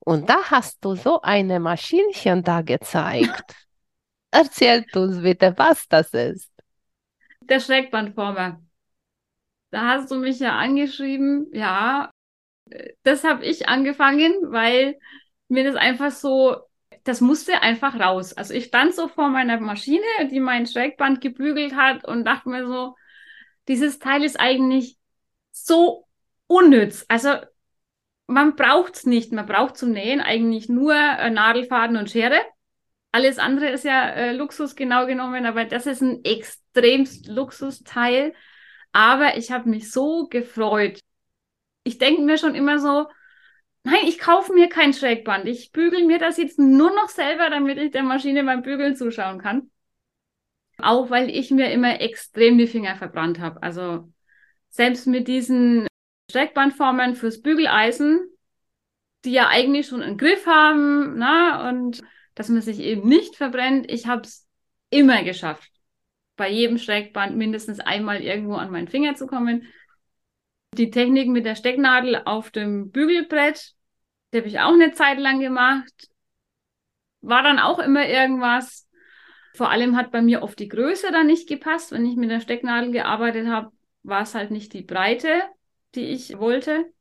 Und 0.00 0.28
da 0.28 0.50
hast 0.50 0.84
du 0.84 0.94
so 0.94 1.20
eine 1.22 1.60
Maschinchen 1.60 2.42
da 2.42 2.62
gezeigt. 2.62 3.54
Erzählt 4.30 4.94
uns 4.96 5.22
bitte, 5.22 5.54
was 5.56 5.86
das 5.88 6.12
ist. 6.12 6.50
Der 7.42 7.60
Schrägbandformer. 7.60 8.60
Da 9.70 9.86
hast 9.86 10.10
du 10.10 10.16
mich 10.16 10.40
ja 10.40 10.58
angeschrieben. 10.58 11.46
Ja, 11.52 12.10
das 13.04 13.24
habe 13.24 13.44
ich 13.44 13.68
angefangen, 13.68 14.34
weil 14.50 14.98
mir 15.48 15.64
das 15.64 15.76
einfach 15.76 16.10
so, 16.10 16.56
das 17.08 17.22
musste 17.22 17.62
einfach 17.62 17.98
raus. 17.98 18.34
Also 18.34 18.52
ich 18.52 18.66
stand 18.66 18.94
so 18.94 19.08
vor 19.08 19.30
meiner 19.30 19.58
Maschine, 19.58 20.04
die 20.30 20.40
mein 20.40 20.66
Schrägband 20.66 21.22
gebügelt 21.22 21.74
hat 21.74 22.06
und 22.06 22.26
dachte 22.26 22.50
mir 22.50 22.66
so, 22.66 22.96
dieses 23.66 23.98
Teil 23.98 24.24
ist 24.24 24.38
eigentlich 24.38 24.98
so 25.50 26.06
unnütz. 26.46 27.06
Also 27.08 27.30
man 28.26 28.56
braucht 28.56 28.96
es 28.96 29.06
nicht. 29.06 29.32
Man 29.32 29.46
braucht 29.46 29.78
zum 29.78 29.92
Nähen 29.92 30.20
eigentlich 30.20 30.68
nur 30.68 30.94
äh, 30.94 31.30
Nadelfaden 31.30 31.96
und 31.96 32.10
Schere. 32.10 32.40
Alles 33.10 33.38
andere 33.38 33.70
ist 33.70 33.84
ja 33.84 34.10
äh, 34.10 34.32
Luxus 34.34 34.76
genau 34.76 35.06
genommen, 35.06 35.46
aber 35.46 35.64
das 35.64 35.86
ist 35.86 36.02
ein 36.02 36.22
extremst 36.24 37.26
Luxusteil. 37.26 38.34
Aber 38.92 39.38
ich 39.38 39.50
habe 39.50 39.70
mich 39.70 39.90
so 39.90 40.28
gefreut. 40.28 41.00
Ich 41.84 41.96
denke 41.96 42.20
mir 42.20 42.36
schon 42.36 42.54
immer 42.54 42.78
so, 42.78 43.06
nein, 43.84 44.00
ich 44.06 44.18
kaufe 44.18 44.52
mir 44.52 44.68
kein 44.68 44.92
Schrägband. 44.92 45.46
Ich 45.46 45.72
bügel 45.72 46.06
mir 46.06 46.18
das 46.18 46.36
jetzt 46.36 46.58
nur 46.58 46.94
noch 46.94 47.08
selber, 47.08 47.50
damit 47.50 47.78
ich 47.78 47.90
der 47.90 48.02
Maschine 48.02 48.44
beim 48.44 48.62
Bügeln 48.62 48.96
zuschauen 48.96 49.38
kann. 49.38 49.70
Auch 50.78 51.10
weil 51.10 51.28
ich 51.30 51.50
mir 51.50 51.72
immer 51.72 52.00
extrem 52.00 52.58
die 52.58 52.66
Finger 52.66 52.96
verbrannt 52.96 53.40
habe. 53.40 53.62
Also 53.62 54.12
selbst 54.70 55.06
mit 55.06 55.26
diesen 55.26 55.86
Streckbandformen 56.30 57.14
fürs 57.14 57.42
Bügeleisen, 57.42 58.28
die 59.24 59.32
ja 59.32 59.48
eigentlich 59.48 59.86
schon 59.88 60.02
einen 60.02 60.18
Griff 60.18 60.46
haben, 60.46 61.18
na, 61.18 61.68
und 61.68 62.02
dass 62.34 62.48
man 62.48 62.62
sich 62.62 62.78
eben 62.78 63.08
nicht 63.08 63.36
verbrennt. 63.36 63.90
Ich 63.90 64.06
habe 64.06 64.22
es 64.22 64.46
immer 64.90 65.24
geschafft, 65.24 65.70
bei 66.36 66.48
jedem 66.48 66.78
Streckband 66.78 67.36
mindestens 67.36 67.80
einmal 67.80 68.20
irgendwo 68.22 68.54
an 68.54 68.70
meinen 68.70 68.88
Finger 68.88 69.16
zu 69.16 69.26
kommen. 69.26 69.66
Die 70.78 70.90
Technik 70.90 71.28
mit 71.28 71.44
der 71.44 71.56
Stecknadel 71.56 72.22
auf 72.24 72.50
dem 72.50 72.90
Bügelbrett, 72.90 73.74
die 74.32 74.38
habe 74.38 74.48
ich 74.48 74.60
auch 74.60 74.72
eine 74.72 74.92
Zeit 74.92 75.18
lang 75.18 75.40
gemacht. 75.40 76.08
War 77.20 77.42
dann 77.42 77.58
auch 77.58 77.78
immer 77.78 78.06
irgendwas. 78.06 78.88
Vor 79.54 79.70
allem 79.70 79.96
hat 79.96 80.12
bei 80.12 80.22
mir 80.22 80.42
oft 80.42 80.58
die 80.58 80.68
Größe 80.68 81.10
dann 81.10 81.26
nicht 81.26 81.48
gepasst. 81.48 81.92
Wenn 81.92 82.06
ich 82.06 82.16
mit 82.16 82.30
der 82.30 82.40
Stecknadel 82.40 82.92
gearbeitet 82.92 83.48
habe, 83.48 83.72
war 84.04 84.22
es 84.22 84.34
halt 84.34 84.50
nicht 84.50 84.72
die 84.72 84.82
Breite 84.82 85.42
die 85.94 86.06
ich 86.06 86.38
wollte. 86.38 86.92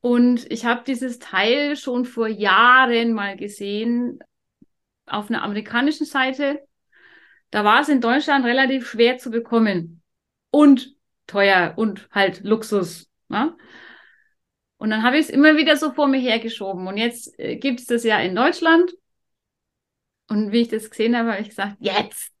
Und 0.00 0.50
ich 0.50 0.64
habe 0.64 0.84
dieses 0.86 1.18
Teil 1.18 1.76
schon 1.76 2.04
vor 2.04 2.28
Jahren 2.28 3.12
mal 3.12 3.36
gesehen 3.36 4.20
auf 5.06 5.28
einer 5.28 5.42
amerikanischen 5.42 6.06
Seite. 6.06 6.60
Da 7.50 7.64
war 7.64 7.80
es 7.80 7.88
in 7.88 8.00
Deutschland 8.00 8.44
relativ 8.44 8.88
schwer 8.88 9.18
zu 9.18 9.30
bekommen 9.30 10.02
und 10.50 10.94
teuer 11.28 11.74
und 11.76 12.08
halt 12.10 12.42
Luxus. 12.42 13.08
Ne? 13.28 13.56
Und 14.78 14.90
dann 14.90 15.04
habe 15.04 15.18
ich 15.18 15.26
es 15.26 15.30
immer 15.30 15.56
wieder 15.56 15.76
so 15.76 15.92
vor 15.92 16.08
mir 16.08 16.18
hergeschoben. 16.18 16.86
Und 16.88 16.96
jetzt 16.96 17.38
äh, 17.38 17.56
gibt 17.56 17.80
es 17.80 17.86
das 17.86 18.02
ja 18.02 18.18
in 18.18 18.34
Deutschland. 18.34 18.92
Und 20.28 20.52
wie 20.52 20.62
ich 20.62 20.68
das 20.68 20.90
gesehen 20.90 21.16
habe, 21.16 21.32
habe 21.32 21.42
ich 21.42 21.48
gesagt, 21.48 21.76
jetzt. 21.80 22.32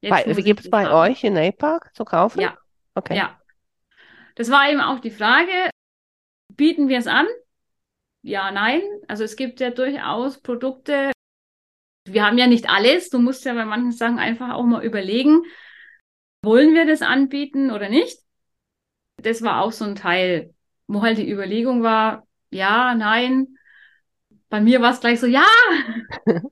jetzt 0.00 0.44
gibt 0.44 0.60
es 0.60 0.70
bei 0.70 0.86
haben. 0.86 1.10
euch 1.10 1.24
in 1.24 1.36
APAC 1.36 1.94
zu 1.94 2.04
kaufen? 2.04 2.40
Ja. 2.40 2.56
Okay. 2.94 3.16
Ja. 3.16 3.40
Das 4.36 4.50
war 4.50 4.70
eben 4.70 4.80
auch 4.80 5.00
die 5.00 5.10
Frage, 5.10 5.70
bieten 6.54 6.88
wir 6.88 6.98
es 6.98 7.06
an? 7.06 7.26
Ja, 8.22 8.50
nein. 8.50 8.82
Also 9.06 9.24
es 9.24 9.36
gibt 9.36 9.60
ja 9.60 9.70
durchaus 9.70 10.40
Produkte. 10.40 11.12
Wir 12.04 12.24
haben 12.24 12.38
ja 12.38 12.46
nicht 12.46 12.68
alles. 12.68 13.10
Du 13.10 13.18
musst 13.18 13.44
ja 13.44 13.54
bei 13.54 13.64
manchen 13.64 13.92
Sachen 13.92 14.18
einfach 14.18 14.54
auch 14.54 14.64
mal 14.64 14.84
überlegen, 14.84 15.42
wollen 16.42 16.74
wir 16.74 16.86
das 16.86 17.02
anbieten 17.02 17.70
oder 17.70 17.88
nicht? 17.88 18.18
Das 19.22 19.42
war 19.42 19.62
auch 19.62 19.72
so 19.72 19.84
ein 19.84 19.96
Teil, 19.96 20.54
wo 20.86 21.02
halt 21.02 21.18
die 21.18 21.30
Überlegung 21.30 21.82
war, 21.82 22.26
ja, 22.50 22.94
nein. 22.94 23.58
Bei 24.48 24.60
mir 24.60 24.80
war 24.80 24.92
es 24.92 25.00
gleich 25.00 25.20
so, 25.20 25.26
ja. 25.26 25.46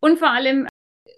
Und 0.00 0.18
vor 0.18 0.30
allem, 0.30 0.66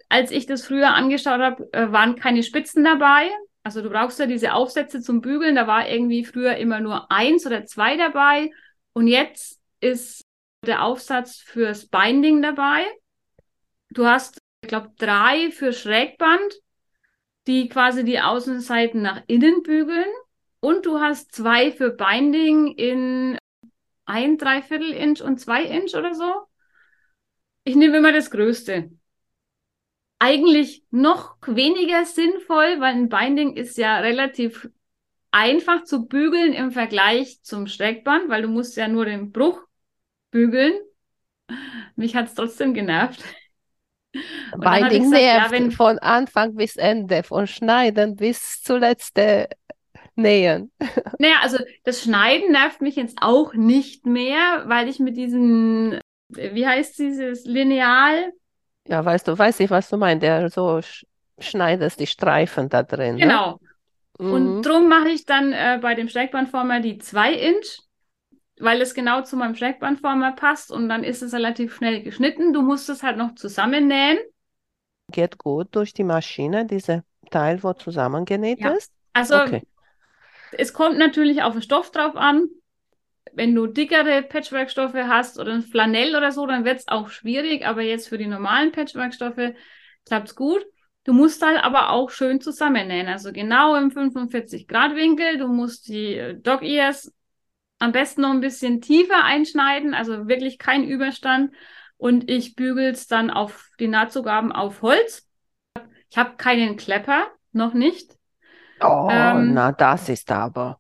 als 0.09 0.31
ich 0.31 0.47
das 0.47 0.67
früher 0.67 0.95
angeschaut 0.95 1.41
habe, 1.41 1.73
äh, 1.73 1.93
waren 1.93 2.17
keine 2.17 2.43
Spitzen 2.43 2.85
dabei. 2.85 3.31
Also 3.63 3.81
du 3.81 3.91
brauchst 3.91 4.19
ja 4.19 4.27
diese 4.27 4.55
Aufsätze 4.55 5.01
zum 5.01 5.21
Bügeln. 5.21 5.55
Da 5.55 5.67
war 5.67 5.89
irgendwie 5.89 6.25
früher 6.25 6.57
immer 6.57 6.81
nur 6.81 7.11
eins 7.11 7.47
oder 7.47 7.65
zwei 7.65 7.97
dabei. 7.97 8.51
Und 8.93 9.07
jetzt 9.07 9.61
ist 9.81 10.23
der 10.67 10.83
Aufsatz 10.83 11.37
fürs 11.39 11.87
Binding 11.87 12.43
dabei. 12.43 12.85
Du 13.91 14.07
hast, 14.07 14.39
ich 14.63 14.69
glaube, 14.69 14.93
drei 14.99 15.51
für 15.51 15.73
Schrägband, 15.73 16.55
die 17.47 17.69
quasi 17.69 18.05
die 18.05 18.21
Außenseiten 18.21 19.03
nach 19.03 19.23
innen 19.27 19.63
bügeln. 19.63 20.11
Und 20.61 20.87
du 20.87 21.01
hast 21.01 21.33
zwei 21.35 21.73
für 21.73 21.91
Binding 21.91 22.69
in 22.69 23.37
ein 24.05 24.39
Dreiviertel 24.39 24.93
Inch 24.93 25.21
und 25.21 25.39
zwei 25.39 25.65
Inch 25.65 25.95
oder 25.95 26.15
so. 26.15 26.33
Ich 27.65 27.75
nehme 27.77 27.99
immer 27.99 28.13
das 28.13 28.31
Größte 28.31 28.91
eigentlich 30.23 30.85
noch 30.93 31.37
weniger 31.49 32.05
sinnvoll, 32.05 32.79
weil 32.79 32.95
ein 32.95 33.09
Binding 33.09 33.57
ist 33.57 33.77
ja 33.77 33.99
relativ 33.99 34.71
einfach 35.33 35.83
zu 35.83 36.07
bügeln 36.07 36.53
im 36.53 36.71
Vergleich 36.71 37.43
zum 37.43 37.67
Streckband, 37.67 38.29
weil 38.29 38.43
du 38.43 38.49
musst 38.49 38.77
ja 38.77 38.87
nur 38.87 39.05
den 39.05 39.33
Bruch 39.33 39.61
bügeln. 40.31 40.75
Mich 41.97 42.15
hat 42.15 42.27
es 42.27 42.35
trotzdem 42.35 42.73
genervt. 42.73 43.25
Binding 44.57 45.11
gesagt, 45.11 45.23
nervt 45.23 45.59
ja, 45.59 45.71
von 45.71 45.99
Anfang 45.99 46.55
bis 46.55 46.77
Ende, 46.77 47.23
von 47.23 47.47
Schneiden 47.47 48.17
bis 48.17 48.63
zuletzt 48.63 49.19
äh, 49.19 49.49
Nähen. 50.15 50.71
Naja, 51.19 51.37
also 51.43 51.59
das 51.85 52.03
Schneiden 52.03 52.53
nervt 52.53 52.83
mich 52.83 52.97
jetzt 52.97 53.19
auch 53.21 53.55
nicht 53.55 54.07
mehr, 54.07 54.65
weil 54.67 54.89
ich 54.89 54.99
mit 54.99 55.17
diesem, 55.17 56.01
wie 56.29 56.67
heißt 56.67 56.99
dieses 56.99 57.45
Lineal, 57.45 58.33
ja, 58.89 59.05
weißt 59.05 59.29
du, 59.29 59.39
weiß 59.39 59.61
ich, 59.61 59.71
was 59.71 59.89
du 59.89 59.97
meinst. 59.97 60.23
Der 60.23 60.49
so 60.51 60.83
sch 60.83 61.07
schneidest 61.39 61.99
die 61.99 62.07
Streifen 62.07 62.69
da 62.69 62.83
drin. 62.83 63.17
Ne? 63.17 63.23
Genau. 63.23 63.59
Ne? 64.19 64.33
Und 64.33 64.57
mhm. 64.57 64.63
drum 64.63 64.89
mache 64.89 65.09
ich 65.09 65.25
dann 65.25 65.53
äh, 65.53 65.79
bei 65.81 65.95
dem 65.95 66.09
Schrägbandformer 66.09 66.81
die 66.81 66.99
2 66.99 67.33
Inch, 67.33 67.81
weil 68.63 68.81
es 68.81 68.95
genau 68.95 69.23
zu 69.23 69.37
meinem 69.37 69.55
Schrägbandformer 69.55 70.33
passt 70.33 70.71
und 70.71 70.89
dann 70.89 71.05
ist 71.05 71.23
es 71.23 71.35
relativ 71.35 71.75
schnell 71.75 72.03
geschnitten. 72.03 72.53
Du 72.53 72.63
musst 72.63 72.89
es 72.89 73.03
halt 73.03 73.17
noch 73.17 73.35
zusammennähen. 73.35 74.19
Geht 75.11 75.39
gut 75.39 75.69
durch 75.73 75.93
die 75.93 76.05
Maschine, 76.05 76.67
diese 76.67 77.05
Teil, 77.31 77.63
wo 77.63 77.73
zusammengenäht 77.73 78.61
ja. 78.61 78.71
ist? 78.71 78.93
Also 79.13 79.37
okay. 79.41 79.63
es 80.53 80.73
kommt 80.73 80.99
natürlich 80.99 81.43
auf 81.43 81.53
den 81.53 81.63
Stoff 81.63 81.91
drauf 81.91 82.17
an 82.17 82.49
wenn 83.35 83.55
du 83.55 83.67
dickere 83.67 84.23
Patchwork-Stoffe 84.23 85.09
hast 85.09 85.39
oder 85.39 85.53
ein 85.53 85.63
Flanell 85.63 86.17
oder 86.17 86.33
so, 86.33 86.47
dann 86.47 86.65
wird 86.65 86.81
es 86.81 86.89
auch 86.89 87.09
schwierig, 87.09 87.67
aber 87.67 87.83
jetzt 87.83 88.09
für 88.09 88.19
die 88.19 88.27
normalen 88.27 88.73
Patchwork-Stoffe 88.73 89.55
klappt 90.07 90.29
es 90.29 90.35
gut. 90.35 90.65
Du 91.05 91.13
musst 91.13 91.43
halt 91.45 91.63
aber 91.63 91.91
auch 91.91 92.11
schön 92.11 92.41
zusammennähen, 92.41 93.09
also 93.09 93.33
genau 93.33 93.75
im 93.75 93.91
45-Grad-Winkel. 93.91 95.39
Du 95.39 95.49
musst 95.49 95.89
die 95.89 96.15
äh, 96.15 96.35
Dog-Ears 96.35 97.13
am 97.83 97.91
besten 97.91 98.23
noch 98.23 98.31
ein 98.31 98.41
bisschen 98.41 98.81
tiefer 98.81 99.25
einschneiden, 99.25 99.93
also 99.93 100.29
wirklich 100.29 100.59
kein 100.59 100.85
Überstand. 100.85 101.53
Und 101.97 102.31
ich 102.31 102.55
bügel 102.55 102.91
es 102.91 103.09
dann 103.09 103.31
auf 103.31 103.71
die 103.81 103.89
Nahtzugaben 103.89 104.53
auf 104.53 104.83
Holz. 104.83 105.29
Ich 106.09 106.17
habe 106.17 106.37
keinen 106.37 106.77
Klepper, 106.77 107.27
noch 107.51 107.75
nicht. 107.75 108.17
Oh, 108.81 109.09
ähm, 109.11 109.55
na, 109.55 109.73
das 109.73 110.09
ist 110.09 110.31
aber. 110.31 110.79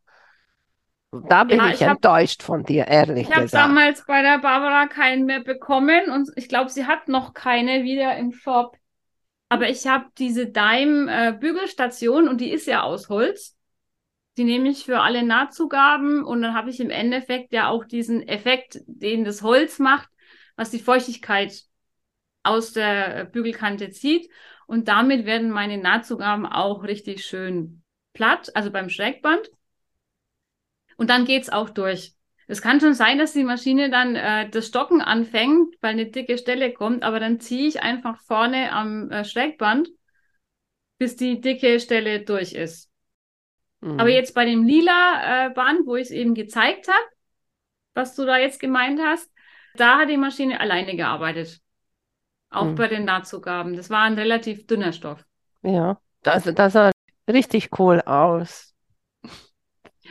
Da 1.10 1.44
bin 1.44 1.58
ja, 1.58 1.68
ich, 1.68 1.74
ich 1.74 1.82
hab, 1.82 1.96
enttäuscht 1.96 2.42
von 2.42 2.64
dir, 2.64 2.86
ehrlich 2.86 3.28
ich 3.28 3.28
gesagt. 3.28 3.52
Ich 3.52 3.58
habe 3.58 3.68
damals 3.68 4.06
bei 4.06 4.22
der 4.22 4.38
Barbara 4.38 4.86
keinen 4.86 5.26
mehr 5.26 5.42
bekommen 5.42 6.10
und 6.10 6.30
ich 6.36 6.48
glaube, 6.48 6.70
sie 6.70 6.86
hat 6.86 7.08
noch 7.08 7.34
keine 7.34 7.82
wieder 7.82 8.16
im 8.16 8.32
Shop. 8.32 8.76
Aber 9.48 9.68
ich 9.68 9.86
habe 9.86 10.06
diese 10.18 10.46
Dime-Bügelstation 10.46 12.26
äh, 12.26 12.28
und 12.30 12.40
die 12.40 12.50
ist 12.50 12.66
ja 12.66 12.82
aus 12.82 13.08
Holz. 13.08 13.56
Die 14.36 14.44
nehme 14.44 14.70
ich 14.70 14.84
für 14.84 15.00
alle 15.00 15.22
Nahtzugaben 15.22 16.24
und 16.24 16.40
dann 16.42 16.54
habe 16.54 16.70
ich 16.70 16.80
im 16.80 16.90
Endeffekt 16.90 17.52
ja 17.52 17.68
auch 17.68 17.84
diesen 17.84 18.26
Effekt, 18.26 18.80
den 18.86 19.24
das 19.24 19.42
Holz 19.42 19.78
macht, 19.78 20.08
was 20.56 20.70
die 20.70 20.78
Feuchtigkeit 20.78 21.64
aus 22.42 22.72
der 22.72 23.24
Bügelkante 23.26 23.90
zieht. 23.90 24.30
Und 24.66 24.88
damit 24.88 25.26
werden 25.26 25.50
meine 25.50 25.76
Nahtzugaben 25.76 26.46
auch 26.46 26.82
richtig 26.84 27.24
schön 27.26 27.82
platt, 28.14 28.50
also 28.54 28.70
beim 28.70 28.88
Schrägband. 28.88 29.50
Und 30.96 31.10
dann 31.10 31.24
geht's 31.24 31.50
auch 31.50 31.70
durch. 31.70 32.14
Es 32.46 32.62
kann 32.62 32.80
schon 32.80 32.94
sein, 32.94 33.18
dass 33.18 33.32
die 33.32 33.44
Maschine 33.44 33.90
dann 33.90 34.16
äh, 34.16 34.48
das 34.50 34.66
Stocken 34.66 35.00
anfängt, 35.00 35.74
weil 35.80 35.92
eine 35.92 36.06
dicke 36.06 36.38
Stelle 36.38 36.72
kommt, 36.72 37.02
aber 37.02 37.20
dann 37.20 37.40
ziehe 37.40 37.68
ich 37.68 37.82
einfach 37.82 38.20
vorne 38.20 38.72
am 38.72 39.10
äh, 39.10 39.24
Schrägband, 39.24 39.88
bis 40.98 41.16
die 41.16 41.40
dicke 41.40 41.80
Stelle 41.80 42.20
durch 42.20 42.52
ist. 42.52 42.91
Mhm. 43.82 44.00
Aber 44.00 44.08
jetzt 44.08 44.34
bei 44.34 44.44
dem 44.44 44.64
lila 44.64 45.46
äh, 45.46 45.50
Band, 45.50 45.86
wo 45.86 45.96
ich 45.96 46.04
es 46.04 46.10
eben 46.10 46.34
gezeigt 46.34 46.88
habe, 46.88 47.04
was 47.94 48.14
du 48.14 48.24
da 48.24 48.38
jetzt 48.38 48.60
gemeint 48.60 49.00
hast, 49.00 49.30
da 49.74 49.98
hat 49.98 50.08
die 50.08 50.16
Maschine 50.16 50.60
alleine 50.60 50.96
gearbeitet. 50.96 51.60
Auch 52.48 52.64
mhm. 52.64 52.74
bei 52.76 52.88
den 52.88 53.04
Nahtzugaben. 53.04 53.76
Das 53.76 53.90
war 53.90 54.02
ein 54.02 54.14
relativ 54.14 54.66
dünner 54.66 54.92
Stoff. 54.92 55.24
Ja, 55.62 55.98
das, 56.22 56.44
das 56.44 56.92
richtig 57.28 57.78
cool 57.78 58.00
aus. 58.00 58.74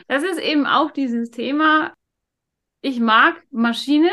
Das 0.08 0.22
ist 0.22 0.38
eben 0.38 0.66
auch 0.66 0.90
dieses 0.90 1.30
Thema. 1.30 1.92
Ich 2.80 2.98
mag 2.98 3.40
Maschinen, 3.50 4.10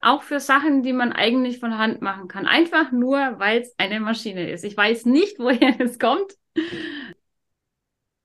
auch 0.00 0.22
für 0.22 0.40
Sachen, 0.40 0.82
die 0.82 0.92
man 0.92 1.12
eigentlich 1.12 1.58
von 1.58 1.76
Hand 1.76 2.00
machen 2.00 2.28
kann. 2.28 2.46
Einfach 2.46 2.92
nur, 2.92 3.38
weil 3.38 3.60
es 3.60 3.74
eine 3.78 4.00
Maschine 4.00 4.50
ist. 4.50 4.64
Ich 4.64 4.76
weiß 4.76 5.06
nicht, 5.06 5.38
woher 5.38 5.78
es 5.80 5.98
kommt. 5.98 6.36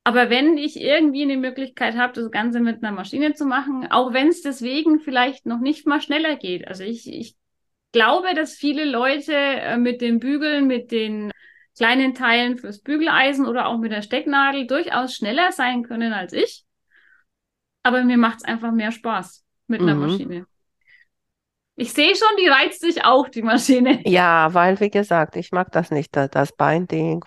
Aber 0.05 0.29
wenn 0.29 0.57
ich 0.57 0.79
irgendwie 0.79 1.23
eine 1.23 1.37
Möglichkeit 1.37 1.97
habe, 1.97 2.13
das 2.13 2.31
Ganze 2.31 2.61
mit 2.61 2.83
einer 2.83 2.93
Maschine 2.93 3.33
zu 3.33 3.45
machen, 3.45 3.87
auch 3.91 4.13
wenn 4.13 4.29
es 4.29 4.43
deswegen 4.43 4.99
vielleicht 5.01 5.47
noch 5.47 5.59
nicht 5.59 5.87
mal 5.87 5.99
schneller 6.01 6.37
geht. 6.37 6.67
Also 6.67 6.83
ich, 6.83 7.11
ich 7.11 7.35
glaube, 7.93 8.35
dass 8.35 8.55
viele 8.55 8.85
Leute 8.85 9.33
äh, 9.33 9.77
mit 9.77 10.01
den 10.01 10.19
Bügeln, 10.19 10.67
mit 10.67 10.91
den 10.91 11.31
kleinen 11.77 12.15
Teilen 12.15 12.57
fürs 12.57 12.81
Bügeleisen 12.81 13.47
oder 13.47 13.67
auch 13.67 13.79
mit 13.79 13.91
der 13.93 14.03
Stecknadel 14.03 14.67
durchaus 14.67 15.15
schneller 15.15 15.51
sein 15.51 15.83
können 15.83 16.13
als 16.13 16.33
ich. 16.33 16.65
Aber 17.83 18.03
mir 18.03 18.17
macht 18.17 18.39
es 18.39 18.43
einfach 18.43 18.71
mehr 18.73 18.91
Spaß 18.91 19.45
mit 19.67 19.81
einer 19.81 19.95
Mhm. 19.95 19.95
Maschine. 19.95 20.45
Ich 21.77 21.93
sehe 21.93 22.15
schon, 22.15 22.27
die 22.39 22.47
reizt 22.47 22.81
sich 22.81 23.03
auch, 23.05 23.29
die 23.29 23.41
Maschine. 23.41 24.03
Ja, 24.05 24.53
weil, 24.53 24.79
wie 24.79 24.89
gesagt, 24.89 25.35
ich 25.35 25.51
mag 25.51 25.71
das 25.71 25.91
nicht, 25.91 26.15
da- 26.15 26.27
das 26.27 26.51
Beinding. 26.55 27.23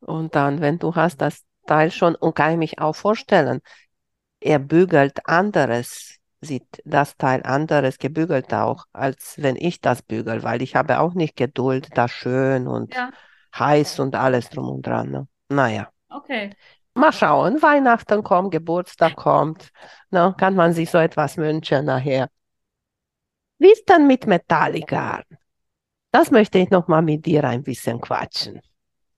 Und 0.00 0.34
dann, 0.34 0.60
wenn 0.60 0.78
du 0.78 0.94
hast 0.94 1.18
das 1.20 1.44
Teil 1.70 1.90
schon, 1.90 2.14
und 2.16 2.34
kann 2.34 2.52
ich 2.52 2.58
mich 2.58 2.78
auch 2.80 2.96
vorstellen, 2.96 3.60
er 4.40 4.58
bügelt 4.58 5.26
anderes, 5.26 6.16
sieht 6.40 6.66
das 6.84 7.16
Teil 7.16 7.42
anderes 7.44 7.98
gebügelt 7.98 8.52
auch, 8.52 8.86
als 8.92 9.34
wenn 9.36 9.56
ich 9.56 9.80
das 9.80 10.02
bügel, 10.02 10.42
weil 10.42 10.62
ich 10.62 10.74
habe 10.74 10.98
auch 10.98 11.14
nicht 11.14 11.36
Geduld, 11.36 11.88
das 11.94 12.10
schön 12.10 12.66
und 12.66 12.94
Ja, 12.94 13.10
heiß 13.54 14.00
und 14.00 14.16
alles 14.16 14.48
drum 14.50 14.68
und 14.68 14.86
dran. 14.86 15.10
Ne? 15.10 15.28
Naja, 15.48 15.88
okay. 16.08 16.56
mal 16.94 17.12
schauen, 17.12 17.62
Weihnachten 17.62 18.22
kommt, 18.22 18.50
Geburtstag 18.50 19.16
kommt, 19.16 19.70
ne? 20.10 20.34
Kann 20.38 20.54
man 20.54 20.72
sich 20.72 20.90
so 20.90 20.98
etwas 20.98 21.36
wünschen 21.36 21.84
nachher. 21.84 22.28
Wie 23.58 23.70
ist 23.70 23.84
dann 23.90 24.06
mit 24.06 24.26
Metalligarn? 24.26 25.24
Das 26.12 26.30
möchte 26.30 26.58
ich 26.58 26.70
noch 26.70 26.88
mal 26.88 27.02
mit 27.02 27.26
dir 27.26 27.44
ein 27.44 27.62
bisschen 27.62 28.00
quatschen. 28.00 28.60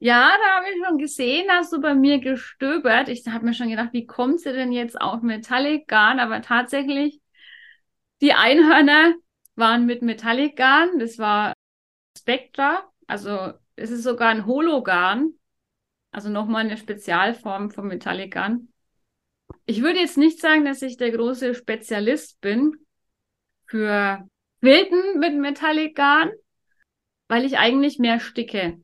Ja, 0.04 0.32
da 0.36 0.56
habe 0.56 0.66
ich 0.68 0.84
schon 0.84 0.98
gesehen, 0.98 1.48
hast 1.48 1.72
du 1.72 1.80
bei 1.80 1.94
mir 1.94 2.18
gestöbert. 2.18 3.08
Ich 3.08 3.24
habe 3.28 3.44
mir 3.44 3.54
schon 3.54 3.68
gedacht, 3.68 3.90
wie 3.92 4.04
kommt 4.04 4.40
sie 4.40 4.52
denn 4.52 4.72
jetzt 4.72 5.00
auf 5.00 5.22
Metallic 5.22 5.86
Garn? 5.86 6.18
Aber 6.18 6.42
tatsächlich, 6.42 7.20
die 8.20 8.32
Einhörner 8.32 9.14
waren 9.54 9.86
mit 9.86 10.02
Metallic 10.02 10.56
Garn. 10.56 10.98
Das 10.98 11.18
war 11.18 11.52
Spectra. 12.18 12.90
Also 13.06 13.52
es 13.76 13.92
ist 13.92 14.02
sogar 14.02 14.30
ein 14.30 14.44
Hologarn. 14.44 15.34
Also 16.10 16.30
nochmal 16.30 16.64
eine 16.64 16.78
Spezialform 16.78 17.70
von 17.70 17.86
Metallic 17.86 18.32
Garn. 18.32 18.72
Ich 19.66 19.82
würde 19.82 20.00
jetzt 20.00 20.18
nicht 20.18 20.40
sagen, 20.40 20.64
dass 20.64 20.82
ich 20.82 20.96
der 20.96 21.12
große 21.12 21.54
Spezialist 21.54 22.40
bin 22.40 22.74
für 23.66 24.26
Quilten 24.62 25.20
mit 25.20 25.36
Metallic 25.38 25.94
Garn, 25.94 26.32
weil 27.28 27.44
ich 27.44 27.56
eigentlich 27.58 28.00
mehr 28.00 28.18
sticke. 28.18 28.81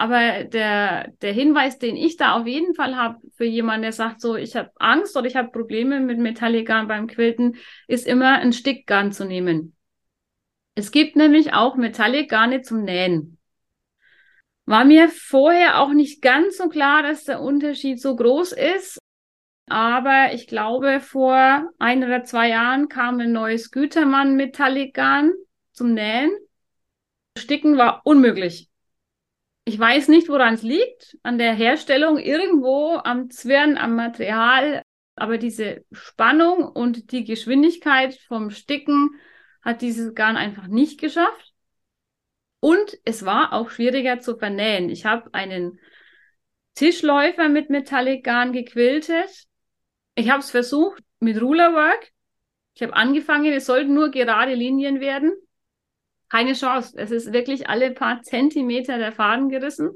Aber 0.00 0.44
der, 0.44 1.12
der 1.20 1.32
Hinweis, 1.34 1.78
den 1.78 1.94
ich 1.94 2.16
da 2.16 2.32
auf 2.32 2.46
jeden 2.46 2.74
Fall 2.74 2.96
habe 2.96 3.18
für 3.34 3.44
jemanden, 3.44 3.82
der 3.82 3.92
sagt, 3.92 4.22
so, 4.22 4.34
ich 4.34 4.56
habe 4.56 4.70
Angst 4.76 5.14
oder 5.14 5.26
ich 5.26 5.36
habe 5.36 5.50
Probleme 5.50 6.00
mit 6.00 6.18
Metalligarn 6.18 6.88
beim 6.88 7.06
Quilten, 7.06 7.56
ist 7.86 8.06
immer 8.06 8.38
ein 8.38 8.54
Stickgarn 8.54 9.12
zu 9.12 9.26
nehmen. 9.26 9.76
Es 10.74 10.90
gibt 10.90 11.16
nämlich 11.16 11.52
auch 11.52 11.76
Metallic-Garne 11.76 12.62
zum 12.62 12.82
Nähen. 12.84 13.36
War 14.64 14.86
mir 14.86 15.10
vorher 15.10 15.80
auch 15.80 15.92
nicht 15.92 16.22
ganz 16.22 16.56
so 16.56 16.70
klar, 16.70 17.02
dass 17.02 17.24
der 17.24 17.42
Unterschied 17.42 18.00
so 18.00 18.16
groß 18.16 18.52
ist. 18.52 18.98
Aber 19.68 20.32
ich 20.32 20.46
glaube, 20.46 21.00
vor 21.00 21.68
ein 21.78 22.02
oder 22.02 22.24
zwei 22.24 22.48
Jahren 22.48 22.88
kam 22.88 23.20
ein 23.20 23.32
neues 23.32 23.70
Gütermann 23.70 24.34
Metallic-Garn 24.36 25.32
zum 25.72 25.92
Nähen. 25.92 26.30
Sticken 27.36 27.76
war 27.76 28.00
unmöglich. 28.04 28.69
Ich 29.70 29.78
weiß 29.78 30.08
nicht, 30.08 30.28
woran 30.28 30.54
es 30.54 30.64
liegt, 30.64 31.16
an 31.22 31.38
der 31.38 31.54
Herstellung, 31.54 32.18
irgendwo 32.18 32.96
am 33.04 33.30
Zwirn, 33.30 33.78
am 33.78 33.94
Material, 33.94 34.82
aber 35.14 35.38
diese 35.38 35.84
Spannung 35.92 36.64
und 36.64 37.12
die 37.12 37.22
Geschwindigkeit 37.22 38.18
vom 38.26 38.50
Sticken 38.50 39.10
hat 39.62 39.80
dieses 39.80 40.16
Garn 40.16 40.36
einfach 40.36 40.66
nicht 40.66 40.98
geschafft. 41.00 41.54
Und 42.58 42.98
es 43.04 43.24
war 43.24 43.52
auch 43.52 43.70
schwieriger 43.70 44.18
zu 44.18 44.36
vernähen. 44.36 44.90
Ich 44.90 45.04
habe 45.04 45.32
einen 45.34 45.78
Tischläufer 46.74 47.48
mit 47.48 47.70
Metallic 47.70 48.24
Garn 48.24 48.52
gequiltet. 48.52 49.44
Ich 50.16 50.30
habe 50.30 50.40
es 50.40 50.50
versucht 50.50 51.04
mit 51.20 51.40
Rulerwork. 51.40 52.10
Ich 52.74 52.82
habe 52.82 52.94
angefangen, 52.94 53.52
es 53.52 53.66
sollten 53.66 53.94
nur 53.94 54.10
gerade 54.10 54.54
Linien 54.54 54.98
werden. 54.98 55.32
Keine 56.30 56.54
Chance. 56.54 56.94
Es 56.96 57.10
ist 57.10 57.32
wirklich 57.32 57.68
alle 57.68 57.90
paar 57.90 58.22
Zentimeter 58.22 58.98
der 58.98 59.12
Faden 59.12 59.48
gerissen. 59.48 59.90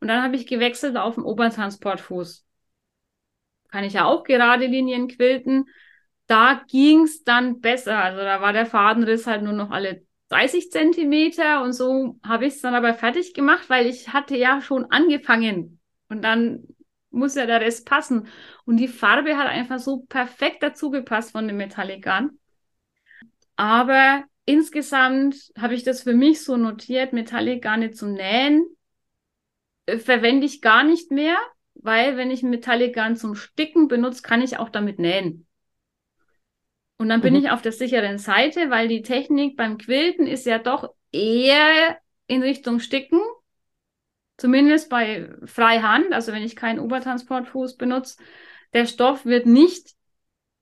Und 0.00 0.08
dann 0.08 0.22
habe 0.22 0.36
ich 0.36 0.46
gewechselt 0.46 0.96
auf 0.96 1.14
den 1.14 1.24
Obertransportfuß. 1.24 2.44
Kann 3.70 3.84
ich 3.84 3.94
ja 3.94 4.04
auch 4.04 4.24
gerade 4.24 4.66
Linien 4.66 5.08
quilten. 5.08 5.66
Da 6.26 6.62
ging 6.68 7.02
es 7.02 7.24
dann 7.24 7.60
besser. 7.60 7.98
Also 7.98 8.18
da 8.20 8.40
war 8.40 8.52
der 8.52 8.66
Fadenriss 8.66 9.26
halt 9.26 9.42
nur 9.42 9.52
noch 9.52 9.70
alle 9.70 10.02
30 10.28 10.70
Zentimeter 10.70 11.62
und 11.62 11.72
so 11.72 12.18
habe 12.22 12.46
ich 12.46 12.54
es 12.54 12.60
dann 12.60 12.74
aber 12.74 12.92
fertig 12.92 13.32
gemacht, 13.32 13.70
weil 13.70 13.86
ich 13.86 14.12
hatte 14.12 14.36
ja 14.36 14.60
schon 14.60 14.90
angefangen. 14.90 15.80
Und 16.10 16.22
dann 16.22 16.66
muss 17.10 17.34
ja 17.34 17.46
der 17.46 17.60
Rest 17.60 17.86
passen. 17.86 18.28
Und 18.64 18.76
die 18.76 18.88
Farbe 18.88 19.36
hat 19.38 19.46
einfach 19.46 19.78
so 19.78 20.00
perfekt 20.08 20.62
dazu 20.62 20.90
gepasst 20.90 21.32
von 21.32 21.46
dem 21.46 21.56
Metallic 21.56 22.02
Garn. 22.04 22.38
Aber 23.56 24.24
insgesamt 24.48 25.52
habe 25.58 25.74
ich 25.74 25.84
das 25.84 26.02
für 26.02 26.14
mich 26.14 26.42
so 26.42 26.56
notiert, 26.56 27.12
Metallic 27.12 27.62
Garne 27.62 27.90
zum 27.90 28.14
Nähen 28.14 28.66
äh, 29.86 29.98
verwende 29.98 30.46
ich 30.46 30.62
gar 30.62 30.84
nicht 30.84 31.10
mehr, 31.10 31.36
weil 31.74 32.16
wenn 32.16 32.30
ich 32.30 32.42
Metallic 32.42 32.94
Garn 32.94 33.16
zum 33.16 33.34
Sticken 33.34 33.88
benutze, 33.88 34.22
kann 34.22 34.42
ich 34.42 34.58
auch 34.58 34.70
damit 34.70 34.98
nähen. 34.98 35.46
Und 36.96 37.08
dann 37.10 37.20
bin 37.20 37.34
Mhm. 37.34 37.38
ich 37.44 37.50
auf 37.50 37.62
der 37.62 37.72
sicheren 37.72 38.18
Seite, 38.18 38.70
weil 38.70 38.88
die 38.88 39.02
Technik 39.02 39.56
beim 39.56 39.78
Quilten 39.78 40.26
ist 40.26 40.46
ja 40.46 40.58
doch 40.58 40.94
eher 41.12 41.98
in 42.26 42.42
Richtung 42.42 42.80
Sticken. 42.80 43.20
Zumindest 44.36 44.88
bei 44.88 45.30
Freihand, 45.44 46.12
also 46.12 46.32
wenn 46.32 46.42
ich 46.42 46.56
keinen 46.56 46.78
Obertransportfuß 46.78 47.76
benutze. 47.76 48.16
Der 48.72 48.86
Stoff 48.86 49.24
wird 49.24 49.46
nicht 49.46 49.94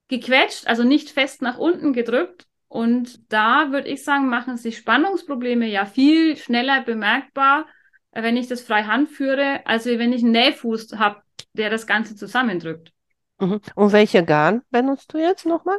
gequetscht, 0.09 0.67
also 0.67 0.83
nicht 0.85 1.11
fest 1.11 1.43
nach 1.43 1.59
unten 1.59 1.93
gedrückt. 1.93 2.47
Und 2.69 3.33
da 3.33 3.71
würde 3.71 3.89
ich 3.89 4.05
sagen, 4.05 4.29
machen 4.29 4.57
sich 4.57 4.77
Spannungsprobleme 4.77 5.67
ja 5.67 5.87
viel 5.87 6.37
schneller 6.37 6.83
bemerkbar, 6.83 7.67
wenn 8.13 8.37
ich 8.37 8.49
das 8.49 8.63
Freihand 8.63 9.09
führe, 9.09 9.65
als 9.67 9.87
wenn 9.87 10.13
ich 10.13 10.23
einen 10.23 10.33
Nähfuß 10.33 10.95
habe, 10.99 11.23
der 11.53 11.71
das 11.71 11.87
Ganze 11.87 12.17
zusammendrückt. 12.17 12.93
Mhm. 13.39 13.61
Und 13.75 13.93
welche 13.93 14.25
Garn 14.25 14.63
benutzt 14.71 15.13
du 15.13 15.19
jetzt 15.19 15.47
nochmal? 15.47 15.79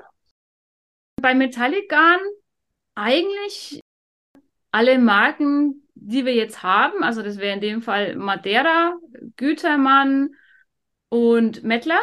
Bei 1.22 1.34
Metallic 1.34 1.90
Garn 1.90 2.20
eigentlich 2.96 3.82
alle 4.72 5.00
Marken, 5.00 5.88
die 5.96 6.26
wir 6.26 6.36
jetzt 6.36 6.62
haben, 6.62 7.04
also 7.04 7.24
das 7.24 7.38
wäre 7.38 7.56
in 7.56 7.62
dem 7.62 7.82
Fall 7.82 8.16
Madeira, 8.16 8.98
Gütermann 9.36 10.36
und 11.10 11.64
Mettler. 11.64 12.00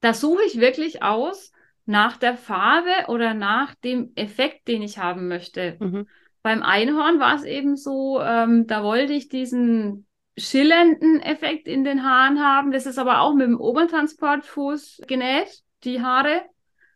Da 0.00 0.14
suche 0.14 0.42
ich 0.44 0.58
wirklich 0.58 1.02
aus 1.02 1.51
nach 1.84 2.16
der 2.16 2.36
Farbe 2.36 3.08
oder 3.08 3.34
nach 3.34 3.74
dem 3.74 4.12
Effekt, 4.14 4.68
den 4.68 4.82
ich 4.82 4.98
haben 4.98 5.28
möchte. 5.28 5.76
Mhm. 5.80 6.08
Beim 6.42 6.62
Einhorn 6.62 7.20
war 7.20 7.34
es 7.34 7.44
eben 7.44 7.76
so, 7.76 8.20
ähm, 8.20 8.66
da 8.66 8.82
wollte 8.82 9.12
ich 9.12 9.28
diesen 9.28 10.06
schillernden 10.36 11.20
Effekt 11.20 11.68
in 11.68 11.84
den 11.84 12.04
Haaren 12.04 12.40
haben. 12.40 12.72
Das 12.72 12.86
ist 12.86 12.98
aber 12.98 13.20
auch 13.20 13.34
mit 13.34 13.46
dem 13.46 13.60
Obertransportfuß 13.60 15.02
genäht, 15.06 15.62
die 15.84 16.02
Haare, 16.02 16.42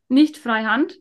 nicht 0.09 0.39
freihand. 0.39 0.99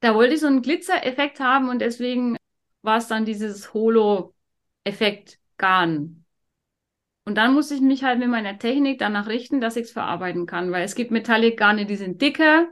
Da 0.00 0.14
wollte 0.14 0.34
ich 0.34 0.40
so 0.40 0.46
einen 0.46 0.62
Glitzereffekt 0.62 1.40
haben 1.40 1.68
und 1.68 1.80
deswegen 1.80 2.36
war 2.82 2.98
es 2.98 3.08
dann 3.08 3.24
dieses 3.24 3.74
Holo-Effekt 3.74 5.38
Garn. 5.56 6.17
Und 7.28 7.34
dann 7.34 7.52
muss 7.52 7.70
ich 7.70 7.82
mich 7.82 8.04
halt 8.04 8.18
mit 8.18 8.28
meiner 8.28 8.58
Technik 8.58 9.00
danach 9.00 9.28
richten, 9.28 9.60
dass 9.60 9.76
ich 9.76 9.82
es 9.82 9.92
verarbeiten 9.92 10.46
kann, 10.46 10.72
weil 10.72 10.82
es 10.82 10.94
gibt 10.94 11.10
Metallic-Garne, 11.10 11.84
die 11.84 11.96
sind 11.96 12.22
dicker, 12.22 12.68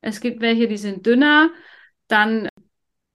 es 0.00 0.20
gibt 0.20 0.40
welche, 0.40 0.66
die 0.66 0.76
sind 0.76 1.06
dünner, 1.06 1.50
dann 2.08 2.48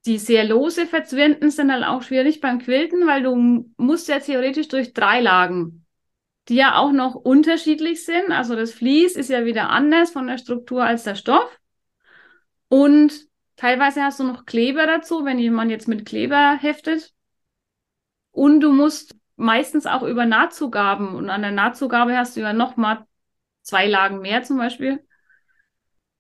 die 0.06 0.18
sehr 0.18 0.46
lose 0.46 0.88
verzwirnten 0.88 1.52
sind 1.52 1.74
halt 1.74 1.84
auch 1.84 2.04
schwierig 2.04 2.40
beim 2.40 2.60
Quilten, 2.60 3.06
weil 3.06 3.22
du 3.22 3.66
musst 3.76 4.08
ja 4.08 4.22
theoretisch 4.22 4.70
durch 4.70 4.94
drei 4.94 5.20
Lagen, 5.20 5.86
die 6.48 6.56
ja 6.56 6.78
auch 6.78 6.94
noch 6.94 7.16
unterschiedlich 7.16 8.06
sind. 8.06 8.32
Also 8.32 8.56
das 8.56 8.72
Vlies 8.72 9.18
ist 9.18 9.30
ja 9.30 9.44
wieder 9.44 9.72
anders 9.72 10.12
von 10.12 10.26
der 10.26 10.38
Struktur 10.38 10.86
als 10.86 11.04
der 11.04 11.16
Stoff. 11.16 11.60
Und 12.70 13.28
teilweise 13.58 14.04
hast 14.04 14.22
du 14.22 14.24
noch 14.24 14.46
Kleber 14.46 14.88
dazu, 14.88 15.26
wenn 15.26 15.38
jemand 15.38 15.70
jetzt 15.70 15.90
mit 15.90 16.06
Kleber 16.06 16.56
heftet. 16.56 17.14
Und 18.32 18.62
du 18.62 18.72
musst 18.72 19.21
meistens 19.42 19.86
auch 19.86 20.04
über 20.04 20.26
Nahtzugaben 20.26 21.16
und 21.16 21.30
an 21.30 21.42
der 21.42 21.52
Nahtzugabe 21.52 22.16
hast 22.18 22.38
du 22.38 22.42
ja 22.42 22.54
noch 22.54 22.78
mal 22.78 23.06
zwei 23.64 23.88
Lagen 23.88 24.20
mehr 24.20 24.44
zum 24.44 24.58
Beispiel. 24.58 25.06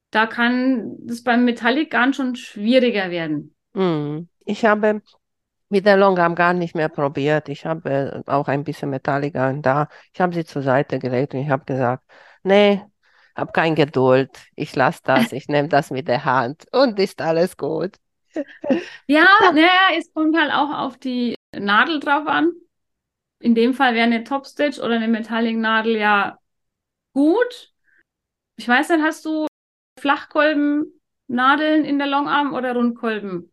Da 0.10 0.28
kann 0.28 0.98
das 1.00 1.24
beim 1.24 1.46
Metallic 1.46 1.92
Garn 1.92 2.14
schon 2.14 2.36
schwieriger 2.36 3.12
werden. 3.12 3.56
Mm. 3.74 4.28
Ich 4.46 4.66
habe 4.66 5.02
mit 5.70 5.86
der 5.86 5.96
Longarm 5.96 6.36
gar 6.36 6.54
nicht 6.54 6.76
mehr 6.76 6.90
probiert. 6.90 7.48
Ich 7.48 7.66
habe 7.66 8.24
auch 8.26 8.48
ein 8.48 8.64
bisschen 8.66 8.90
Metallic 8.90 9.34
Garn 9.36 9.62
da. 9.62 9.88
Ich 10.14 10.20
habe 10.20 10.34
sie 10.34 10.44
zur 10.44 10.64
Seite 10.64 11.00
gelegt 11.00 11.34
und 11.34 11.42
ich 11.42 11.50
habe 11.50 11.64
gesagt, 11.64 12.04
nee, 12.44 12.82
habe 13.36 13.54
keine 13.54 13.76
Geduld. 13.76 14.32
Ich 14.56 14.76
lasse 14.76 15.00
das, 15.04 15.32
ich 15.32 15.48
nehme 15.48 15.70
das 15.70 15.92
mit 15.92 16.08
der 16.10 16.26
Hand 16.26 16.66
und 16.74 17.00
ist 17.00 17.22
alles 17.22 17.56
gut. 17.56 17.96
Ja, 19.08 19.26
naja, 19.54 19.98
es 19.98 20.12
kommt 20.14 20.36
halt 20.36 20.52
auch 20.52 20.78
auf 20.78 20.98
die 20.98 21.36
Nadel 21.58 22.00
drauf 22.00 22.28
an. 22.28 22.52
In 23.42 23.56
dem 23.56 23.74
Fall 23.74 23.96
wäre 23.96 24.06
eine 24.06 24.24
Topstitch 24.24 24.80
oder 24.80 24.96
eine 24.96 25.08
Metallic-Nadel 25.08 25.98
ja 25.98 26.38
gut. 27.14 27.74
Ich 28.56 28.68
weiß 28.68 28.90
nicht, 28.90 29.02
hast 29.02 29.26
du 29.26 29.48
Flachkolben-Nadeln 30.00 31.84
in 31.84 31.98
der 31.98 32.08
Longarm 32.08 32.54
oder 32.54 32.74
Rundkolben? 32.76 33.52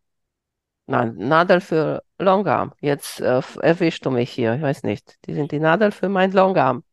Nein, 0.87 1.17
Nadel 1.17 1.61
für 1.61 2.03
Longarm. 2.19 2.73
Jetzt 2.81 3.21
äh, 3.21 3.43
erwischst 3.61 4.05
du 4.05 4.11
mich 4.11 4.31
hier. 4.31 4.55
Ich 4.55 4.63
weiß 4.63 4.83
nicht. 4.83 5.17
Die 5.27 5.35
sind 5.35 5.53
die 5.53 5.59
Nadel 5.59 5.91
für 5.91 6.09
mein 6.09 6.33
Longarm. 6.33 6.85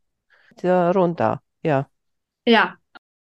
Der 0.62 0.94
runter, 0.94 1.42
ja. 1.64 1.90
Ja, 2.46 2.76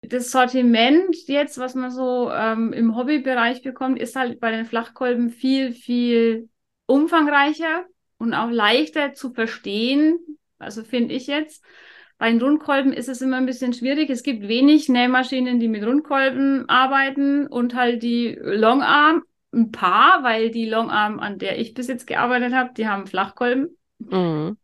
das 0.02 0.30
Sortiment 0.30 1.16
jetzt, 1.26 1.58
was 1.58 1.74
man 1.74 1.90
so 1.90 2.30
ähm, 2.30 2.72
im 2.72 2.96
Hobbybereich 2.96 3.62
bekommt, 3.62 3.98
ist 3.98 4.16
halt 4.16 4.40
bei 4.40 4.50
den 4.50 4.66
Flachkolben 4.66 5.30
viel, 5.30 5.72
viel 5.72 6.48
umfangreicher 6.86 7.86
und 8.22 8.34
auch 8.34 8.50
leichter 8.50 9.14
zu 9.14 9.32
verstehen. 9.32 10.16
Also 10.60 10.84
finde 10.84 11.12
ich 11.14 11.26
jetzt. 11.26 11.64
Bei 12.18 12.30
den 12.30 12.40
Rundkolben 12.40 12.92
ist 12.92 13.08
es 13.08 13.20
immer 13.20 13.36
ein 13.36 13.46
bisschen 13.46 13.72
schwierig. 13.72 14.08
Es 14.10 14.22
gibt 14.22 14.46
wenig 14.46 14.88
Nähmaschinen, 14.88 15.58
die 15.58 15.66
mit 15.66 15.84
Rundkolben 15.84 16.68
arbeiten 16.68 17.48
und 17.48 17.74
halt 17.74 18.04
die 18.04 18.38
Longarm 18.40 19.24
ein 19.52 19.72
paar, 19.72 20.22
weil 20.22 20.52
die 20.52 20.68
Longarm, 20.68 21.18
an 21.18 21.40
der 21.40 21.58
ich 21.58 21.74
bis 21.74 21.88
jetzt 21.88 22.06
gearbeitet 22.06 22.54
habe, 22.54 22.70
die 22.76 22.86
haben 22.86 23.08
Flachkolben. 23.08 23.76
Mhm. 23.98 24.56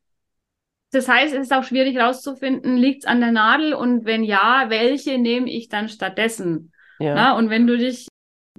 Das 0.92 1.08
heißt, 1.08 1.34
es 1.34 1.40
ist 1.40 1.52
auch 1.52 1.64
schwierig 1.64 1.96
herauszufinden, 1.96 2.76
liegt 2.76 3.02
es 3.02 3.06
an 3.06 3.20
der 3.20 3.32
Nadel 3.32 3.74
und 3.74 4.04
wenn 4.04 4.22
ja, 4.22 4.66
welche 4.68 5.18
nehme 5.18 5.50
ich 5.50 5.68
dann 5.68 5.88
stattdessen? 5.88 6.72
Ja. 7.00 7.14
Na, 7.16 7.36
und 7.36 7.50
wenn 7.50 7.66
du 7.66 7.76
dich 7.76 8.06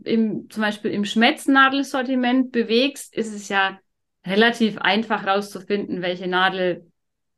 im, 0.03 0.49
zum 0.49 0.61
Beispiel 0.61 0.91
im 0.91 1.05
Schmetznadelsortiment 1.05 2.51
bewegst, 2.51 3.15
ist 3.15 3.33
es 3.33 3.47
ja 3.47 3.79
relativ 4.25 4.77
einfach 4.77 5.23
herauszufinden, 5.23 6.01
welche 6.01 6.27
Nadel 6.27 6.91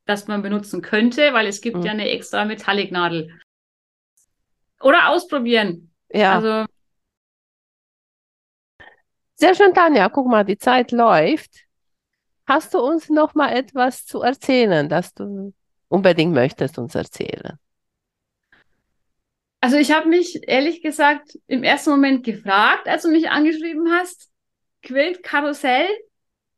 das 0.06 0.28
man 0.28 0.41
benutzen 0.41 0.82
könnte, 0.82 1.34
weil 1.34 1.48
es 1.48 1.62
gibt 1.62 1.78
mhm. 1.78 1.84
ja 1.84 1.91
eine 1.91 2.10
extra 2.10 2.46
Metallic-Nadel. 2.46 3.39
Oder 4.82 5.10
ausprobieren. 5.10 5.91
Ja. 6.10 6.36
Also. 6.36 6.65
Sehr 9.36 9.56
schön, 9.56 9.74
Tanja. 9.74 10.10
Guck 10.10 10.28
mal, 10.28 10.44
die 10.44 10.58
Zeit 10.58 10.91
läuft. 10.91 11.65
Hast 12.46 12.74
du 12.74 12.80
uns 12.80 13.10
noch 13.10 13.34
mal 13.34 13.56
etwas 13.56 14.06
zu 14.06 14.22
erzählen, 14.22 14.89
das 14.89 15.13
du 15.13 15.54
unbedingt 15.88 16.34
möchtest 16.34 16.78
uns 16.78 16.96
erzählen? 16.96 17.58
Also 19.62 19.78
ich 19.78 19.91
habe 19.91 20.10
mich 20.10 20.48
ehrlich 20.48 20.82
gesagt 20.82 21.38
im 21.46 21.63
ersten 21.63 21.91
Moment 21.91 22.26
gefragt, 22.26 22.88
als 22.88 23.04
du 23.04 23.10
mich 23.10 23.30
angeschrieben 23.30 23.91
hast, 23.91 24.30
Quilt 24.82 25.22
Karussell. 25.22 25.88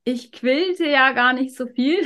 Ich 0.03 0.31
quilte 0.31 0.87
ja 0.87 1.11
gar 1.13 1.33
nicht 1.33 1.55
so 1.55 1.67
viel. 1.67 2.03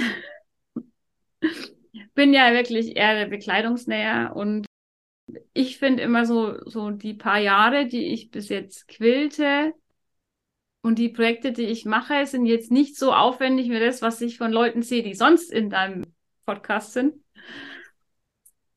Bin 2.13 2.33
ja 2.33 2.53
wirklich 2.53 2.95
eher 2.95 3.15
der 3.15 3.27
Bekleidungsnäher 3.27 4.35
und 4.35 4.65
ich 5.53 5.77
finde 5.77 6.03
immer 6.03 6.25
so, 6.25 6.57
so 6.65 6.91
die 6.91 7.13
paar 7.13 7.39
Jahre, 7.39 7.85
die 7.87 8.13
ich 8.13 8.31
bis 8.31 8.49
jetzt 8.49 8.87
quilte 8.87 9.73
und 10.81 10.99
die 10.99 11.09
Projekte, 11.09 11.51
die 11.51 11.65
ich 11.65 11.85
mache, 11.85 12.25
sind 12.25 12.45
jetzt 12.45 12.71
nicht 12.71 12.97
so 12.97 13.13
aufwendig 13.13 13.69
wie 13.69 13.79
das, 13.79 14.01
was 14.01 14.21
ich 14.21 14.37
von 14.37 14.51
Leuten 14.51 14.83
sehe, 14.83 15.03
die 15.03 15.15
sonst 15.15 15.51
in 15.51 15.69
deinem 15.69 16.05
Podcast 16.45 16.93
sind. 16.93 17.15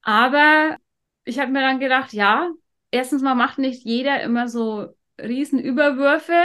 Aber 0.02 0.76
ich 1.24 1.38
habe 1.38 1.52
mir 1.52 1.60
dann 1.60 1.78
gedacht, 1.78 2.12
ja, 2.12 2.50
erstens 2.90 3.22
mal 3.22 3.34
macht 3.34 3.58
nicht 3.58 3.84
jeder 3.84 4.22
immer 4.22 4.48
so 4.48 4.88
Riesenüberwürfe. 5.20 6.40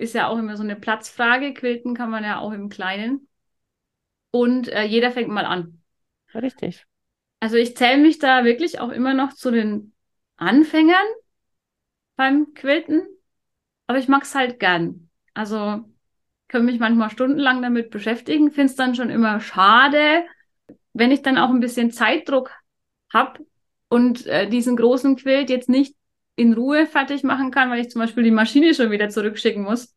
Ist 0.00 0.14
ja 0.14 0.28
auch 0.28 0.38
immer 0.38 0.56
so 0.56 0.62
eine 0.62 0.76
Platzfrage. 0.76 1.52
Quilten 1.52 1.94
kann 1.94 2.08
man 2.08 2.24
ja 2.24 2.38
auch 2.38 2.52
im 2.52 2.70
Kleinen 2.70 3.28
und 4.30 4.68
äh, 4.68 4.84
jeder 4.84 5.10
fängt 5.10 5.28
mal 5.28 5.44
an. 5.44 5.82
Richtig. 6.34 6.86
Also 7.38 7.56
ich 7.56 7.76
zähle 7.76 8.00
mich 8.00 8.18
da 8.18 8.44
wirklich 8.44 8.80
auch 8.80 8.88
immer 8.88 9.12
noch 9.12 9.34
zu 9.34 9.50
den 9.50 9.92
Anfängern 10.36 11.04
beim 12.16 12.54
Quilten, 12.54 13.06
aber 13.88 13.98
ich 13.98 14.08
mag 14.08 14.22
es 14.22 14.34
halt 14.34 14.58
gern. 14.58 15.10
Also 15.34 15.84
kann 16.48 16.64
mich 16.64 16.78
manchmal 16.78 17.10
stundenlang 17.10 17.60
damit 17.60 17.90
beschäftigen, 17.90 18.52
finde 18.52 18.70
es 18.70 18.76
dann 18.76 18.94
schon 18.94 19.10
immer 19.10 19.40
schade, 19.40 20.24
wenn 20.94 21.12
ich 21.12 21.20
dann 21.20 21.36
auch 21.36 21.50
ein 21.50 21.60
bisschen 21.60 21.92
Zeitdruck 21.92 22.52
habe 23.12 23.44
und 23.90 24.26
äh, 24.26 24.48
diesen 24.48 24.76
großen 24.76 25.16
Quilt 25.16 25.50
jetzt 25.50 25.68
nicht 25.68 25.94
in 26.40 26.54
Ruhe 26.54 26.86
fertig 26.86 27.22
machen 27.22 27.50
kann, 27.50 27.70
weil 27.70 27.80
ich 27.80 27.90
zum 27.90 28.00
Beispiel 28.00 28.24
die 28.24 28.30
Maschine 28.30 28.72
schon 28.72 28.90
wieder 28.90 29.10
zurückschicken 29.10 29.62
muss. 29.62 29.94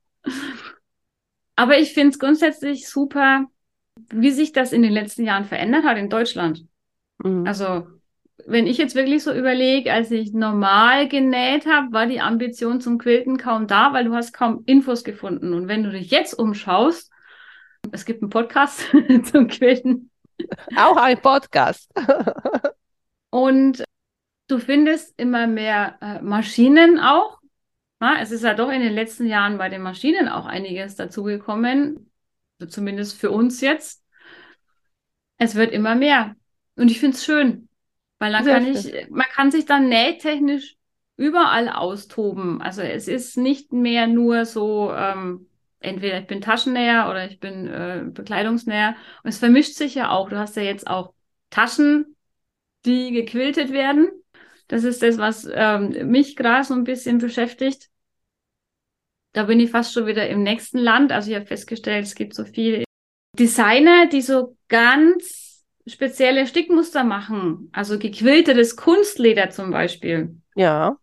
Aber 1.55 1.77
ich 1.77 1.93
finde 1.93 2.09
es 2.09 2.19
grundsätzlich 2.19 2.89
super, 2.89 3.45
wie 4.09 4.31
sich 4.31 4.51
das 4.51 4.73
in 4.73 4.81
den 4.81 4.91
letzten 4.91 5.23
Jahren 5.23 5.45
verändert 5.45 5.85
hat 5.85 5.97
in 5.97 6.09
Deutschland. 6.09 6.65
Mhm. 7.23 7.47
Also, 7.47 7.87
wenn 8.45 8.67
ich 8.67 8.77
jetzt 8.77 8.95
wirklich 8.95 9.23
so 9.23 9.31
überlege, 9.31 9.93
als 9.93 10.11
ich 10.11 10.33
normal 10.33 11.07
genäht 11.07 11.65
habe, 11.65 11.93
war 11.93 12.07
die 12.07 12.19
Ambition 12.19 12.81
zum 12.81 12.97
Quilten 12.97 13.37
kaum 13.37 13.67
da, 13.67 13.93
weil 13.93 14.03
du 14.03 14.13
hast 14.13 14.33
kaum 14.33 14.63
Infos 14.65 15.05
gefunden. 15.05 15.53
Und 15.53 15.69
wenn 15.69 15.83
du 15.83 15.91
dich 15.91 16.11
jetzt 16.11 16.33
umschaust, 16.33 17.09
es 17.93 18.03
gibt 18.03 18.21
einen 18.21 18.31
Podcast 18.31 18.85
zum 19.31 19.47
Quilten. 19.47 20.09
Auch 20.75 20.97
ein 20.97 21.21
Podcast. 21.21 21.89
und 23.29 23.83
du 24.53 24.59
findest 24.59 25.19
immer 25.19 25.47
mehr 25.47 25.97
äh, 26.01 26.21
Maschinen 26.21 26.99
auch. 26.99 27.39
Ja, 28.01 28.17
es 28.21 28.31
ist 28.31 28.43
ja 28.43 28.53
doch 28.53 28.69
in 28.69 28.81
den 28.81 28.93
letzten 28.93 29.25
Jahren 29.25 29.57
bei 29.57 29.69
den 29.69 29.81
Maschinen 29.81 30.27
auch 30.27 30.45
einiges 30.45 30.95
dazugekommen 30.95 32.09
zumindest 32.69 33.19
für 33.19 33.31
uns 33.31 33.61
jetzt. 33.61 34.03
Es 35.37 35.55
wird 35.55 35.71
immer 35.71 35.95
mehr. 35.95 36.35
Und 36.75 36.89
ich 36.89 36.99
finde 36.99 37.15
es 37.17 37.25
schön, 37.25 37.69
weil 38.19 38.31
dann 38.31 38.43
Sehr 38.43 38.53
kann 38.55 38.67
ich, 38.67 39.09
man 39.09 39.27
kann 39.33 39.51
sich 39.51 39.65
dann 39.65 39.89
nähtechnisch 39.89 40.75
überall 41.17 41.69
austoben. 41.69 42.61
Also 42.61 42.81
es 42.81 43.07
ist 43.07 43.37
nicht 43.37 43.73
mehr 43.73 44.07
nur 44.07 44.45
so, 44.45 44.91
ähm, 44.93 45.47
entweder 45.79 46.19
ich 46.19 46.27
bin 46.27 46.41
Taschennäher 46.41 47.07
oder 47.09 47.29
ich 47.29 47.39
bin 47.39 47.67
äh, 47.67 48.03
Bekleidungsnäher. 48.05 48.95
Und 49.23 49.29
es 49.29 49.37
vermischt 49.37 49.75
sich 49.75 49.95
ja 49.95 50.09
auch. 50.09 50.29
Du 50.29 50.37
hast 50.37 50.55
ja 50.55 50.63
jetzt 50.63 50.87
auch 50.87 51.13
Taschen, 51.49 52.15
die 52.85 53.11
gequiltet 53.11 53.71
werden. 53.71 54.09
Das 54.73 54.83
ist 54.83 55.03
das, 55.03 55.17
was 55.17 55.47
ähm, 55.51 56.09
mich 56.09 56.35
gerade 56.35 56.63
so 56.63 56.73
ein 56.73 56.83
bisschen 56.83 57.19
beschäftigt 57.19 57.89
da 59.33 59.43
bin 59.43 59.59
ich 59.59 59.71
fast 59.71 59.93
schon 59.93 60.05
wieder 60.05 60.29
im 60.29 60.43
nächsten 60.43 60.77
Land. 60.77 61.11
Also 61.11 61.31
ich 61.31 61.35
habe 61.35 61.45
festgestellt, 61.45 62.05
es 62.05 62.15
gibt 62.15 62.33
so 62.33 62.45
viele 62.45 62.85
Designer, 63.37 64.07
die 64.07 64.21
so 64.21 64.55
ganz 64.69 65.65
spezielle 65.87 66.47
Stickmuster 66.47 67.03
machen. 67.03 67.69
Also 67.73 67.99
gequiltetes 67.99 68.75
Kunstleder 68.75 69.49
zum 69.49 69.71
Beispiel. 69.71 70.37
Ja. 70.55 70.97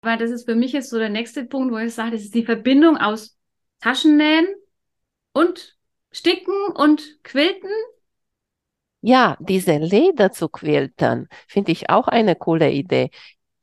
Aber 0.00 0.16
das 0.16 0.30
ist 0.30 0.46
für 0.46 0.56
mich 0.56 0.72
jetzt 0.72 0.90
so 0.90 0.98
der 0.98 1.10
nächste 1.10 1.44
Punkt, 1.44 1.72
wo 1.72 1.78
ich 1.78 1.94
sage, 1.94 2.12
das 2.12 2.22
ist 2.22 2.34
die 2.34 2.44
Verbindung 2.44 2.96
aus 2.96 3.38
Taschennähen 3.80 4.46
und 5.34 5.76
Sticken 6.10 6.54
und 6.74 7.22
Quilten. 7.22 7.70
Ja, 9.04 9.36
diese 9.40 9.76
Leder 9.78 10.30
zu 10.30 10.48
quilten, 10.48 11.28
finde 11.48 11.72
ich 11.72 11.90
auch 11.90 12.06
eine 12.06 12.36
coole 12.36 12.70
Idee. 12.70 13.10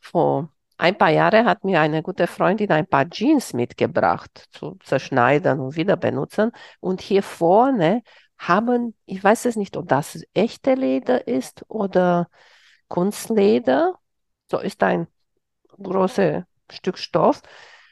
Vor 0.01 0.51
ein 0.77 0.97
paar 0.97 1.11
Jahre 1.11 1.45
hat 1.45 1.63
mir 1.63 1.79
eine 1.79 2.03
gute 2.03 2.27
Freundin 2.27 2.71
ein 2.71 2.85
paar 2.85 3.09
Jeans 3.09 3.53
mitgebracht, 3.53 4.47
zu 4.51 4.77
zerschneiden 4.83 5.61
und 5.61 5.77
wieder 5.77 5.95
benutzen. 5.95 6.51
Und 6.81 7.01
hier 7.01 7.23
vorne 7.23 8.03
haben, 8.37 8.95
ich 9.05 9.23
weiß 9.23 9.45
es 9.45 9.55
nicht, 9.55 9.77
ob 9.77 9.87
das 9.87 10.21
echte 10.33 10.73
Leder 10.73 11.25
ist 11.27 11.65
oder 11.69 12.27
Kunstleder. 12.89 13.95
So 14.51 14.59
ist 14.59 14.83
ein 14.83 15.07
großes 15.81 16.43
Stück 16.69 16.97
Stoff. 16.97 17.41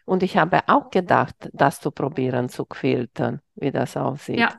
Und 0.05 0.21
ich 0.21 0.35
habe 0.37 0.61
auch 0.67 0.89
gedacht, 0.89 1.49
das 1.53 1.79
zu 1.79 1.91
probieren, 1.91 2.49
zu 2.49 2.65
quilten, 2.65 3.41
wie 3.55 3.71
das 3.71 3.95
aussieht. 3.95 4.39
Ja, 4.39 4.57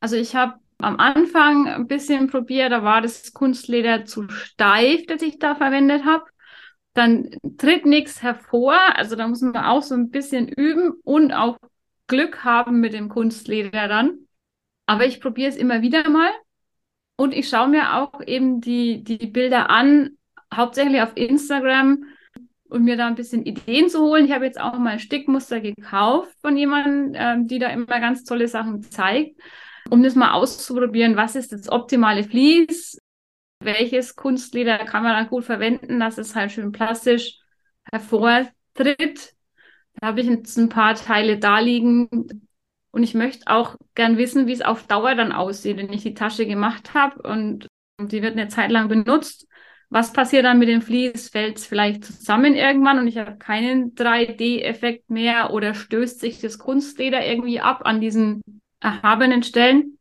also 0.00 0.16
ich 0.16 0.34
habe 0.34 0.54
am 0.82 0.98
Anfang 0.98 1.68
ein 1.68 1.86
bisschen 1.86 2.28
probiert, 2.28 2.72
da 2.72 2.82
war 2.82 3.00
das 3.00 3.32
Kunstleder 3.32 4.04
zu 4.04 4.28
steif, 4.28 5.06
das 5.06 5.22
ich 5.22 5.38
da 5.38 5.54
verwendet 5.54 6.04
habe 6.04 6.24
dann 6.94 7.30
tritt 7.58 7.86
nichts 7.86 8.22
hervor. 8.22 8.76
Also 8.94 9.16
da 9.16 9.28
muss 9.28 9.40
man 9.40 9.56
auch 9.56 9.82
so 9.82 9.94
ein 9.94 10.10
bisschen 10.10 10.48
üben 10.48 10.92
und 11.04 11.32
auch 11.32 11.58
Glück 12.06 12.44
haben 12.44 12.80
mit 12.80 12.92
dem 12.92 13.08
Kunstleder 13.08 13.88
dann. 13.88 14.26
aber 14.86 15.06
ich 15.06 15.20
probiere 15.20 15.48
es 15.50 15.56
immer 15.56 15.82
wieder 15.82 16.08
mal 16.10 16.30
und 17.16 17.34
ich 17.34 17.48
schaue 17.48 17.68
mir 17.68 17.94
auch 17.96 18.20
eben 18.26 18.60
die, 18.60 19.04
die 19.04 19.28
Bilder 19.28 19.70
an, 19.70 20.18
hauptsächlich 20.52 21.00
auf 21.02 21.12
Instagram 21.16 22.04
und 22.68 22.84
mir 22.84 22.96
da 22.96 23.06
ein 23.06 23.14
bisschen 23.14 23.44
Ideen 23.46 23.88
zu 23.88 24.00
holen. 24.00 24.24
Ich 24.24 24.32
habe 24.32 24.46
jetzt 24.46 24.60
auch 24.60 24.78
mal 24.78 24.98
Stickmuster 24.98 25.60
gekauft 25.60 26.36
von 26.40 26.56
jemandem, 26.56 27.12
ähm, 27.14 27.46
die 27.46 27.60
da 27.60 27.68
immer 27.68 27.86
ganz 28.00 28.24
tolle 28.24 28.48
Sachen 28.48 28.82
zeigt, 28.82 29.40
um 29.90 30.02
das 30.02 30.14
mal 30.14 30.32
auszuprobieren, 30.32 31.16
was 31.16 31.36
ist 31.36 31.52
das 31.52 31.68
optimale 31.68 32.24
Vlies, 32.24 32.98
welches 33.60 34.16
Kunstleder 34.16 34.78
kann 34.78 35.02
man 35.02 35.12
dann 35.12 35.28
gut 35.28 35.44
verwenden, 35.44 36.00
dass 36.00 36.18
es 36.18 36.34
halt 36.34 36.52
schön 36.52 36.72
plastisch 36.72 37.38
hervortritt. 37.92 39.34
Da 39.94 40.08
habe 40.08 40.20
ich 40.20 40.28
jetzt 40.28 40.56
ein 40.56 40.68
paar 40.68 40.94
Teile 40.94 41.38
da 41.38 41.58
liegen 41.58 42.08
und 42.92 43.02
ich 43.02 43.14
möchte 43.14 43.46
auch 43.48 43.76
gern 43.94 44.16
wissen, 44.16 44.46
wie 44.46 44.52
es 44.52 44.62
auf 44.62 44.86
Dauer 44.86 45.14
dann 45.14 45.32
aussieht, 45.32 45.76
wenn 45.76 45.92
ich 45.92 46.02
die 46.02 46.14
Tasche 46.14 46.46
gemacht 46.46 46.94
habe 46.94 47.22
und 47.22 47.66
die 48.00 48.22
wird 48.22 48.32
eine 48.32 48.48
Zeit 48.48 48.70
lang 48.70 48.88
benutzt. 48.88 49.46
Was 49.90 50.12
passiert 50.12 50.44
dann 50.44 50.58
mit 50.60 50.68
dem 50.68 50.82
Vlies? 50.82 51.28
Fällt 51.28 51.58
es 51.58 51.66
vielleicht 51.66 52.04
zusammen 52.04 52.54
irgendwann 52.54 52.98
und 52.98 53.08
ich 53.08 53.18
habe 53.18 53.36
keinen 53.36 53.94
3D-Effekt 53.94 55.10
mehr 55.10 55.52
oder 55.52 55.74
stößt 55.74 56.20
sich 56.20 56.40
das 56.40 56.58
Kunstleder 56.58 57.26
irgendwie 57.26 57.60
ab 57.60 57.82
an 57.84 58.00
diesen 58.00 58.40
erhabenen 58.80 59.42
Stellen? 59.42 59.98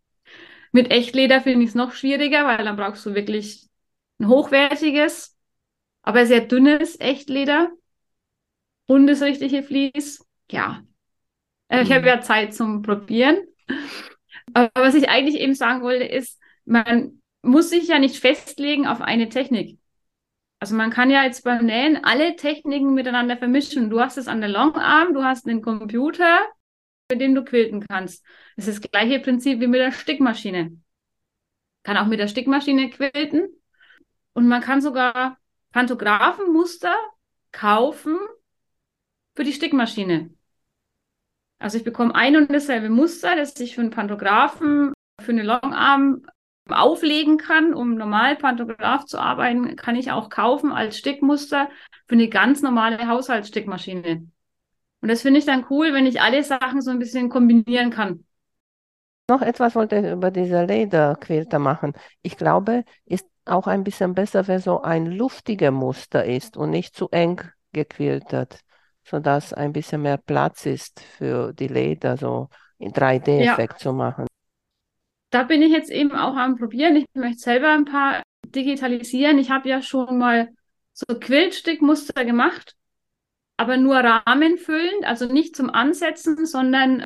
Mit 0.71 0.91
Echtleder 0.91 1.41
finde 1.41 1.63
ich 1.63 1.69
es 1.69 1.75
noch 1.75 1.93
schwieriger, 1.93 2.45
weil 2.45 2.63
dann 2.63 2.75
brauchst 2.75 3.05
du 3.05 3.15
wirklich 3.15 3.67
ein 4.19 4.27
hochwertiges, 4.27 5.37
aber 6.03 6.25
sehr 6.25 6.41
dünnes 6.41 6.99
Echtleder 6.99 7.71
und 8.85 9.07
das 9.07 9.21
richtige 9.21 9.63
Vlies. 9.63 10.25
Ja, 10.51 10.83
äh, 11.69 11.83
ich 11.83 11.91
habe 11.91 12.01
mhm. 12.01 12.07
ja 12.07 12.21
Zeit 12.21 12.53
zum 12.53 12.81
Probieren. 12.81 13.37
Aber 14.53 14.71
was 14.75 14.95
ich 14.95 15.09
eigentlich 15.09 15.39
eben 15.39 15.55
sagen 15.55 15.81
wollte, 15.81 16.05
ist, 16.05 16.39
man 16.65 17.21
muss 17.41 17.69
sich 17.69 17.87
ja 17.87 17.99
nicht 17.99 18.17
festlegen 18.17 18.87
auf 18.87 19.01
eine 19.01 19.29
Technik. 19.29 19.79
Also 20.59 20.75
man 20.75 20.89
kann 20.89 21.09
ja 21.09 21.23
jetzt 21.23 21.43
beim 21.43 21.65
Nähen 21.65 22.03
alle 22.03 22.35
Techniken 22.35 22.93
miteinander 22.93 23.37
vermischen. 23.37 23.89
Du 23.89 24.01
hast 24.01 24.17
es 24.17 24.27
an 24.27 24.41
der 24.41 24.49
Longarm, 24.49 25.13
du 25.13 25.23
hast 25.23 25.47
einen 25.47 25.61
Computer, 25.61 26.39
mit 27.09 27.21
dem 27.21 27.35
du 27.35 27.43
quilten 27.43 27.85
kannst. 27.87 28.23
Das 28.55 28.67
ist 28.67 28.83
das 28.83 28.91
gleiche 28.91 29.19
Prinzip 29.19 29.59
wie 29.59 29.67
mit 29.67 29.79
der 29.79 29.91
Stickmaschine. 29.91 30.79
Kann 31.83 31.97
auch 31.97 32.05
mit 32.05 32.19
der 32.19 32.27
Stickmaschine 32.27 32.89
quilten. 32.91 33.49
Und 34.33 34.47
man 34.47 34.61
kann 34.61 34.81
sogar 34.81 35.37
Pantographenmuster 35.71 36.95
kaufen 37.51 38.17
für 39.35 39.43
die 39.43 39.53
Stickmaschine. 39.53 40.29
Also 41.57 41.77
ich 41.77 41.83
bekomme 41.83 42.15
ein 42.15 42.35
und 42.37 42.51
dasselbe 42.53 42.89
Muster, 42.89 43.35
das 43.35 43.59
ich 43.59 43.75
für 43.75 43.81
einen 43.81 43.89
Pantographen, 43.89 44.93
für 45.19 45.31
eine 45.31 45.43
Longarm 45.43 46.25
auflegen 46.69 47.37
kann, 47.37 47.73
um 47.73 47.95
normal 47.95 48.35
Pantograph 48.35 49.05
zu 49.05 49.17
arbeiten, 49.17 49.75
kann 49.75 49.95
ich 49.95 50.11
auch 50.11 50.29
kaufen 50.29 50.71
als 50.71 50.97
Stickmuster 50.97 51.69
für 52.07 52.13
eine 52.13 52.29
ganz 52.29 52.61
normale 52.61 53.07
Haushaltsstickmaschine. 53.07 54.29
Und 55.01 55.09
das 55.09 55.21
finde 55.21 55.39
ich 55.39 55.45
dann 55.45 55.65
cool, 55.69 55.93
wenn 55.93 56.05
ich 56.05 56.21
alle 56.21 56.43
Sachen 56.43 56.81
so 56.81 56.91
ein 56.91 56.99
bisschen 56.99 57.29
kombinieren 57.29 57.89
kann. 57.89 58.25
Noch 59.29 59.41
etwas 59.41 59.75
wollte 59.75 59.97
ich 59.97 60.11
über 60.11 60.31
diese 60.31 60.65
Lederquilter 60.65 61.59
machen. 61.59 61.93
Ich 62.21 62.35
glaube, 62.35 62.83
ist 63.05 63.27
auch 63.45 63.67
ein 63.67 63.83
bisschen 63.83 64.13
besser, 64.13 64.47
wenn 64.47 64.59
so 64.59 64.81
ein 64.81 65.05
luftiger 65.05 65.71
Muster 65.71 66.25
ist 66.25 66.57
und 66.57 66.71
nicht 66.71 66.95
zu 66.95 67.09
eng 67.09 67.41
gequiltert 67.71 68.59
sodass 69.09 69.53
ein 69.53 69.73
bisschen 69.73 70.01
mehr 70.03 70.17
Platz 70.17 70.65
ist 70.65 70.99
für 70.99 71.53
die 71.53 71.67
Leder, 71.67 72.17
so 72.17 72.49
in 72.77 72.91
3D-Effekt 72.91 73.73
ja. 73.73 73.77
zu 73.77 73.93
machen. 73.93 74.27
Da 75.31 75.43
bin 75.43 75.61
ich 75.61 75.71
jetzt 75.71 75.91
eben 75.91 76.11
auch 76.11 76.35
am 76.35 76.57
Probieren. 76.57 76.95
Ich 76.95 77.05
möchte 77.13 77.39
selber 77.39 77.73
ein 77.73 77.85
paar 77.85 78.23
digitalisieren. 78.45 79.37
Ich 79.37 79.51
habe 79.51 79.69
ja 79.69 79.81
schon 79.81 80.17
mal 80.17 80.49
so 80.93 81.05
Quiltstickmuster 81.19 82.25
gemacht, 82.25 82.75
aber 83.59 83.77
nur 83.77 83.97
rahmenfüllend, 83.97 85.05
also 85.05 85.25
nicht 85.25 85.55
zum 85.55 85.69
Ansetzen, 85.69 86.45
sondern 86.45 87.05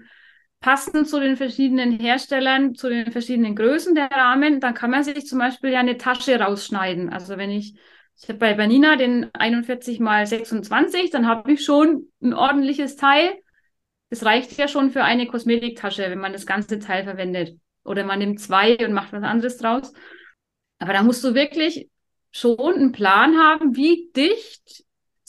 passend 0.59 1.09
zu 1.09 1.19
den 1.19 1.35
verschiedenen 1.35 1.99
Herstellern, 1.99 2.75
zu 2.75 2.89
den 2.89 3.11
verschiedenen 3.11 3.55
Größen 3.55 3.95
der 3.95 4.09
Rahmen. 4.11 4.59
Dann 4.59 4.73
kann 4.73 4.91
man 4.91 5.03
sich 5.03 5.25
zum 5.25 5.39
Beispiel 5.39 5.71
ja 5.71 5.79
eine 5.79 5.97
Tasche 5.97 6.39
rausschneiden. 6.39 7.09
Also 7.09 7.37
wenn 7.37 7.51
ich 7.51 7.75
ich 8.21 8.29
habe 8.29 8.39
bei 8.39 8.53
Bernina 8.53 8.95
den 8.95 9.29
41 9.33 9.99
mal 9.99 10.25
26, 10.25 11.09
dann 11.09 11.27
habe 11.27 11.51
ich 11.51 11.65
schon 11.65 12.11
ein 12.21 12.33
ordentliches 12.33 12.95
Teil. 12.95 13.33
Das 14.09 14.23
reicht 14.23 14.55
ja 14.57 14.67
schon 14.67 14.91
für 14.91 15.03
eine 15.03 15.27
Kosmetiktasche, 15.27 16.03
wenn 16.03 16.19
man 16.19 16.33
das 16.33 16.45
ganze 16.45 16.79
Teil 16.79 17.03
verwendet. 17.03 17.57
Oder 17.83 18.05
man 18.05 18.19
nimmt 18.19 18.39
zwei 18.39 18.77
und 18.85 18.93
macht 18.93 19.11
was 19.11 19.23
anderes 19.23 19.57
draus. 19.57 19.93
Aber 20.79 20.93
da 20.93 21.03
musst 21.03 21.23
du 21.23 21.33
wirklich 21.33 21.89
schon 22.31 22.75
einen 22.75 22.91
Plan 22.91 23.37
haben, 23.37 23.75
wie 23.75 24.11
dicht 24.15 24.82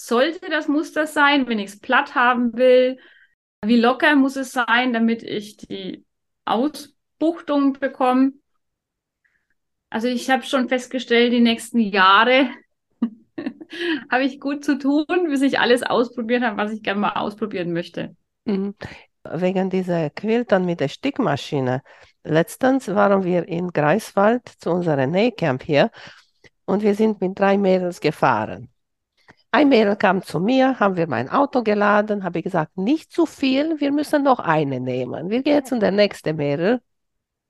sollte 0.06 0.50
das 0.50 0.68
Muster 0.68 1.06
sein, 1.06 1.48
wenn 1.48 1.58
ich 1.58 1.70
es 1.70 1.80
platt 1.80 2.14
haben 2.14 2.56
will. 2.56 2.98
Wie 3.64 3.80
locker 3.80 4.14
muss 4.16 4.36
es 4.36 4.52
sein, 4.52 4.92
damit 4.92 5.22
ich 5.22 5.56
die 5.56 6.04
Ausbuchtung 6.44 7.74
bekomme. 7.74 8.32
Also 9.90 10.08
ich 10.08 10.28
habe 10.28 10.42
schon 10.42 10.68
festgestellt, 10.68 11.32
die 11.32 11.40
nächsten 11.40 11.78
Jahre 11.78 12.50
habe 14.10 14.24
ich 14.24 14.40
gut 14.40 14.64
zu 14.64 14.78
tun, 14.78 15.06
bis 15.28 15.40
ich 15.42 15.58
alles 15.58 15.82
ausprobiert 15.82 16.42
habe, 16.42 16.56
was 16.56 16.72
ich 16.72 16.82
gerne 16.82 17.00
mal 17.00 17.12
ausprobieren 17.12 17.72
möchte. 17.72 18.16
Mhm. 18.44 18.74
Wegen 19.22 19.70
dieser 19.70 20.10
Quiltern 20.10 20.66
mit 20.66 20.80
der 20.80 20.88
Stickmaschine. 20.88 21.82
Letztens 22.24 22.88
waren 22.88 23.24
wir 23.24 23.48
in 23.48 23.68
Greifswald 23.68 24.46
zu 24.58 24.70
unserem 24.70 25.12
Nähcamp 25.12 25.62
hier 25.62 25.90
und 26.66 26.82
wir 26.82 26.94
sind 26.94 27.20
mit 27.22 27.38
drei 27.38 27.56
Mädels 27.56 28.00
gefahren. 28.00 28.73
Ein 29.54 29.68
Mädel 29.68 29.94
kam 29.94 30.20
zu 30.20 30.40
mir, 30.40 30.80
haben 30.80 30.96
wir 30.96 31.06
mein 31.06 31.28
Auto 31.28 31.62
geladen, 31.62 32.24
habe 32.24 32.38
ich 32.38 32.44
gesagt, 32.44 32.76
nicht 32.76 33.12
zu 33.12 33.24
viel, 33.24 33.78
wir 33.78 33.92
müssen 33.92 34.24
noch 34.24 34.40
eine 34.40 34.80
nehmen. 34.80 35.30
Wir 35.30 35.44
gehen 35.44 35.64
zu 35.64 35.78
der 35.78 35.92
nächsten 35.92 36.34
Mädel 36.34 36.82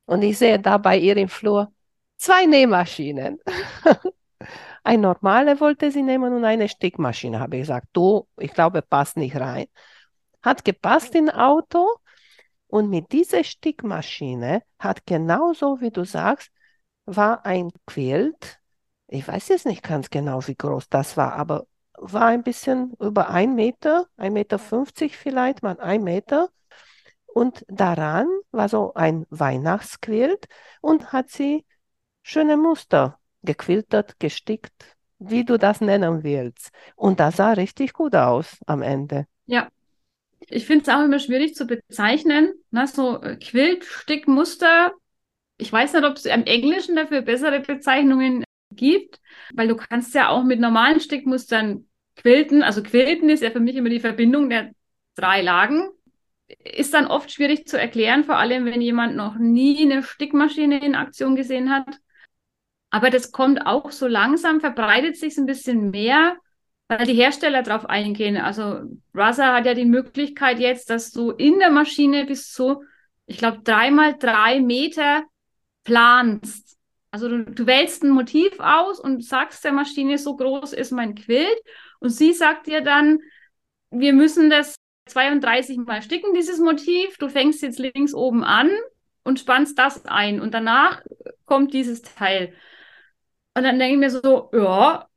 und 0.04 0.20
ich 0.20 0.36
sehe 0.36 0.58
da 0.58 0.76
bei 0.76 0.98
ihr 0.98 1.16
im 1.16 1.30
Flur 1.30 1.72
zwei 2.18 2.44
Nähmaschinen. 2.44 3.40
Ein 4.84 5.00
normale 5.00 5.58
wollte 5.60 5.90
sie 5.90 6.02
nehmen 6.02 6.34
und 6.34 6.44
eine 6.44 6.68
Stickmaschine, 6.68 7.40
habe 7.40 7.56
ich 7.56 7.62
gesagt. 7.62 7.88
Du, 7.94 8.28
ich 8.38 8.52
glaube, 8.52 8.82
passt 8.82 9.16
nicht 9.16 9.36
rein. 9.36 9.64
Hat 10.42 10.62
gepasst 10.62 11.14
in 11.14 11.30
Auto 11.30 11.88
und 12.66 12.90
mit 12.90 13.12
dieser 13.12 13.44
Stickmaschine 13.44 14.62
hat 14.78 15.06
genauso, 15.06 15.80
wie 15.80 15.90
du 15.90 16.04
sagst, 16.04 16.50
war 17.06 17.46
ein 17.46 17.70
Quilt. 17.86 18.60
Ich 19.06 19.26
weiß 19.26 19.48
jetzt 19.48 19.64
nicht 19.64 19.82
ganz 19.82 20.10
genau, 20.10 20.46
wie 20.46 20.54
groß 20.54 20.90
das 20.90 21.16
war, 21.16 21.32
aber 21.32 21.66
war 21.96 22.26
ein 22.26 22.42
bisschen 22.42 22.94
über 23.00 23.30
ein 23.30 23.54
Meter, 23.54 24.06
ein 24.16 24.32
Meter 24.32 24.58
fünfzig 24.58 25.16
vielleicht, 25.16 25.62
mal 25.62 25.78
ein 25.80 26.02
Meter. 26.02 26.50
Und 27.26 27.64
daran 27.68 28.28
war 28.52 28.68
so 28.68 28.94
ein 28.94 29.26
Weihnachtsquilt 29.30 30.46
und 30.80 31.12
hat 31.12 31.30
sie 31.30 31.64
schöne 32.22 32.56
Muster 32.56 33.18
gequiltert, 33.42 34.20
gestickt, 34.20 34.96
wie 35.18 35.44
du 35.44 35.58
das 35.58 35.80
nennen 35.80 36.22
willst. 36.22 36.70
Und 36.96 37.20
das 37.20 37.36
sah 37.36 37.52
richtig 37.52 37.92
gut 37.92 38.14
aus 38.14 38.56
am 38.66 38.82
Ende. 38.82 39.26
Ja. 39.46 39.68
Ich 40.46 40.66
finde 40.66 40.82
es 40.82 40.94
auch 40.94 41.02
immer 41.02 41.18
schwierig 41.18 41.54
zu 41.54 41.66
bezeichnen. 41.66 42.52
Ne? 42.70 42.86
So 42.86 43.22
äh, 43.22 43.36
Quiltstickmuster. 43.36 44.92
Ich 45.56 45.72
weiß 45.72 45.94
nicht, 45.94 46.04
ob 46.04 46.16
es 46.16 46.26
im 46.26 46.44
Englischen 46.44 46.96
dafür 46.96 47.22
bessere 47.22 47.60
Bezeichnungen 47.60 48.43
gibt, 48.76 49.20
weil 49.54 49.68
du 49.68 49.76
kannst 49.76 50.14
ja 50.14 50.28
auch 50.28 50.44
mit 50.44 50.60
normalen 50.60 51.00
Stickmustern 51.00 51.86
quilten. 52.16 52.62
Also 52.62 52.82
quilten 52.82 53.28
ist 53.28 53.42
ja 53.42 53.50
für 53.50 53.60
mich 53.60 53.76
immer 53.76 53.90
die 53.90 54.00
Verbindung 54.00 54.48
der 54.50 54.70
drei 55.14 55.42
Lagen. 55.42 55.90
Ist 56.64 56.94
dann 56.94 57.06
oft 57.06 57.30
schwierig 57.32 57.66
zu 57.66 57.78
erklären, 57.78 58.24
vor 58.24 58.36
allem 58.36 58.66
wenn 58.66 58.80
jemand 58.80 59.16
noch 59.16 59.36
nie 59.36 59.82
eine 59.82 60.02
Stickmaschine 60.02 60.84
in 60.84 60.94
Aktion 60.94 61.36
gesehen 61.36 61.70
hat. 61.70 61.98
Aber 62.90 63.10
das 63.10 63.32
kommt 63.32 63.66
auch 63.66 63.90
so 63.90 64.06
langsam, 64.06 64.60
verbreitet 64.60 65.16
sich 65.16 65.36
ein 65.36 65.46
bisschen 65.46 65.90
mehr, 65.90 66.36
weil 66.86 67.06
die 67.06 67.14
Hersteller 67.14 67.62
darauf 67.62 67.86
eingehen. 67.86 68.36
Also 68.36 68.82
Razer 69.14 69.52
hat 69.52 69.66
ja 69.66 69.74
die 69.74 69.84
Möglichkeit 69.84 70.60
jetzt, 70.60 70.90
dass 70.90 71.10
du 71.10 71.30
in 71.30 71.58
der 71.58 71.70
Maschine 71.70 72.24
bis 72.24 72.52
zu, 72.52 72.84
ich 73.26 73.38
glaube, 73.38 73.62
dreimal 73.64 74.16
drei 74.16 74.60
Meter 74.60 75.24
planst. 75.82 76.78
Also 77.14 77.28
du, 77.28 77.44
du 77.44 77.64
wählst 77.68 78.02
ein 78.02 78.10
Motiv 78.10 78.58
aus 78.58 78.98
und 78.98 79.24
sagst 79.24 79.62
der 79.62 79.70
Maschine, 79.70 80.18
so 80.18 80.34
groß 80.34 80.72
ist 80.72 80.90
mein 80.90 81.14
Quilt. 81.14 81.62
Und 82.00 82.10
sie 82.10 82.32
sagt 82.32 82.66
dir 82.66 82.80
dann, 82.80 83.20
wir 83.92 84.12
müssen 84.12 84.50
das 84.50 84.74
32 85.06 85.76
mal 85.76 86.02
sticken, 86.02 86.34
dieses 86.34 86.58
Motiv. 86.58 87.16
Du 87.18 87.28
fängst 87.28 87.62
jetzt 87.62 87.78
links 87.78 88.14
oben 88.14 88.42
an 88.42 88.68
und 89.22 89.38
spannst 89.38 89.78
das 89.78 90.04
ein. 90.06 90.40
Und 90.40 90.54
danach 90.54 91.02
kommt 91.44 91.72
dieses 91.72 92.02
Teil. 92.02 92.52
Und 93.54 93.62
dann 93.62 93.78
denke 93.78 93.94
ich 93.94 94.00
mir 94.00 94.10
so, 94.10 94.50
ja, 94.52 95.08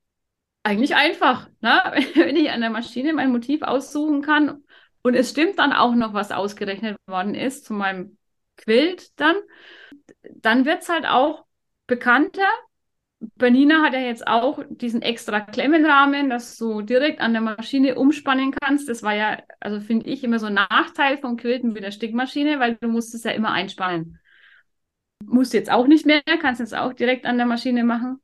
eigentlich 0.61 0.93
einfach, 0.93 1.49
ne? 1.61 1.81
wenn 2.13 2.35
ich 2.35 2.51
an 2.51 2.61
der 2.61 2.69
Maschine 2.69 3.11
mein 3.13 3.31
Motiv 3.31 3.63
aussuchen 3.63 4.21
kann 4.21 4.63
und 5.01 5.15
es 5.15 5.31
stimmt 5.31 5.57
dann 5.57 5.73
auch 5.73 5.95
noch, 5.95 6.13
was 6.13 6.31
ausgerechnet 6.31 6.95
worden 7.07 7.33
ist 7.33 7.65
zu 7.65 7.73
meinem 7.73 8.19
Quilt 8.55 9.19
dann, 9.19 9.37
dann 10.35 10.65
wird 10.65 10.83
es 10.83 10.89
halt 10.89 11.07
auch 11.07 11.46
bekannter. 11.87 12.47
Bernina 13.19 13.81
hat 13.81 13.93
ja 13.93 13.99
jetzt 13.99 14.27
auch 14.27 14.63
diesen 14.69 15.01
extra 15.01 15.41
Klemmenrahmen, 15.41 16.29
dass 16.29 16.55
du 16.57 16.81
direkt 16.81 17.19
an 17.19 17.33
der 17.33 17.41
Maschine 17.41 17.95
umspannen 17.95 18.51
kannst. 18.51 18.87
Das 18.89 19.01
war 19.01 19.15
ja, 19.15 19.41
also 19.59 19.79
finde 19.79 20.07
ich, 20.07 20.23
immer 20.23 20.37
so 20.37 20.45
ein 20.45 20.53
Nachteil 20.53 21.17
vom 21.17 21.37
Quilten 21.37 21.73
mit 21.73 21.83
der 21.83 21.91
Stickmaschine, 21.91 22.59
weil 22.59 22.75
du 22.75 22.87
musst 22.87 23.15
es 23.15 23.23
ja 23.23 23.31
immer 23.31 23.51
einspannen. 23.51 24.19
Musst 25.25 25.53
jetzt 25.53 25.71
auch 25.71 25.87
nicht 25.87 26.05
mehr, 26.05 26.21
kannst 26.39 26.59
jetzt 26.59 26.75
auch 26.75 26.93
direkt 26.93 27.25
an 27.25 27.37
der 27.37 27.47
Maschine 27.47 27.83
machen. 27.83 28.19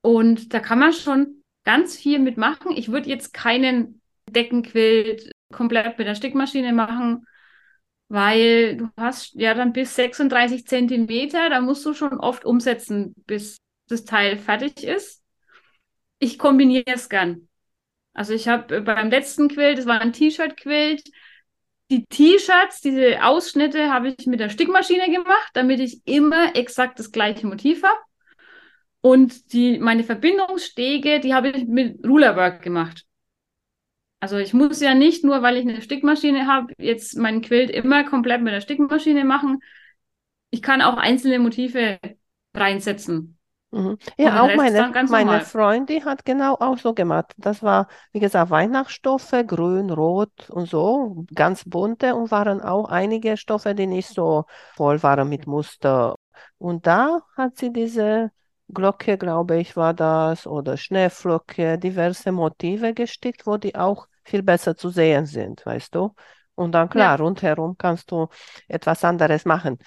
Und 0.00 0.52
da 0.54 0.60
kann 0.60 0.80
man 0.80 0.92
schon 0.92 1.44
ganz 1.64 1.96
viel 1.96 2.18
mitmachen. 2.18 2.76
Ich 2.76 2.90
würde 2.90 3.08
jetzt 3.08 3.32
keinen 3.32 4.00
Deckenquilt 4.28 5.30
komplett 5.52 5.98
mit 5.98 6.06
der 6.06 6.14
Stickmaschine 6.14 6.72
machen, 6.72 7.26
weil 8.08 8.76
du 8.76 8.88
hast 8.96 9.34
ja 9.34 9.54
dann 9.54 9.72
bis 9.72 9.94
36 9.94 10.66
Zentimeter, 10.66 11.50
da 11.50 11.60
musst 11.60 11.84
du 11.84 11.94
schon 11.94 12.18
oft 12.18 12.44
umsetzen, 12.44 13.14
bis 13.26 13.58
das 13.88 14.04
Teil 14.04 14.38
fertig 14.38 14.84
ist. 14.84 15.22
Ich 16.18 16.38
kombiniere 16.38 16.84
es 16.86 17.08
gern. 17.08 17.48
Also 18.14 18.32
ich 18.32 18.48
habe 18.48 18.80
beim 18.80 19.10
letzten 19.10 19.48
Quilt, 19.48 19.78
das 19.78 19.86
war 19.86 20.00
ein 20.00 20.12
T-Shirt-Quilt, 20.12 21.10
die 21.90 22.04
T-Shirts, 22.04 22.80
diese 22.82 23.24
Ausschnitte 23.24 23.90
habe 23.90 24.08
ich 24.08 24.26
mit 24.26 24.40
der 24.40 24.50
Stickmaschine 24.50 25.10
gemacht, 25.10 25.50
damit 25.54 25.80
ich 25.80 26.02
immer 26.04 26.54
exakt 26.54 26.98
das 26.98 27.12
gleiche 27.12 27.46
Motiv 27.46 27.82
habe. 27.82 27.98
Und 29.00 29.52
die, 29.52 29.78
meine 29.78 30.04
Verbindungsstege, 30.04 31.20
die 31.20 31.32
habe 31.32 31.50
ich 31.50 31.66
mit 31.66 32.04
Rulerwork 32.06 32.62
gemacht. 32.62 33.04
Also 34.20 34.36
ich 34.36 34.52
muss 34.52 34.80
ja 34.80 34.94
nicht 34.94 35.24
nur, 35.24 35.42
weil 35.42 35.56
ich 35.56 35.62
eine 35.62 35.80
Stickmaschine 35.80 36.46
habe, 36.46 36.72
jetzt 36.78 37.16
meinen 37.16 37.40
Quilt 37.40 37.70
immer 37.70 38.04
komplett 38.04 38.42
mit 38.42 38.52
der 38.52 38.60
Stickmaschine 38.60 39.24
machen. 39.24 39.60
Ich 40.50 40.62
kann 40.62 40.82
auch 40.82 40.96
einzelne 40.96 41.38
Motive 41.38 41.98
reinsetzen. 42.54 43.38
Mhm. 43.70 43.98
Ja, 44.16 44.40
auch 44.42 44.54
meine, 44.54 44.90
meine 45.08 45.40
Freundin 45.42 46.04
hat 46.04 46.24
genau 46.24 46.54
auch 46.54 46.78
so 46.78 46.94
gemacht. 46.94 47.34
Das 47.36 47.62
war, 47.62 47.86
wie 48.12 48.18
gesagt, 48.18 48.50
Weihnachtsstoffe, 48.50 49.34
grün, 49.46 49.90
rot 49.90 50.48
und 50.48 50.68
so, 50.68 51.26
ganz 51.34 51.64
bunte 51.64 52.14
und 52.14 52.30
waren 52.30 52.62
auch 52.62 52.88
einige 52.88 53.36
Stoffe, 53.36 53.74
die 53.74 53.86
nicht 53.86 54.08
so 54.08 54.44
voll 54.74 55.02
waren 55.02 55.28
mit 55.28 55.46
Muster. 55.46 56.16
Und 56.56 56.86
da 56.86 57.20
hat 57.36 57.58
sie 57.58 57.72
diese 57.72 58.30
Glocke, 58.72 59.16
glaube 59.18 59.58
ich, 59.58 59.76
war 59.76 59.94
das, 59.94 60.46
oder 60.46 60.76
Schneeflocke, 60.76 61.78
diverse 61.78 62.32
Motive 62.32 62.94
gestickt, 62.94 63.46
wo 63.46 63.56
die 63.56 63.74
auch 63.74 64.08
viel 64.24 64.42
besser 64.42 64.76
zu 64.76 64.90
sehen 64.90 65.26
sind, 65.26 65.64
weißt 65.64 65.94
du? 65.94 66.14
Und 66.54 66.72
dann 66.72 66.88
klar, 66.88 67.18
ja. 67.18 67.24
rundherum 67.24 67.76
kannst 67.78 68.10
du 68.10 68.28
etwas 68.66 69.04
anderes 69.04 69.44
machen. 69.44 69.78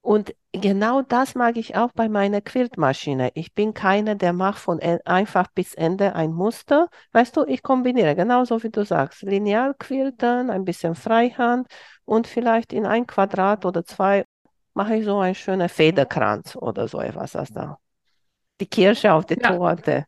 Und 0.00 0.34
genau 0.52 1.00
das 1.02 1.34
mag 1.34 1.56
ich 1.56 1.76
auch 1.76 1.90
bei 1.92 2.08
meiner 2.08 2.42
Quiltmaschine. 2.42 3.30
Ich 3.34 3.54
bin 3.54 3.72
keine, 3.72 4.16
der 4.16 4.34
macht 4.34 4.58
von 4.58 4.80
einfach 4.80 5.48
bis 5.54 5.72
Ende 5.72 6.14
ein 6.14 6.32
Muster. 6.32 6.88
Weißt 7.12 7.36
du, 7.36 7.44
ich 7.46 7.62
kombiniere 7.62 8.14
genauso 8.14 8.62
wie 8.62 8.70
du 8.70 8.84
sagst. 8.84 9.22
Lineal 9.22 9.74
quilten, 9.78 10.50
ein 10.50 10.64
bisschen 10.64 10.94
Freihand 10.94 11.68
und 12.04 12.26
vielleicht 12.26 12.72
in 12.72 12.84
ein 12.84 13.06
Quadrat 13.06 13.64
oder 13.64 13.84
zwei 13.84 14.26
mache 14.74 14.96
ich 14.96 15.04
so 15.04 15.18
einen 15.20 15.34
schönen 15.34 15.68
Federkranz 15.68 16.56
oder 16.56 16.86
so 16.86 17.00
etwas 17.00 17.32
da 17.32 17.78
die 18.64 18.70
Kirsche 18.70 19.12
auf 19.12 19.26
die 19.26 19.38
ja. 19.40 19.56
Torte. 19.56 20.06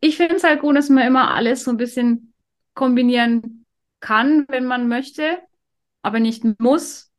Ich 0.00 0.16
finde 0.16 0.36
es 0.36 0.44
halt 0.44 0.60
gut, 0.60 0.76
dass 0.76 0.90
man 0.90 1.06
immer 1.06 1.34
alles 1.34 1.64
so 1.64 1.70
ein 1.70 1.76
bisschen 1.76 2.34
kombinieren 2.74 3.64
kann, 4.00 4.44
wenn 4.48 4.66
man 4.66 4.88
möchte, 4.88 5.38
aber 6.02 6.20
nicht 6.20 6.44
muss, 6.60 7.10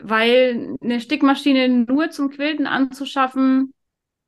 weil 0.00 0.76
eine 0.80 1.00
Stickmaschine 1.00 1.68
nur 1.68 2.10
zum 2.10 2.30
Quilten 2.30 2.66
anzuschaffen, 2.66 3.74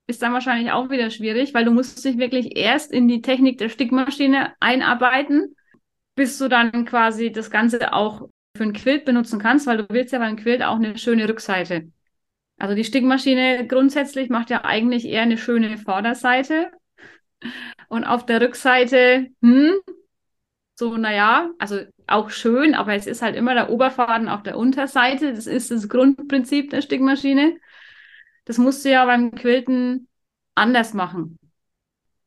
ist 0.07 0.21
dann 0.21 0.35
wahrscheinlich 0.35 0.71
auch 0.71 0.91
wieder 0.91 1.09
schwierig, 1.09 1.55
weil 1.55 1.65
du 1.65 1.71
musst 1.71 2.05
dich 2.05 2.19
wirklich 2.19 2.57
erst 2.57 2.93
in 2.93 3.09
die 3.09 3.23
Technik 3.23 3.57
der 3.57 3.71
Stickmaschine 3.71 4.53
einarbeiten, 4.61 5.57
bis 6.15 6.37
du 6.39 6.49
dann 6.49 6.85
quasi 6.85 7.33
das 7.33 7.51
Ganze 7.51 7.95
auch 7.95 8.29
für 8.57 8.65
ein 8.65 8.75
Quilt 8.75 9.07
benutzen 9.07 9.41
kannst, 9.41 9.67
weil 9.67 9.79
du 9.79 9.87
willst 9.89 10.13
ja 10.13 10.19
beim 10.19 10.37
Quilt 10.37 10.63
auch 10.63 10.77
eine 10.77 10.99
schöne 10.99 11.27
Rückseite. 11.27 11.89
Also 12.59 12.75
die 12.75 12.85
Stickmaschine 12.85 13.67
grundsätzlich 13.67 14.31
macht 14.31 14.51
ja 14.51 14.65
eigentlich 14.65 15.07
eher 15.07 15.23
eine 15.23 15.39
schöne 15.39 15.77
Vorderseite. 15.77 16.71
Und 17.89 18.05
auf 18.05 18.25
der 18.27 18.41
Rückseite, 18.41 19.29
hm, 19.43 19.73
so, 20.77 20.97
naja, 20.97 21.51
also 21.59 21.81
auch 22.07 22.31
schön, 22.31 22.75
aber 22.75 22.95
es 22.95 23.07
ist 23.07 23.23
halt 23.23 23.37
immer 23.37 23.55
der 23.55 23.71
Oberfaden 23.71 24.29
auf 24.29 24.43
der 24.43 24.57
Unterseite. 24.57 25.33
Das 25.33 25.47
ist 25.47 25.71
das 25.71 25.89
Grundprinzip 25.89 26.71
der 26.71 26.83
Stickmaschine. 26.83 27.57
Das 28.45 28.59
musst 28.59 28.85
du 28.85 28.91
ja 28.91 29.05
beim 29.05 29.33
Quilten 29.33 30.09
anders 30.55 30.95
machen. 30.95 31.39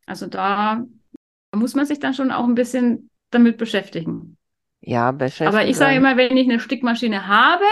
Also 0.06 0.28
da 0.28 0.86
muss 1.54 1.76
man 1.76 1.86
sich 1.86 2.00
dann 2.00 2.14
schon 2.14 2.32
auch 2.32 2.46
ein 2.46 2.56
bisschen 2.56 3.10
damit 3.30 3.58
beschäftigen. 3.58 4.38
Ja, 4.80 5.12
beschäftigen. 5.12 5.50
Aber 5.50 5.68
ich 5.68 5.76
sage 5.76 5.98
immer, 5.98 6.16
wenn 6.16 6.38
ich 6.38 6.50
eine 6.50 6.60
Stickmaschine 6.60 7.28
habe, 7.28 7.66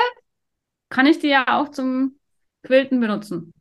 kann 0.89 1.05
ich 1.05 1.19
die 1.19 1.29
ja 1.29 1.59
auch 1.59 1.69
zum 1.69 2.17
Quilten 2.65 2.99
benutzen. 2.99 3.53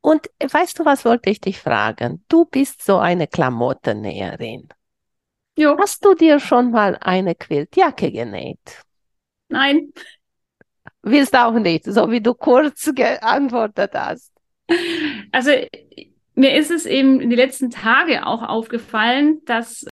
Und 0.00 0.30
weißt 0.40 0.78
du, 0.78 0.84
was 0.84 1.04
wollte 1.04 1.30
ich 1.30 1.40
dich 1.40 1.58
fragen? 1.58 2.24
Du 2.28 2.44
bist 2.44 2.84
so 2.84 2.98
eine 2.98 3.26
Klamottennäherin. 3.26 4.68
Jo. 5.58 5.76
Hast 5.78 6.04
du 6.04 6.14
dir 6.14 6.38
schon 6.38 6.70
mal 6.70 6.96
eine 7.00 7.34
Quiltjacke 7.34 8.12
genäht? 8.12 8.82
Nein. 9.48 9.92
Willst 11.02 11.36
auch 11.36 11.58
nicht, 11.58 11.84
so 11.84 12.10
wie 12.10 12.20
du 12.20 12.34
kurz 12.34 12.90
geantwortet 12.94 13.92
hast. 13.94 14.32
Also 15.32 15.50
mir 16.34 16.54
ist 16.54 16.70
es 16.70 16.86
eben 16.86 17.20
in 17.20 17.30
den 17.30 17.38
letzten 17.38 17.70
Tagen 17.70 18.18
auch 18.18 18.42
aufgefallen, 18.42 19.44
dass 19.44 19.86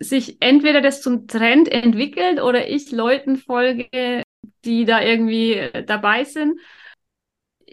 sich 0.00 0.38
entweder 0.40 0.80
das 0.80 1.02
zum 1.02 1.26
Trend 1.26 1.68
entwickelt 1.68 2.40
oder 2.40 2.68
ich 2.68 2.90
Leuten 2.90 3.36
folge, 3.36 4.22
die 4.64 4.84
da 4.84 5.02
irgendwie 5.02 5.70
dabei 5.86 6.24
sind 6.24 6.58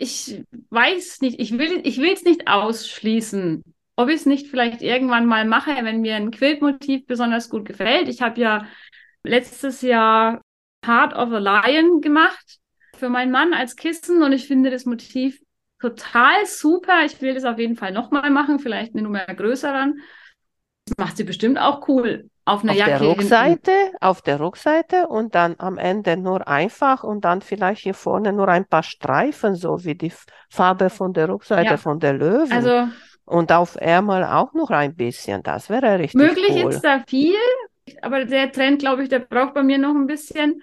ich 0.02 0.44
weiß 0.72 1.22
nicht, 1.22 1.40
ich 1.40 1.58
will 1.60 1.82
ich 1.84 2.00
es 2.00 2.24
nicht 2.24 2.48
ausschließen, 2.48 3.64
ob 3.96 4.10
ich 4.10 4.16
es 4.16 4.26
nicht 4.26 4.48
vielleicht 4.48 4.82
irgendwann 4.82 5.28
mal 5.28 5.46
mache, 5.46 5.72
wenn 5.84 6.02
mir 6.02 6.16
ein 6.16 6.32
Quiltmotiv 6.32 7.06
besonders 7.06 7.50
gut 7.50 7.66
gefällt. 7.66 8.08
Ich 8.08 8.24
habe 8.24 8.42
ja 8.42 8.66
letztes 9.24 9.82
Jahr 9.84 10.42
Heart 10.84 11.14
of 11.14 11.32
a 11.32 11.38
Lion 11.38 12.02
gemacht 12.02 12.58
für 12.98 13.10
meinen 13.10 13.32
Mann 13.32 13.54
als 13.54 13.76
Kissen 13.76 14.24
und 14.24 14.32
ich 14.32 14.48
finde 14.48 14.72
das 14.72 14.86
Motiv 14.86 15.40
total 15.80 16.48
super. 16.48 17.06
Ich 17.06 17.22
will 17.22 17.36
das 17.36 17.46
auf 17.46 17.60
jeden 17.60 17.76
Fall 17.76 17.92
nochmal 17.92 18.32
machen, 18.32 18.58
vielleicht 18.58 18.96
eine 18.96 19.04
Nummer 19.04 19.26
größer 19.26 19.72
dann. 19.72 20.00
Das 20.86 20.98
macht 20.98 21.18
sie 21.18 21.24
bestimmt 21.26 21.60
auch 21.60 21.88
cool. 21.88 22.28
Auf 22.52 22.64
einer 22.64 22.74
auf 22.74 22.78
Jacke. 22.78 22.92
Der 22.92 23.02
Rückseite, 23.02 23.72
auf 24.02 24.22
der 24.22 24.40
Rückseite 24.42 25.08
und 25.08 25.36
dann 25.36 25.56
am 25.58 25.78
Ende 25.78 26.18
nur 26.18 26.50
einfach 26.50 27.06
und 27.06 27.24
dann 27.24 27.42
vielleicht 27.42 27.84
hier 27.84 27.94
vorne 27.94 28.34
nur 28.34 28.50
ein 28.50 28.66
paar 28.66 28.84
Streifen, 28.84 29.56
so 29.56 29.86
wie 29.86 29.96
die 29.96 30.12
Farbe 30.50 30.90
von 30.90 31.14
der 31.14 31.30
Rückseite 31.30 31.72
ja. 31.72 31.78
von 31.78 32.02
der 32.02 32.12
Löwen. 32.12 32.52
Also, 32.52 32.90
und 33.24 33.54
auf 33.54 33.78
Ärmel 33.80 34.26
auch 34.26 34.54
noch 34.54 34.70
ein 34.70 34.96
bisschen. 34.96 35.44
Das 35.44 35.70
wäre 35.70 36.00
richtig 36.00 36.20
möglich 36.20 36.62
cool. 36.62 36.72
ist 36.72 36.82
da 36.82 37.02
viel, 37.08 37.38
aber 38.02 38.26
der 38.26 38.52
Trend, 38.52 38.80
glaube 38.80 39.04
ich, 39.04 39.10
der 39.10 39.20
braucht 39.20 39.54
bei 39.54 39.64
mir 39.64 39.78
noch 39.78 39.96
ein 39.96 40.08
bisschen. 40.08 40.62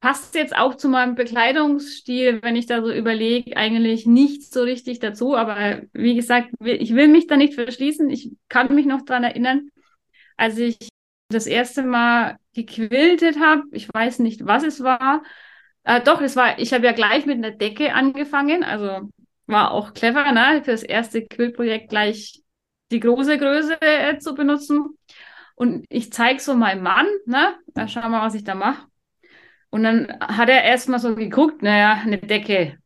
Passt 0.00 0.34
jetzt 0.34 0.56
auch 0.56 0.74
zu 0.74 0.88
meinem 0.88 1.14
Bekleidungsstil, 1.14 2.40
wenn 2.42 2.56
ich 2.56 2.66
da 2.66 2.82
so 2.82 2.90
überlege, 2.90 3.56
eigentlich 3.56 4.06
nicht 4.06 4.52
so 4.52 4.62
richtig 4.62 4.98
dazu. 4.98 5.36
Aber 5.36 5.82
wie 5.92 6.16
gesagt, 6.16 6.48
ich 6.64 6.96
will 6.96 7.06
mich 7.06 7.28
da 7.28 7.36
nicht 7.36 7.54
verschließen. 7.54 8.10
Ich 8.10 8.32
kann 8.48 8.74
mich 8.74 8.86
noch 8.86 9.02
daran 9.02 9.22
erinnern, 9.22 9.68
als 10.40 10.58
ich 10.58 10.78
das 11.28 11.46
erste 11.46 11.82
Mal 11.82 12.38
gequiltet 12.54 13.38
habe, 13.38 13.62
ich 13.72 13.92
weiß 13.92 14.18
nicht, 14.20 14.46
was 14.46 14.64
es 14.64 14.82
war. 14.82 15.22
Äh, 15.84 16.00
doch, 16.02 16.20
es 16.20 16.34
war, 16.36 16.58
ich 16.58 16.72
habe 16.72 16.86
ja 16.86 16.92
gleich 16.92 17.26
mit 17.26 17.36
einer 17.36 17.52
Decke 17.52 17.94
angefangen, 17.94 18.64
also 18.64 19.10
war 19.46 19.72
auch 19.72 19.94
clever, 19.94 20.32
ne, 20.32 20.62
für 20.64 20.72
das 20.72 20.82
erste 20.82 21.26
Quillprojekt 21.26 21.90
gleich 21.90 22.42
die 22.90 23.00
große 23.00 23.38
Größe 23.38 23.80
äh, 23.80 24.18
zu 24.18 24.34
benutzen. 24.34 24.98
Und 25.54 25.84
ich 25.90 26.12
zeige 26.12 26.40
so 26.40 26.54
meinem 26.54 26.82
Mann, 26.82 27.06
ne, 27.26 27.54
da 27.74 27.86
schau 27.86 28.08
mal, 28.08 28.26
was 28.26 28.34
ich 28.34 28.44
da 28.44 28.54
mache. 28.54 28.86
Und 29.70 29.84
dann 29.84 30.18
hat 30.20 30.48
er 30.48 30.64
erstmal 30.64 30.98
so 30.98 31.14
geguckt, 31.14 31.62
naja, 31.62 32.00
eine 32.04 32.18
Decke. 32.18 32.78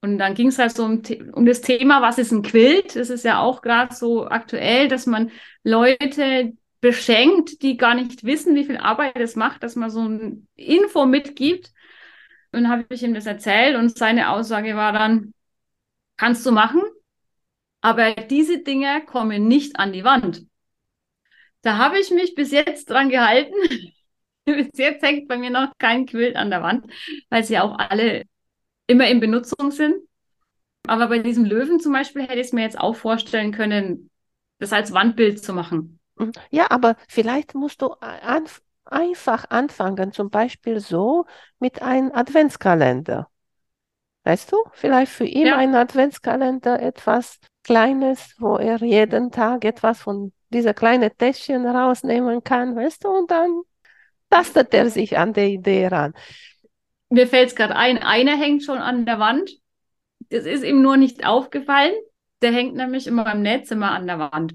Und 0.00 0.18
dann 0.18 0.34
ging 0.34 0.48
es 0.48 0.58
halt 0.58 0.72
so 0.72 0.84
um, 0.84 1.02
um 1.32 1.46
das 1.46 1.62
Thema, 1.62 2.00
was 2.00 2.18
ist 2.18 2.32
ein 2.32 2.42
Quilt? 2.42 2.96
Das 2.96 3.10
ist 3.10 3.24
ja 3.24 3.40
auch 3.40 3.60
gerade 3.60 3.94
so 3.94 4.26
aktuell, 4.28 4.88
dass 4.88 5.06
man 5.06 5.30
Leute, 5.64 6.52
beschenkt, 6.80 7.62
die 7.62 7.76
gar 7.76 7.94
nicht 7.94 8.24
wissen, 8.24 8.54
wie 8.54 8.64
viel 8.64 8.76
Arbeit 8.76 9.16
es 9.16 9.36
macht, 9.36 9.62
dass 9.62 9.76
man 9.76 9.90
so 9.90 10.06
ein 10.06 10.48
Info 10.56 11.06
mitgibt. 11.06 11.72
Und 12.52 12.62
dann 12.62 12.70
habe 12.70 12.86
ich 12.90 13.02
ihm 13.02 13.14
das 13.14 13.26
erzählt 13.26 13.76
und 13.76 13.96
seine 13.96 14.30
Aussage 14.30 14.76
war 14.76 14.92
dann, 14.92 15.34
kannst 16.16 16.46
du 16.46 16.52
machen, 16.52 16.82
aber 17.80 18.12
diese 18.14 18.62
Dinge 18.62 19.04
kommen 19.04 19.48
nicht 19.48 19.78
an 19.78 19.92
die 19.92 20.04
Wand. 20.04 20.46
Da 21.62 21.78
habe 21.78 21.98
ich 21.98 22.10
mich 22.10 22.34
bis 22.34 22.52
jetzt 22.52 22.88
dran 22.90 23.10
gehalten. 23.10 23.54
bis 24.44 24.68
jetzt 24.74 25.04
hängt 25.04 25.28
bei 25.28 25.36
mir 25.36 25.50
noch 25.50 25.72
kein 25.78 26.06
Quilt 26.06 26.36
an 26.36 26.50
der 26.50 26.62
Wand, 26.62 26.86
weil 27.28 27.44
sie 27.44 27.58
auch 27.58 27.78
alle 27.78 28.24
immer 28.86 29.08
in 29.08 29.20
Benutzung 29.20 29.70
sind. 29.70 29.96
Aber 30.86 31.08
bei 31.08 31.18
diesem 31.18 31.44
Löwen 31.44 31.80
zum 31.80 31.92
Beispiel 31.92 32.22
hätte 32.22 32.34
ich 32.34 32.46
es 32.46 32.52
mir 32.52 32.62
jetzt 32.62 32.78
auch 32.78 32.94
vorstellen 32.94 33.52
können, 33.52 34.10
das 34.58 34.72
als 34.72 34.92
Wandbild 34.92 35.42
zu 35.42 35.52
machen. 35.52 35.98
Mhm. 36.16 36.32
Ja, 36.50 36.66
aber 36.70 36.96
vielleicht 37.08 37.54
musst 37.54 37.82
du 37.82 37.88
anf 38.00 38.62
einfach 38.84 39.50
anfangen, 39.50 40.12
zum 40.12 40.30
Beispiel 40.30 40.78
so 40.80 41.26
mit 41.58 41.82
einem 41.82 42.12
Adventskalender. 42.12 43.28
Weißt 44.24 44.50
du, 44.52 44.56
vielleicht 44.72 45.12
für 45.12 45.24
ihn 45.24 45.46
ja. 45.46 45.56
ein 45.56 45.74
Adventskalender 45.74 46.80
etwas 46.80 47.38
Kleines, 47.62 48.34
wo 48.38 48.56
er 48.56 48.78
jeden 48.78 49.32
Tag 49.32 49.64
etwas 49.64 50.00
von 50.00 50.32
dieser 50.50 50.74
kleinen 50.74 51.10
Täschchen 51.16 51.66
rausnehmen 51.66 52.44
kann, 52.44 52.76
weißt 52.76 53.04
du, 53.04 53.08
und 53.08 53.30
dann 53.30 53.62
tastet 54.30 54.72
er 54.74 54.88
sich 54.88 55.18
an 55.18 55.32
der 55.32 55.48
Idee 55.48 55.88
ran. 55.88 56.14
Mir 57.08 57.26
fällt 57.26 57.48
es 57.48 57.56
gerade 57.56 57.76
ein, 57.76 57.98
einer 57.98 58.36
hängt 58.36 58.64
schon 58.64 58.78
an 58.78 59.06
der 59.06 59.18
Wand. 59.18 59.50
Das 60.30 60.44
ist 60.44 60.64
ihm 60.64 60.82
nur 60.82 60.96
nicht 60.96 61.24
aufgefallen. 61.24 61.94
Der 62.42 62.52
hängt 62.52 62.74
nämlich 62.74 63.06
immer 63.06 63.32
im 63.32 63.42
Netz 63.42 63.70
immer 63.70 63.92
an 63.92 64.06
der 64.06 64.18
Wand. 64.18 64.54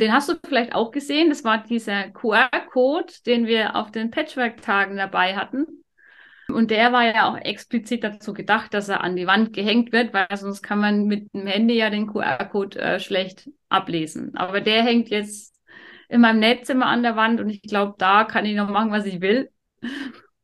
Den 0.00 0.12
hast 0.12 0.28
du 0.28 0.34
vielleicht 0.46 0.74
auch 0.74 0.90
gesehen. 0.92 1.28
Das 1.28 1.44
war 1.44 1.62
dieser 1.62 2.10
QR-Code, 2.10 3.12
den 3.26 3.46
wir 3.46 3.74
auf 3.74 3.90
den 3.90 4.10
Patchwork-Tagen 4.10 4.96
dabei 4.96 5.36
hatten. 5.36 5.66
Und 6.48 6.70
der 6.70 6.92
war 6.92 7.04
ja 7.04 7.28
auch 7.28 7.36
explizit 7.36 8.04
dazu 8.04 8.32
gedacht, 8.32 8.72
dass 8.72 8.88
er 8.88 9.02
an 9.02 9.16
die 9.16 9.26
Wand 9.26 9.52
gehängt 9.52 9.92
wird, 9.92 10.14
weil 10.14 10.28
sonst 10.34 10.62
kann 10.62 10.78
man 10.78 11.04
mit 11.04 11.32
dem 11.34 11.46
Handy 11.46 11.76
ja 11.76 11.90
den 11.90 12.06
QR-Code 12.06 12.78
äh, 12.78 13.00
schlecht 13.00 13.50
ablesen. 13.68 14.34
Aber 14.34 14.60
der 14.60 14.82
hängt 14.82 15.10
jetzt 15.10 15.54
in 16.08 16.22
meinem 16.22 16.40
Netz 16.40 16.70
immer 16.70 16.86
an 16.86 17.02
der 17.02 17.16
Wand 17.16 17.40
und 17.40 17.50
ich 17.50 17.60
glaube, 17.60 17.94
da 17.98 18.24
kann 18.24 18.46
ich 18.46 18.56
noch 18.56 18.70
machen, 18.70 18.90
was 18.90 19.04
ich 19.04 19.20
will. 19.20 19.50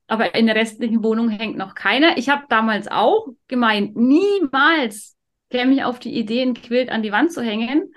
Aber 0.06 0.34
in 0.34 0.46
der 0.46 0.56
restlichen 0.56 1.02
Wohnung 1.02 1.30
hängt 1.30 1.56
noch 1.56 1.74
keiner. 1.74 2.18
Ich 2.18 2.28
habe 2.28 2.44
damals 2.50 2.88
auch 2.88 3.28
gemeint, 3.48 3.96
niemals 3.96 5.16
käme 5.48 5.72
ich 5.72 5.84
auf 5.84 5.98
die 5.98 6.14
Idee, 6.14 6.42
ein 6.42 6.52
Quilt 6.52 6.90
an 6.90 7.02
die 7.02 7.12
Wand 7.12 7.32
zu 7.32 7.40
hängen. 7.40 7.94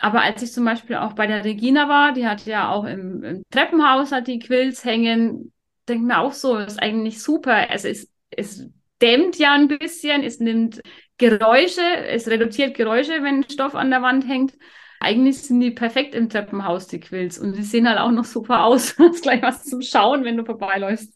Aber 0.00 0.22
als 0.22 0.42
ich 0.42 0.52
zum 0.52 0.64
Beispiel 0.64 0.96
auch 0.96 1.12
bei 1.12 1.26
der 1.26 1.44
Regina 1.44 1.88
war, 1.88 2.12
die 2.12 2.26
hat 2.26 2.46
ja 2.46 2.70
auch 2.70 2.84
im, 2.84 3.22
im 3.22 3.42
Treppenhaus 3.50 4.12
hat 4.12 4.26
die 4.26 4.38
Quills 4.38 4.84
hängen, 4.84 5.52
denke 5.88 6.06
mir 6.06 6.18
auch 6.18 6.32
so, 6.32 6.56
ist 6.56 6.82
eigentlich 6.82 7.22
super. 7.22 7.68
Es, 7.70 7.84
es 8.30 8.66
dämmt 9.02 9.36
ja 9.38 9.52
ein 9.52 9.68
bisschen, 9.68 10.22
es 10.22 10.40
nimmt 10.40 10.80
Geräusche, 11.18 11.82
es 12.08 12.28
reduziert 12.28 12.76
Geräusche, 12.76 13.22
wenn 13.22 13.44
Stoff 13.48 13.74
an 13.74 13.90
der 13.90 14.00
Wand 14.00 14.26
hängt. 14.26 14.54
Eigentlich 15.00 15.42
sind 15.42 15.60
die 15.60 15.70
perfekt 15.70 16.14
im 16.14 16.28
Treppenhaus, 16.28 16.86
die 16.86 17.00
Quills. 17.00 17.38
Und 17.38 17.56
die 17.56 17.62
sehen 17.62 17.88
halt 17.88 17.98
auch 17.98 18.10
noch 18.10 18.24
super 18.24 18.64
aus. 18.64 18.96
Du 18.96 19.04
hast 19.04 19.22
gleich 19.22 19.42
was 19.42 19.64
zum 19.64 19.82
Schauen, 19.82 20.24
wenn 20.24 20.38
du 20.38 20.44
vorbeiläufst. 20.44 21.12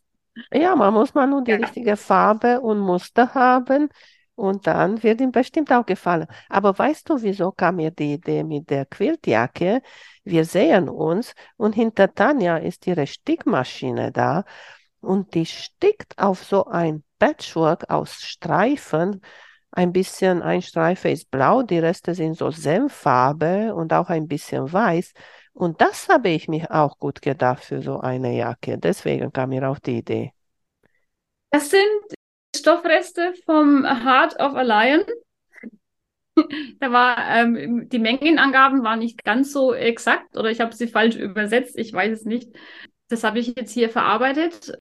Ja, 0.53 0.75
man 0.75 0.93
muss 0.93 1.15
mal 1.15 1.27
nur 1.27 1.43
die 1.43 1.53
ja. 1.53 1.59
richtige 1.59 1.97
Farbe 1.97 2.61
und 2.61 2.81
Muster 2.81 3.35
haben. 3.35 3.89
Und 4.37 4.67
dann 4.67 5.03
wird 5.03 5.21
ihm 5.21 5.31
bestimmt 5.31 5.73
auch 5.73 5.87
gefallen. 5.87 6.27
Aber 6.49 6.77
weißt 6.77 7.09
du, 7.09 7.23
wieso 7.23 7.53
kam 7.53 7.77
mir 7.77 7.91
die 7.93 8.15
Idee 8.15 8.43
mit 8.43 8.69
der 8.71 8.85
Quiltjacke? 8.87 9.81
Wir 10.25 10.45
sehen 10.45 10.89
uns 10.89 11.35
und 11.57 11.75
hinter 11.75 12.13
Tanja 12.13 12.57
ist 12.57 12.87
ihre 12.87 13.07
Stickmaschine 13.07 14.11
da 14.11 14.45
und 15.01 15.35
die 15.35 15.47
stickt 15.47 16.19
auf 16.19 16.45
so 16.45 16.67
ein 16.67 17.05
Patchwork 17.19 17.91
aus 17.91 18.15
Streifen. 18.15 19.21
Ein 19.71 19.93
bisschen, 19.93 20.43
ein 20.43 20.63
Streifen 20.63 21.11
ist 21.13 21.31
blau, 21.31 21.63
die 21.63 21.79
Reste 21.79 22.15
sind 22.15 22.37
so 22.37 22.51
Senffarbe 22.51 23.75
und 23.75 23.93
auch 23.93 24.09
ein 24.09 24.29
bisschen 24.29 24.73
weiß. 24.73 25.13
Und 25.53 25.81
das 25.81 26.09
habe 26.09 26.31
ich 26.31 26.49
mir 26.49 26.71
auch 26.71 26.99
gut 26.99 27.23
gedacht 27.23 27.65
für 27.65 27.83
so 27.83 28.01
eine 28.01 28.37
Jacke. 28.37 28.79
Deswegen 28.79 29.33
kam 29.33 29.51
mir 29.51 29.69
auch 29.69 29.79
die 29.79 29.99
Idee. 29.99 30.33
Das 31.51 31.71
sind 31.71 32.15
Stoffreste 32.55 33.35
vom 33.45 33.85
Heart 33.85 34.41
of 34.41 34.55
a 34.55 34.63
Lion. 34.63 35.05
da 36.81 36.93
war 36.93 37.17
ähm, 37.31 37.89
die 37.89 37.99
Mengenangaben 37.99 38.83
waren 38.83 38.99
nicht 38.99 39.25
ganz 39.25 39.53
so 39.53 39.73
exakt 39.73 40.37
oder 40.37 40.51
ich 40.51 40.61
habe 40.61 40.75
sie 40.75 40.89
falsch 40.89 41.17
übersetzt, 41.17 41.79
ich 41.79 41.93
weiß 41.93 42.21
es 42.21 42.25
nicht. 42.25 42.55
Das 43.09 43.25
habe 43.25 43.39
ich 43.39 43.55
jetzt 43.57 43.73
hier 43.73 43.91
verarbeitet. 43.91 44.73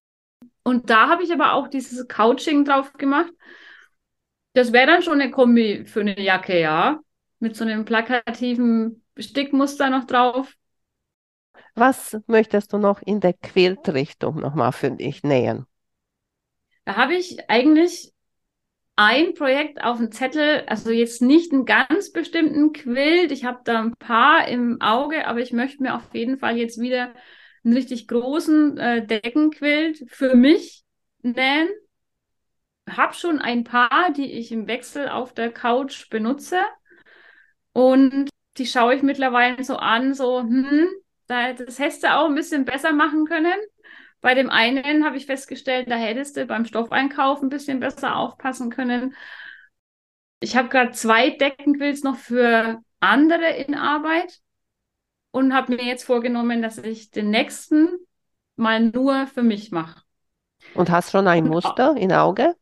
Und 0.64 0.90
da 0.90 1.10
habe 1.10 1.24
ich 1.24 1.32
aber 1.32 1.54
auch 1.54 1.68
dieses 1.68 2.08
Couching 2.08 2.66
drauf 2.66 2.94
gemacht. 2.94 3.32
Das 4.54 4.72
wäre 4.72 4.88
dann 4.88 5.02
schon 5.02 5.20
eine 5.20 5.32
Kombi 5.32 5.86
für 5.86 6.02
eine 6.02 6.20
Jacke, 6.20 6.60
ja. 6.60 7.00
Mit 7.40 7.56
so 7.56 7.66
einem 7.66 7.84
plakativen 7.86 9.04
Stickmuster 9.18 9.90
noch 9.90 10.06
drauf. 10.06 10.56
Was 11.76 12.18
möchtest 12.28 12.72
du 12.72 12.78
noch 12.78 13.02
in 13.02 13.20
der 13.20 13.34
Quiltrichtung 13.34 14.40
nochmal 14.40 14.72
für 14.72 14.92
dich 14.92 15.24
nähen? 15.24 15.66
Da 16.86 16.96
habe 16.96 17.16
ich 17.16 17.50
eigentlich 17.50 18.12
ein 18.96 19.34
Projekt 19.34 19.84
auf 19.84 19.98
dem 19.98 20.12
Zettel, 20.12 20.64
also 20.68 20.92
jetzt 20.92 21.22
nicht 21.22 21.52
einen 21.52 21.66
ganz 21.66 22.12
bestimmten 22.12 22.74
Quilt. 22.74 23.32
Ich 23.32 23.46
habe 23.46 23.62
da 23.64 23.82
ein 23.82 23.94
paar 23.98 24.48
im 24.48 24.82
Auge, 24.82 25.26
aber 25.28 25.40
ich 25.40 25.52
möchte 25.52 25.82
mir 25.82 25.96
auf 25.96 26.14
jeden 26.14 26.38
Fall 26.38 26.58
jetzt 26.58 26.80
wieder 26.80 27.14
einen 27.64 27.74
richtig 27.74 28.08
großen 28.08 28.78
äh, 28.78 29.06
Deckenquilt 29.06 30.04
für 30.10 30.36
mich 30.36 30.84
nähen. 31.22 31.70
Habe 32.90 33.14
schon 33.14 33.40
ein 33.40 33.64
paar, 33.64 34.12
die 34.12 34.32
ich 34.32 34.52
im 34.52 34.68
Wechsel 34.68 35.08
auf 35.08 35.34
der 35.34 35.52
Couch 35.52 36.10
benutze. 36.10 36.60
Und 37.72 38.30
die 38.58 38.68
schaue 38.68 38.96
ich 38.96 39.02
mittlerweile 39.02 39.64
so 39.64 39.78
an, 39.78 40.14
so, 40.14 40.42
hm, 40.42 40.88
das 41.28 41.80
hättest 41.80 42.04
du 42.04 42.14
auch 42.14 42.28
ein 42.28 42.36
bisschen 42.36 42.66
besser 42.66 42.92
machen 42.92 43.26
können. 43.26 43.56
Bei 44.24 44.36
dem 44.36 44.50
einen 44.50 45.04
habe 45.04 45.18
ich 45.18 45.26
festgestellt, 45.26 45.92
da 45.92 45.96
hättest 45.96 46.38
du 46.38 46.46
beim 46.46 46.64
Stoffeinkauf 46.64 47.42
ein 47.42 47.50
bisschen 47.50 47.82
besser 47.82 48.16
aufpassen 48.16 48.70
können. 48.70 49.16
Ich 50.40 50.56
habe 50.56 50.70
gerade 50.70 50.92
zwei 50.94 51.32
Deckenquills 51.32 52.04
noch 52.04 52.16
für 52.16 52.80
andere 53.02 53.50
in 53.50 53.76
Arbeit 53.76 54.40
und 55.32 55.54
habe 55.54 55.76
mir 55.76 55.84
jetzt 55.84 56.06
vorgenommen, 56.06 56.62
dass 56.62 56.78
ich 56.78 57.12
den 57.12 57.32
nächsten 57.32 57.90
mal 58.56 58.80
nur 58.80 59.28
für 59.28 59.44
mich 59.44 59.72
mache. 59.72 60.02
Und 60.74 60.90
hast 60.90 61.12
schon 61.12 61.28
ein 61.28 61.46
Muster 61.46 61.98
in 61.98 62.14
Auge? 62.14 62.56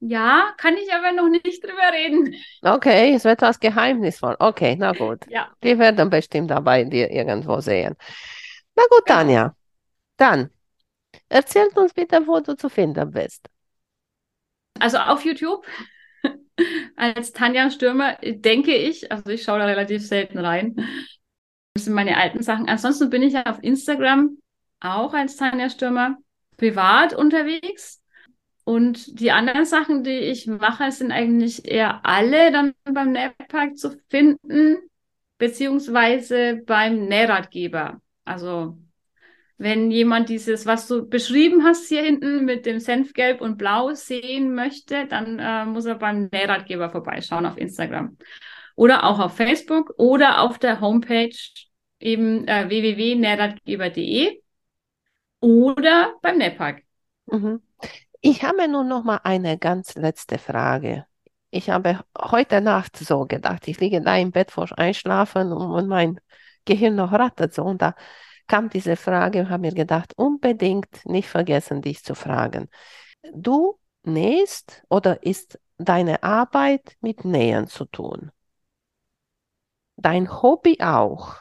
Ja, 0.00 0.52
kann 0.56 0.74
ich 0.76 0.92
aber 0.92 1.12
noch 1.12 1.28
nicht 1.28 1.62
drüber 1.62 1.92
reden. 1.92 2.34
Okay, 2.60 3.14
es 3.14 3.22
wird 3.22 3.40
was 3.40 3.60
geheimnisvoll. 3.60 4.34
Okay, 4.40 4.74
na 4.76 4.90
gut. 4.90 5.20
Ja. 5.28 5.48
Die 5.62 5.78
werden 5.78 6.10
bestimmt 6.10 6.50
dabei 6.50 6.82
dir 6.82 7.08
irgendwo 7.08 7.60
sehen. 7.60 7.94
Na 8.74 8.82
gut, 8.90 9.06
genau. 9.06 9.18
Tanja. 9.20 9.56
Dann 10.16 10.50
Erzähl 11.28 11.68
uns 11.74 11.94
bitte, 11.94 12.26
wo 12.26 12.40
du 12.40 12.56
zu 12.56 12.68
finden 12.68 13.10
bist. 13.10 13.48
Also 14.78 14.98
auf 14.98 15.24
YouTube 15.24 15.66
als 16.96 17.32
Tanja 17.32 17.70
Stürmer, 17.70 18.16
denke 18.22 18.74
ich, 18.74 19.10
also 19.10 19.30
ich 19.30 19.42
schaue 19.42 19.58
da 19.58 19.66
relativ 19.66 20.06
selten 20.06 20.38
rein. 20.38 20.76
Das 21.74 21.84
sind 21.84 21.94
meine 21.94 22.16
alten 22.16 22.42
Sachen. 22.42 22.68
Ansonsten 22.68 23.10
bin 23.10 23.22
ich 23.22 23.34
ja 23.34 23.46
auf 23.46 23.62
Instagram 23.62 24.38
auch 24.80 25.14
als 25.14 25.36
Tanja 25.36 25.70
Stürmer 25.70 26.18
privat 26.56 27.14
unterwegs. 27.14 28.00
Und 28.64 29.18
die 29.20 29.32
anderen 29.32 29.64
Sachen, 29.64 30.04
die 30.04 30.10
ich 30.10 30.46
mache, 30.46 30.92
sind 30.92 31.10
eigentlich 31.10 31.64
eher 31.64 32.04
alle 32.06 32.52
dann 32.52 32.74
beim 32.84 33.10
Nähpark 33.10 33.76
zu 33.76 33.98
finden, 34.08 34.78
beziehungsweise 35.38 36.62
beim 36.64 37.06
Nähratgeber. 37.06 38.00
Also 38.24 38.78
wenn 39.62 39.92
jemand 39.92 40.28
dieses, 40.28 40.66
was 40.66 40.88
du 40.88 41.08
beschrieben 41.08 41.62
hast 41.64 41.88
hier 41.88 42.02
hinten 42.02 42.44
mit 42.44 42.66
dem 42.66 42.80
Senfgelb 42.80 43.40
und 43.40 43.58
Blau 43.58 43.94
sehen 43.94 44.56
möchte, 44.56 45.06
dann 45.06 45.38
äh, 45.38 45.64
muss 45.66 45.84
er 45.84 45.94
beim 45.94 46.28
Nähratgeber 46.32 46.90
vorbeischauen 46.90 47.46
auf 47.46 47.56
Instagram. 47.56 48.16
Oder 48.74 49.04
auch 49.04 49.20
auf 49.20 49.36
Facebook 49.36 49.94
oder 49.98 50.40
auf 50.40 50.58
der 50.58 50.80
Homepage 50.80 51.36
eben 52.00 52.48
äh, 52.48 52.68
www.nähratgeber.de 52.68 54.42
oder 55.38 56.14
beim 56.22 56.38
Nähpark. 56.38 56.82
Mhm. 57.26 57.62
Ich 58.20 58.42
habe 58.42 58.66
nun 58.66 58.88
noch 58.88 59.04
mal 59.04 59.20
eine 59.22 59.58
ganz 59.58 59.94
letzte 59.94 60.38
Frage. 60.38 61.06
Ich 61.50 61.70
habe 61.70 62.00
heute 62.18 62.60
Nacht 62.60 62.96
so 62.96 63.26
gedacht, 63.26 63.68
ich 63.68 63.78
liege 63.78 64.00
da 64.00 64.16
im 64.16 64.32
Bett 64.32 64.50
vor 64.50 64.68
Einschlafen 64.76 65.52
und 65.52 65.86
mein 65.86 66.18
Gehirn 66.64 66.96
noch 66.96 67.12
rattert 67.12 67.54
so 67.54 67.62
und 67.62 67.80
da 67.80 67.94
kam 68.46 68.68
diese 68.70 68.96
Frage 68.96 69.40
und 69.40 69.50
habe 69.50 69.62
mir 69.62 69.74
gedacht, 69.74 70.12
unbedingt 70.16 71.04
nicht 71.06 71.28
vergessen, 71.28 71.82
dich 71.82 72.02
zu 72.04 72.14
fragen. 72.14 72.68
Du 73.34 73.78
nähst 74.04 74.82
oder 74.88 75.22
ist 75.22 75.58
deine 75.78 76.22
Arbeit 76.22 76.96
mit 77.00 77.24
Nähen 77.24 77.66
zu 77.66 77.84
tun? 77.84 78.30
Dein 79.96 80.42
Hobby 80.42 80.78
auch? 80.80 81.36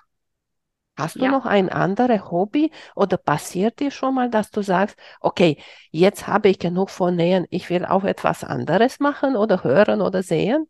Hast 0.97 1.15
du 1.15 1.25
ja. 1.25 1.31
noch 1.31 1.45
ein 1.45 1.69
anderes 1.69 2.29
Hobby 2.29 2.71
oder 2.95 3.17
passiert 3.17 3.79
dir 3.79 3.91
schon 3.91 4.13
mal, 4.13 4.29
dass 4.29 4.51
du 4.51 4.61
sagst, 4.61 4.97
okay, 5.19 5.57
jetzt 5.89 6.27
habe 6.27 6.49
ich 6.49 6.59
genug 6.59 6.89
von 6.89 7.15
Nähen, 7.15 7.47
ich 7.49 7.69
will 7.69 7.85
auch 7.85 8.03
etwas 8.03 8.43
anderes 8.43 8.99
machen 8.99 9.35
oder 9.35 9.63
hören 9.63 10.01
oder 10.01 10.21
sehen? 10.21 10.67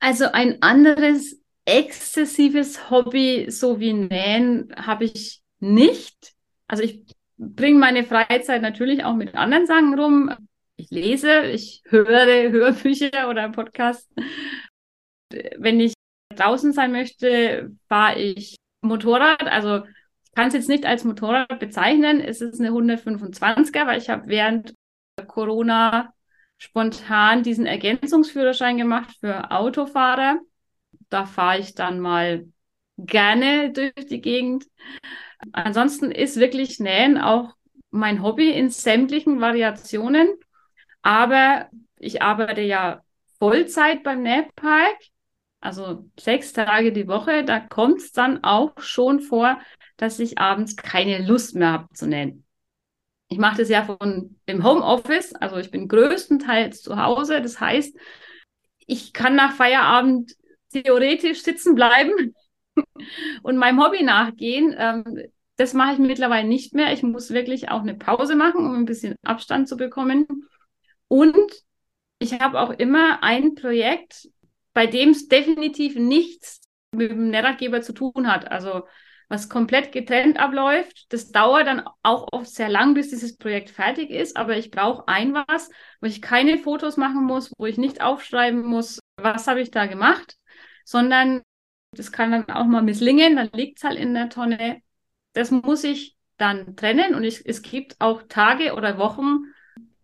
Also 0.00 0.26
ein 0.32 0.60
anderes 0.62 1.41
exzessives 1.64 2.90
Hobby, 2.90 3.46
so 3.50 3.80
wie 3.80 3.92
Nähen, 3.92 4.74
habe 4.76 5.04
ich 5.04 5.42
nicht. 5.60 6.34
Also 6.66 6.82
ich 6.82 7.04
bringe 7.38 7.78
meine 7.78 8.04
Freizeit 8.04 8.62
natürlich 8.62 9.04
auch 9.04 9.14
mit 9.14 9.34
anderen 9.34 9.66
Sachen 9.66 9.98
rum. 9.98 10.30
Ich 10.76 10.90
lese, 10.90 11.42
ich 11.42 11.82
höre 11.88 12.26
Hörbücher 12.50 13.28
oder 13.28 13.48
Podcasts. 13.50 14.08
Wenn 15.58 15.80
ich 15.80 15.94
draußen 16.34 16.72
sein 16.72 16.92
möchte, 16.92 17.70
fahre 17.88 18.20
ich 18.20 18.56
Motorrad. 18.80 19.42
Also 19.44 19.84
ich 20.24 20.32
kann 20.34 20.48
es 20.48 20.54
jetzt 20.54 20.68
nicht 20.68 20.86
als 20.86 21.04
Motorrad 21.04 21.58
bezeichnen. 21.58 22.20
Es 22.20 22.40
ist 22.40 22.60
eine 22.60 22.70
125er, 22.70 23.86
weil 23.86 23.98
ich 23.98 24.08
habe 24.08 24.26
während 24.26 24.74
Corona 25.26 26.12
spontan 26.58 27.42
diesen 27.42 27.66
Ergänzungsführerschein 27.66 28.78
gemacht 28.78 29.16
für 29.20 29.50
Autofahrer. 29.50 30.38
Da 31.08 31.26
fahre 31.26 31.58
ich 31.58 31.74
dann 31.74 32.00
mal 32.00 32.46
gerne 32.96 33.72
durch 33.72 34.06
die 34.08 34.20
Gegend. 34.20 34.66
Ansonsten 35.52 36.10
ist 36.10 36.38
wirklich 36.38 36.78
Nähen 36.78 37.18
auch 37.18 37.54
mein 37.90 38.22
Hobby 38.22 38.50
in 38.50 38.70
sämtlichen 38.70 39.40
Variationen. 39.40 40.28
Aber 41.02 41.68
ich 41.98 42.22
arbeite 42.22 42.62
ja 42.62 43.02
Vollzeit 43.38 44.02
beim 44.02 44.22
Nähpark, 44.22 44.96
also 45.60 46.08
sechs 46.18 46.52
Tage 46.52 46.92
die 46.92 47.08
Woche. 47.08 47.44
Da 47.44 47.60
kommt 47.60 47.98
es 47.98 48.12
dann 48.12 48.44
auch 48.44 48.72
schon 48.78 49.20
vor, 49.20 49.60
dass 49.96 50.18
ich 50.18 50.38
abends 50.38 50.76
keine 50.76 51.24
Lust 51.26 51.54
mehr 51.54 51.72
habe 51.72 51.88
zu 51.92 52.06
nähen. 52.06 52.44
Ich 53.28 53.38
mache 53.38 53.58
das 53.58 53.68
ja 53.68 53.84
von 53.84 54.36
im 54.46 54.62
Homeoffice, 54.62 55.34
also 55.34 55.56
ich 55.56 55.70
bin 55.70 55.88
größtenteils 55.88 56.82
zu 56.82 57.02
Hause. 57.02 57.40
Das 57.40 57.60
heißt, 57.60 57.96
ich 58.86 59.12
kann 59.12 59.34
nach 59.34 59.54
Feierabend 59.54 60.36
theoretisch 60.72 61.42
sitzen 61.42 61.74
bleiben 61.74 62.34
und 63.42 63.56
meinem 63.56 63.82
Hobby 63.82 64.02
nachgehen. 64.02 64.74
Ähm, 64.76 65.22
das 65.56 65.74
mache 65.74 65.94
ich 65.94 65.98
mittlerweile 65.98 66.48
nicht 66.48 66.74
mehr. 66.74 66.92
Ich 66.92 67.02
muss 67.02 67.30
wirklich 67.30 67.70
auch 67.70 67.82
eine 67.82 67.94
Pause 67.94 68.34
machen, 68.34 68.64
um 68.64 68.74
ein 68.74 68.84
bisschen 68.84 69.14
Abstand 69.22 69.68
zu 69.68 69.76
bekommen. 69.76 70.26
Und 71.08 71.52
ich 72.18 72.40
habe 72.40 72.60
auch 72.60 72.70
immer 72.70 73.22
ein 73.22 73.54
Projekt, 73.54 74.28
bei 74.72 74.86
dem 74.86 75.10
es 75.10 75.28
definitiv 75.28 75.96
nichts 75.96 76.60
mit 76.92 77.10
dem 77.10 77.30
Nährratgeber 77.30 77.82
zu 77.82 77.92
tun 77.92 78.30
hat. 78.30 78.50
Also 78.50 78.82
was 79.32 79.48
komplett 79.48 79.92
getrennt 79.92 80.38
abläuft. 80.38 81.10
Das 81.10 81.32
dauert 81.32 81.66
dann 81.66 81.88
auch 82.02 82.28
oft 82.32 82.48
sehr 82.48 82.68
lang, 82.68 82.92
bis 82.92 83.08
dieses 83.08 83.38
Projekt 83.38 83.70
fertig 83.70 84.10
ist. 84.10 84.36
Aber 84.36 84.58
ich 84.58 84.70
brauche 84.70 85.08
ein 85.08 85.32
was, 85.32 85.70
wo 86.00 86.06
ich 86.06 86.20
keine 86.20 86.58
Fotos 86.58 86.98
machen 86.98 87.24
muss, 87.24 87.50
wo 87.56 87.64
ich 87.64 87.78
nicht 87.78 88.02
aufschreiben 88.02 88.62
muss, 88.62 89.00
was 89.16 89.46
habe 89.46 89.62
ich 89.62 89.70
da 89.70 89.86
gemacht, 89.86 90.36
sondern 90.84 91.42
das 91.94 92.12
kann 92.12 92.32
dann 92.32 92.48
auch 92.48 92.64
mal 92.64 92.82
misslingen, 92.82 93.36
dann 93.36 93.50
liegt 93.52 93.78
es 93.78 93.84
halt 93.84 93.98
in 93.98 94.14
der 94.14 94.28
Tonne. 94.30 94.80
Das 95.34 95.50
muss 95.50 95.84
ich 95.84 96.16
dann 96.38 96.76
trennen 96.76 97.14
und 97.14 97.24
ich, 97.24 97.46
es 97.46 97.62
gibt 97.62 98.00
auch 98.00 98.22
Tage 98.28 98.74
oder 98.74 98.98
Wochen, 98.98 99.44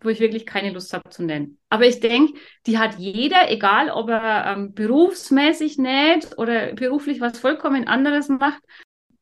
wo 0.01 0.09
ich 0.11 0.21
wirklich 0.21 0.47
keine 0.47 0.71
Lust 0.73 0.93
habe 0.93 1.09
zu 1.11 1.25
nennen. 1.25 1.59
Aber 1.71 1.87
ich 1.87 2.01
denke, 2.01 2.39
die 2.67 2.79
hat 2.79 2.99
jeder, 2.99 3.51
egal 3.51 3.91
ob 3.91 4.11
er 4.11 4.47
ähm, 4.47 4.73
berufsmäßig 4.75 5.79
näht 5.79 6.39
oder 6.39 6.73
beruflich 6.75 7.21
was 7.21 7.39
vollkommen 7.39 7.89
anderes 7.89 8.29
macht. 8.29 8.63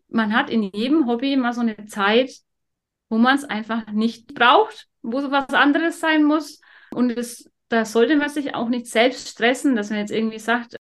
Man 0.09 0.35
hat 0.35 0.51
in 0.51 0.63
jedem 0.63 1.07
Hobby 1.07 1.37
mal 1.37 1.53
so 1.53 1.63
eine 1.63 1.87
Zeit, 1.87 2.31
wo 3.09 3.17
man 3.17 3.37
es 3.37 3.45
einfach 3.45 3.87
nicht 3.93 4.35
braucht, 4.35 4.89
wo 5.03 5.21
so 5.21 5.31
was 5.31 5.49
anderes 5.51 6.01
sein 6.01 6.25
muss. 6.25 6.61
Und 6.91 7.11
es, 7.11 7.51
da 7.69 7.85
sollte 7.85 8.17
man 8.17 8.29
sich 8.29 8.55
auch 8.55 8.69
nicht 8.69 8.87
selbst 8.87 9.29
stressen, 9.29 9.77
dass 9.77 9.91
man 9.91 10.01
jetzt 10.01 10.13
irgendwie 10.13 10.39
sagt, 10.39 10.76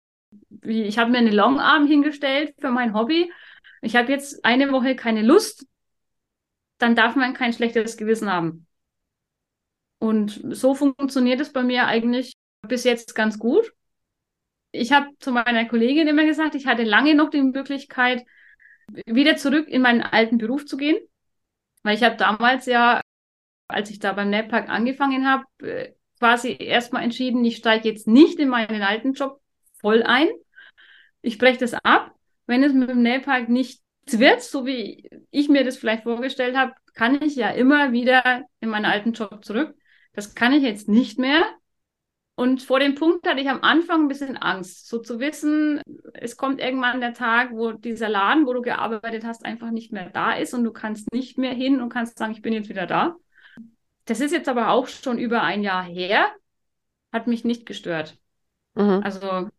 ich 0.63 0.97
habe 0.97 1.11
mir 1.11 1.19
eine 1.19 1.31
Longarm 1.31 1.87
hingestellt 1.87 2.55
für 2.59 2.71
mein 2.71 2.93
Hobby. 2.93 3.31
Ich 3.81 3.95
habe 3.95 4.11
jetzt 4.11 4.45
eine 4.45 4.71
Woche 4.71 4.95
keine 4.95 5.21
Lust, 5.21 5.65
dann 6.77 6.95
darf 6.95 7.15
man 7.15 7.33
kein 7.33 7.53
schlechtes 7.53 7.97
Gewissen 7.97 8.31
haben. 8.31 8.67
Und 9.99 10.41
so 10.49 10.73
funktioniert 10.73 11.39
es 11.41 11.51
bei 11.51 11.63
mir 11.63 11.85
eigentlich 11.87 12.33
bis 12.67 12.83
jetzt 12.83 13.15
ganz 13.15 13.37
gut. 13.37 13.73
Ich 14.71 14.91
habe 14.91 15.07
zu 15.19 15.31
meiner 15.31 15.65
Kollegin 15.65 16.07
immer 16.07 16.25
gesagt, 16.25 16.55
ich 16.55 16.65
hatte 16.65 16.83
lange 16.83 17.13
noch 17.13 17.29
die 17.29 17.41
Möglichkeit, 17.41 18.25
wieder 19.05 19.35
zurück 19.37 19.67
in 19.67 19.81
meinen 19.81 20.01
alten 20.01 20.37
Beruf 20.37 20.65
zu 20.65 20.77
gehen. 20.77 20.97
Weil 21.83 21.95
ich 21.95 22.03
habe 22.03 22.15
damals 22.15 22.65
ja, 22.65 23.01
als 23.67 23.89
ich 23.89 23.99
da 23.99 24.13
beim 24.13 24.29
NetPark 24.29 24.69
angefangen 24.69 25.27
habe, 25.27 25.45
äh, 25.59 25.93
quasi 26.19 26.55
erstmal 26.59 27.03
entschieden, 27.03 27.43
ich 27.43 27.57
steige 27.57 27.89
jetzt 27.89 28.07
nicht 28.07 28.39
in 28.39 28.49
meinen 28.49 28.83
alten 28.83 29.13
Job 29.13 29.41
voll 29.79 30.03
ein, 30.03 30.29
ich 31.21 31.37
breche 31.37 31.59
das 31.59 31.73
ab. 31.73 32.15
Wenn 32.47 32.63
es 32.63 32.73
mit 32.73 32.89
dem 32.89 33.01
Nailpark 33.01 33.49
nichts 33.49 33.81
wird, 34.07 34.41
so 34.41 34.65
wie 34.65 35.09
ich 35.29 35.49
mir 35.49 35.63
das 35.63 35.77
vielleicht 35.77 36.03
vorgestellt 36.03 36.55
habe, 36.55 36.73
kann 36.93 37.21
ich 37.21 37.35
ja 37.35 37.49
immer 37.49 37.91
wieder 37.91 38.43
in 38.59 38.69
meinen 38.69 38.85
alten 38.85 39.13
Job 39.13 39.43
zurück. 39.45 39.75
Das 40.13 40.35
kann 40.35 40.53
ich 40.53 40.63
jetzt 40.63 40.89
nicht 40.89 41.19
mehr. 41.19 41.43
Und 42.35 42.63
vor 42.63 42.79
dem 42.79 42.95
Punkt 42.95 43.27
hatte 43.27 43.39
ich 43.39 43.49
am 43.49 43.61
Anfang 43.61 44.01
ein 44.01 44.07
bisschen 44.07 44.35
Angst, 44.35 44.87
so 44.87 44.97
zu 44.97 45.19
wissen, 45.19 45.81
es 46.13 46.37
kommt 46.37 46.59
irgendwann 46.59 46.99
der 46.99 47.13
Tag, 47.13 47.51
wo 47.51 47.71
dieser 47.71 48.09
Laden, 48.09 48.47
wo 48.47 48.53
du 48.53 48.61
gearbeitet 48.61 49.23
hast, 49.25 49.45
einfach 49.45 49.69
nicht 49.69 49.91
mehr 49.91 50.09
da 50.09 50.33
ist 50.33 50.53
und 50.53 50.63
du 50.63 50.71
kannst 50.71 51.13
nicht 51.13 51.37
mehr 51.37 51.53
hin 51.53 51.81
und 51.81 51.89
kannst 51.89 52.17
sagen, 52.17 52.31
ich 52.31 52.41
bin 52.41 52.53
jetzt 52.53 52.69
wieder 52.69 52.87
da. 52.87 53.15
Das 54.05 54.21
ist 54.21 54.31
jetzt 54.31 54.49
aber 54.49 54.69
auch 54.69 54.87
schon 54.87 55.19
über 55.19 55.43
ein 55.43 55.61
Jahr 55.61 55.83
her, 55.83 56.31
hat 57.11 57.27
mich 57.27 57.43
nicht 57.43 57.65
gestört. 57.65 58.17
Mhm. 58.73 59.01
Also 59.03 59.49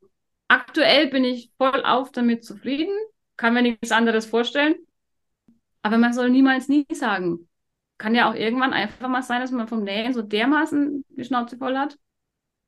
Aktuell 0.53 1.09
bin 1.09 1.25
ich 1.25 1.51
voll 1.57 1.83
auf 1.85 2.13
damit 2.13 2.45
zufrieden, 2.45 2.95
kann 3.39 3.55
mir 3.55 3.63
nichts 3.63 3.91
anderes 3.93 4.27
vorstellen. 4.27 4.75
Aber 5.83 5.99
man 5.99 6.13
soll 6.13 6.31
niemals 6.31 6.69
nie 6.69 6.87
sagen. 6.93 7.49
Kann 7.99 8.15
ja 8.15 8.31
auch 8.31 8.35
irgendwann 8.35 8.73
einfach 8.73 9.09
mal 9.09 9.23
sein, 9.23 9.41
dass 9.41 9.51
man 9.51 9.69
vom 9.69 9.85
Nähen 9.85 10.15
so 10.15 10.23
dermaßen 10.23 11.05
die 11.11 11.25
Schnauze 11.25 11.57
voll 11.57 11.77
hat. 11.79 11.99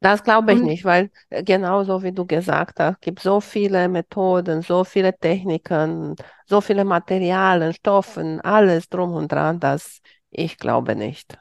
Das 0.00 0.22
glaube 0.22 0.52
ich 0.52 0.60
Und, 0.60 0.62
nicht, 0.62 0.84
weil 0.84 1.10
äh, 1.30 1.42
genauso 1.42 2.02
wie 2.02 2.12
du 2.12 2.26
gesagt 2.26 2.78
hast, 2.78 3.00
gibt 3.00 3.20
so 3.20 3.40
viele 3.40 3.88
Methoden, 3.88 4.60
so 4.62 4.84
viele 4.84 5.16
Techniken, 5.18 6.14
so 6.46 6.60
viele 6.60 6.84
Materialien, 6.84 7.72
Stoffen, 7.72 8.40
alles 8.42 8.88
drum 8.90 9.14
und 9.14 9.32
dran, 9.32 9.60
dass 9.60 10.00
ich 10.30 10.58
glaube 10.58 10.94
nicht. 10.94 11.38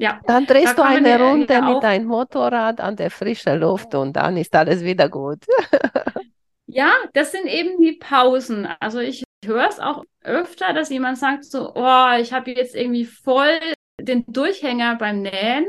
Ja, 0.00 0.18
dann 0.24 0.46
drehst 0.46 0.78
da 0.78 0.82
du 0.82 0.82
eine 0.82 1.22
Runde 1.22 1.52
ja 1.52 1.60
mit 1.60 1.82
deinem 1.82 2.06
Motorrad 2.06 2.80
an 2.80 2.96
der 2.96 3.10
frischen 3.10 3.60
Luft 3.60 3.94
und 3.94 4.14
dann 4.14 4.38
ist 4.38 4.56
alles 4.56 4.82
wieder 4.82 5.10
gut. 5.10 5.44
ja, 6.66 6.90
das 7.12 7.32
sind 7.32 7.46
eben 7.46 7.78
die 7.78 7.98
Pausen. 8.00 8.66
Also 8.80 9.00
ich 9.00 9.24
höre 9.44 9.68
es 9.68 9.78
auch 9.78 10.04
öfter, 10.22 10.72
dass 10.72 10.88
jemand 10.88 11.18
sagt 11.18 11.44
so, 11.44 11.74
oh, 11.74 12.12
ich 12.18 12.32
habe 12.32 12.50
jetzt 12.52 12.74
irgendwie 12.74 13.04
voll 13.04 13.58
den 14.00 14.24
Durchhänger 14.26 14.96
beim 14.96 15.20
Nähen. 15.20 15.66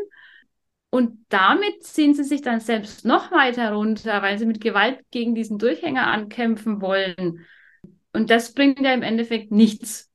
Und 0.92 1.26
damit 1.28 1.84
ziehen 1.84 2.14
sie 2.14 2.24
sich 2.24 2.42
dann 2.42 2.62
selbst 2.62 3.04
noch 3.04 3.32
weiter 3.34 3.74
runter, 3.74 4.22
weil 4.22 4.38
sie 4.38 4.46
mit 4.46 4.62
Gewalt 4.62 5.00
gegen 5.12 5.36
diesen 5.36 5.58
Durchhänger 5.58 6.08
ankämpfen 6.08 6.82
wollen. 6.82 7.46
Und 8.14 8.30
das 8.30 8.54
bringt 8.54 8.80
ja 8.80 8.94
im 8.94 9.04
Endeffekt 9.04 9.52
nichts. 9.52 10.11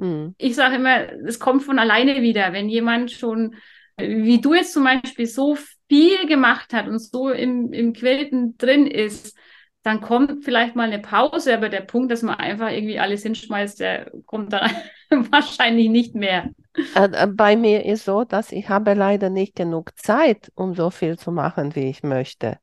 Mhm. 0.00 0.34
Ich 0.38 0.54
sage 0.54 0.76
immer, 0.76 1.12
es 1.26 1.38
kommt 1.38 1.62
von 1.62 1.78
alleine 1.78 2.22
wieder. 2.22 2.52
Wenn 2.52 2.68
jemand 2.68 3.10
schon, 3.10 3.54
wie 3.98 4.40
du 4.40 4.54
jetzt 4.54 4.72
zum 4.72 4.84
Beispiel, 4.84 5.26
so 5.26 5.56
viel 5.88 6.26
gemacht 6.26 6.72
hat 6.72 6.88
und 6.88 6.98
so 6.98 7.30
im, 7.30 7.72
im 7.72 7.92
Quilten 7.92 8.56
drin 8.56 8.86
ist, 8.86 9.36
dann 9.82 10.00
kommt 10.00 10.44
vielleicht 10.44 10.76
mal 10.76 10.84
eine 10.90 10.98
Pause, 10.98 11.54
aber 11.54 11.68
der 11.68 11.80
Punkt, 11.80 12.12
dass 12.12 12.22
man 12.22 12.36
einfach 12.36 12.70
irgendwie 12.70 12.98
alles 12.98 13.22
hinschmeißt, 13.22 13.80
der 13.80 14.10
kommt 14.26 14.52
dann 14.52 14.70
wahrscheinlich 15.30 15.88
nicht 15.88 16.14
mehr. 16.14 16.50
Äh, 16.94 17.08
äh, 17.12 17.26
bei 17.26 17.56
mir 17.56 17.84
ist 17.84 18.04
so, 18.04 18.24
dass 18.24 18.52
ich 18.52 18.68
habe 18.68 18.94
leider 18.94 19.30
nicht 19.30 19.54
genug 19.54 19.98
Zeit, 19.98 20.50
um 20.54 20.74
so 20.74 20.90
viel 20.90 21.18
zu 21.18 21.32
machen, 21.32 21.74
wie 21.74 21.88
ich 21.88 22.02
möchte. 22.02 22.58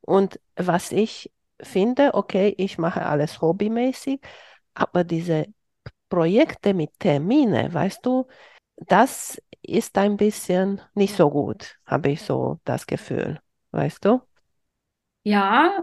Und 0.00 0.40
was 0.56 0.92
ich 0.92 1.30
finde, 1.60 2.14
okay, 2.14 2.54
ich 2.56 2.78
mache 2.78 3.04
alles 3.04 3.40
hobbymäßig, 3.40 4.20
aber 4.74 5.04
diese 5.04 5.46
Projekte 6.08 6.74
mit 6.74 6.90
Termine, 6.98 7.72
weißt 7.72 8.04
du, 8.04 8.26
das 8.76 9.40
ist 9.62 9.98
ein 9.98 10.16
bisschen 10.16 10.80
nicht 10.94 11.16
so 11.16 11.30
gut, 11.30 11.76
habe 11.86 12.10
ich 12.10 12.22
so 12.22 12.60
das 12.64 12.86
Gefühl, 12.86 13.40
weißt 13.72 14.04
du? 14.04 14.20
Ja, 15.24 15.82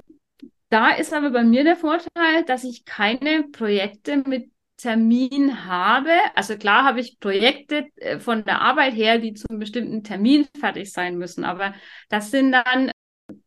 da 0.70 0.92
ist 0.92 1.14
aber 1.14 1.32
bei 1.32 1.44
mir 1.44 1.64
der 1.64 1.76
Vorteil, 1.76 2.46
dass 2.46 2.64
ich 2.64 2.86
keine 2.86 3.44
Projekte 3.52 4.18
mit 4.18 4.52
Termin 4.78 5.66
habe. 5.66 6.12
Also 6.36 6.58
klar 6.58 6.84
habe 6.84 7.00
ich 7.00 7.20
Projekte 7.20 7.88
äh, 7.98 8.20
von 8.20 8.44
der 8.44 8.62
Arbeit 8.62 8.96
her, 8.96 9.20
die 9.20 9.34
zum 9.34 9.60
bestimmten 9.60 10.04
Termin 10.04 10.48
fertig 10.60 10.92
sein 10.92 11.18
müssen, 11.18 11.46
aber 11.46 11.74
das 12.10 12.32
sind 12.32 12.52
dann 12.52 12.92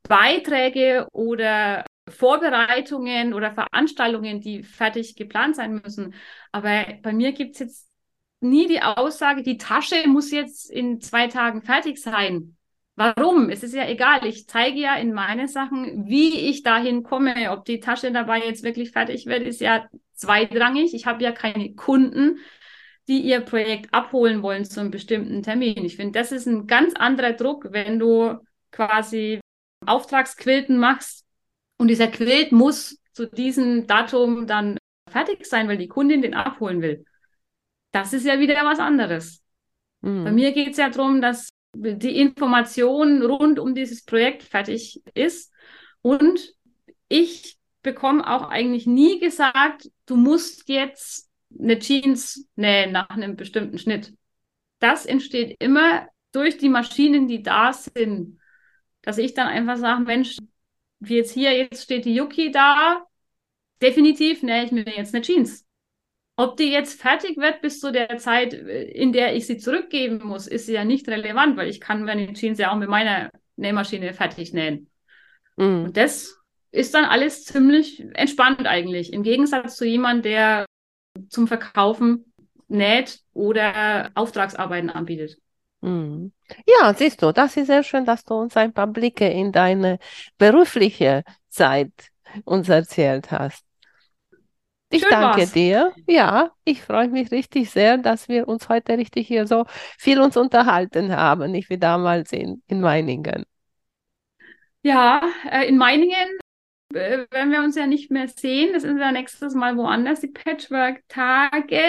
Beiträge 0.08 1.06
oder 1.12 1.84
Vorbereitungen 2.08 3.34
oder 3.34 3.52
Veranstaltungen, 3.52 4.40
die 4.40 4.62
fertig 4.62 5.16
geplant 5.16 5.56
sein 5.56 5.80
müssen. 5.82 6.14
Aber 6.52 6.84
bei 7.02 7.12
mir 7.12 7.32
gibt 7.32 7.54
es 7.54 7.58
jetzt 7.60 7.90
nie 8.40 8.68
die 8.68 8.82
Aussage, 8.82 9.42
die 9.42 9.58
Tasche 9.58 10.06
muss 10.06 10.30
jetzt 10.30 10.70
in 10.70 11.00
zwei 11.00 11.26
Tagen 11.26 11.62
fertig 11.62 11.98
sein. 12.00 12.56
Warum? 12.94 13.50
Es 13.50 13.62
ist 13.62 13.74
ja 13.74 13.86
egal. 13.86 14.24
Ich 14.24 14.48
zeige 14.48 14.78
ja 14.78 14.94
in 14.94 15.12
meinen 15.12 15.48
Sachen, 15.48 16.06
wie 16.06 16.48
ich 16.48 16.62
dahin 16.62 17.02
komme. 17.02 17.50
Ob 17.50 17.64
die 17.64 17.80
Tasche 17.80 18.10
dabei 18.10 18.40
jetzt 18.40 18.62
wirklich 18.62 18.92
fertig 18.92 19.26
wird, 19.26 19.42
ist 19.42 19.60
ja 19.60 19.86
zweitrangig. 20.14 20.94
Ich 20.94 21.06
habe 21.06 21.22
ja 21.22 21.32
keine 21.32 21.74
Kunden, 21.74 22.38
die 23.06 23.20
ihr 23.20 23.40
Projekt 23.40 23.92
abholen 23.92 24.42
wollen 24.42 24.64
zu 24.64 24.80
einem 24.80 24.90
bestimmten 24.90 25.42
Termin. 25.42 25.84
Ich 25.84 25.96
finde, 25.96 26.18
das 26.18 26.32
ist 26.32 26.46
ein 26.46 26.66
ganz 26.66 26.94
anderer 26.94 27.34
Druck, 27.34 27.68
wenn 27.70 27.98
du 27.98 28.38
quasi 28.70 29.40
Auftragsquilten 29.84 30.78
machst 30.78 31.25
und 31.78 31.88
dieser 31.88 32.08
Quilt 32.08 32.52
muss 32.52 32.98
zu 33.12 33.26
diesem 33.26 33.86
Datum 33.86 34.46
dann 34.46 34.78
fertig 35.08 35.46
sein, 35.46 35.68
weil 35.68 35.78
die 35.78 35.88
Kundin 35.88 36.22
den 36.22 36.34
abholen 36.34 36.82
will. 36.82 37.04
Das 37.92 38.12
ist 38.12 38.26
ja 38.26 38.38
wieder 38.38 38.64
was 38.64 38.78
anderes. 38.78 39.42
Mhm. 40.02 40.24
Bei 40.24 40.32
mir 40.32 40.52
geht 40.52 40.70
es 40.70 40.76
ja 40.76 40.90
darum, 40.90 41.20
dass 41.20 41.48
die 41.74 42.18
Information 42.18 43.22
rund 43.22 43.58
um 43.58 43.74
dieses 43.74 44.04
Projekt 44.04 44.42
fertig 44.42 45.02
ist 45.14 45.52
und 46.02 46.54
ich 47.08 47.56
bekomme 47.82 48.28
auch 48.28 48.48
eigentlich 48.48 48.86
nie 48.86 49.20
gesagt, 49.20 49.90
du 50.06 50.16
musst 50.16 50.68
jetzt 50.68 51.30
eine 51.58 51.78
Jeans 51.78 52.48
nähen 52.56 52.92
nach 52.92 53.10
einem 53.10 53.36
bestimmten 53.36 53.78
Schnitt. 53.78 54.12
Das 54.78 55.06
entsteht 55.06 55.56
immer 55.60 56.08
durch 56.32 56.58
die 56.58 56.68
Maschinen, 56.68 57.28
die 57.28 57.42
da 57.42 57.72
sind. 57.72 58.40
Dass 59.02 59.18
ich 59.18 59.34
dann 59.34 59.46
einfach 59.46 59.76
sage, 59.76 60.02
Mensch, 60.02 60.36
wie 61.00 61.16
jetzt 61.16 61.32
hier, 61.32 61.56
jetzt 61.56 61.82
steht 61.82 62.04
die 62.04 62.14
Yuki 62.14 62.50
da, 62.50 63.06
definitiv 63.82 64.42
nähe 64.42 64.64
ich 64.64 64.72
mir 64.72 64.84
jetzt 64.84 65.14
eine 65.14 65.22
Jeans. 65.22 65.64
Ob 66.36 66.56
die 66.56 66.70
jetzt 66.70 67.00
fertig 67.00 67.38
wird 67.38 67.62
bis 67.62 67.80
zu 67.80 67.92
der 67.92 68.18
Zeit, 68.18 68.52
in 68.52 69.12
der 69.12 69.34
ich 69.34 69.46
sie 69.46 69.56
zurückgeben 69.56 70.20
muss, 70.22 70.46
ist 70.46 70.68
ja 70.68 70.84
nicht 70.84 71.08
relevant, 71.08 71.56
weil 71.56 71.68
ich 71.68 71.80
kann 71.80 72.04
meine 72.04 72.32
Jeans 72.34 72.58
ja 72.58 72.72
auch 72.72 72.76
mit 72.76 72.90
meiner 72.90 73.30
Nähmaschine 73.56 74.12
fertig 74.12 74.52
nähen. 74.52 74.90
Mhm. 75.56 75.84
Und 75.84 75.96
das 75.96 76.36
ist 76.72 76.92
dann 76.94 77.06
alles 77.06 77.44
ziemlich 77.44 78.04
entspannt 78.14 78.66
eigentlich. 78.66 79.14
Im 79.14 79.22
Gegensatz 79.22 79.76
zu 79.76 79.86
jemandem, 79.86 80.30
der 80.30 80.66
zum 81.30 81.48
Verkaufen 81.48 82.32
näht 82.68 83.20
oder 83.32 84.10
Auftragsarbeiten 84.14 84.90
anbietet. 84.90 85.38
Mhm. 85.80 86.32
Ja, 86.66 86.94
siehst 86.94 87.22
du, 87.22 87.32
das 87.32 87.56
ist 87.56 87.66
sehr 87.66 87.82
schön, 87.82 88.04
dass 88.04 88.24
du 88.24 88.34
uns 88.34 88.56
ein 88.56 88.72
paar 88.72 88.86
Blicke 88.86 89.28
in 89.28 89.52
deine 89.52 89.98
berufliche 90.38 91.24
Zeit 91.48 91.92
uns 92.44 92.68
erzählt 92.68 93.30
hast. 93.30 93.64
Ich 94.88 95.02
Schön 95.02 95.10
danke 95.10 95.22
war's. 95.22 95.52
dir. 95.52 95.92
Ja, 96.06 96.52
ich 96.64 96.82
freue 96.82 97.08
mich 97.08 97.30
richtig 97.32 97.70
sehr, 97.70 97.98
dass 97.98 98.28
wir 98.28 98.46
uns 98.48 98.68
heute 98.68 98.96
richtig 98.96 99.26
hier 99.26 99.46
so 99.46 99.64
viel 99.98 100.20
uns 100.20 100.36
unterhalten 100.36 101.14
haben, 101.14 101.50
nicht 101.50 101.70
wie 101.70 101.78
damals 101.78 102.32
in, 102.32 102.62
in 102.68 102.80
Meiningen. 102.80 103.44
Ja, 104.82 105.20
äh, 105.50 105.66
in 105.68 105.76
Meiningen 105.76 106.38
äh, 106.94 107.26
werden 107.30 107.52
wir 107.52 107.60
uns 107.60 107.76
ja 107.76 107.86
nicht 107.86 108.10
mehr 108.10 108.28
sehen. 108.28 108.72
Das 108.74 108.84
ist 108.84 108.98
ja 108.98 109.12
nächstes 109.12 109.54
Mal 109.54 109.76
woanders, 109.76 110.20
die 110.20 110.28
Patchwork-Tage. 110.28 111.82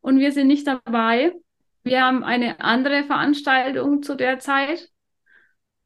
Und 0.00 0.18
wir 0.18 0.32
sind 0.32 0.48
nicht 0.48 0.66
dabei. 0.66 1.32
Wir 1.90 2.04
haben 2.04 2.22
eine 2.22 2.60
andere 2.60 3.02
Veranstaltung 3.02 4.04
zu 4.04 4.14
der 4.14 4.38
Zeit. 4.38 4.90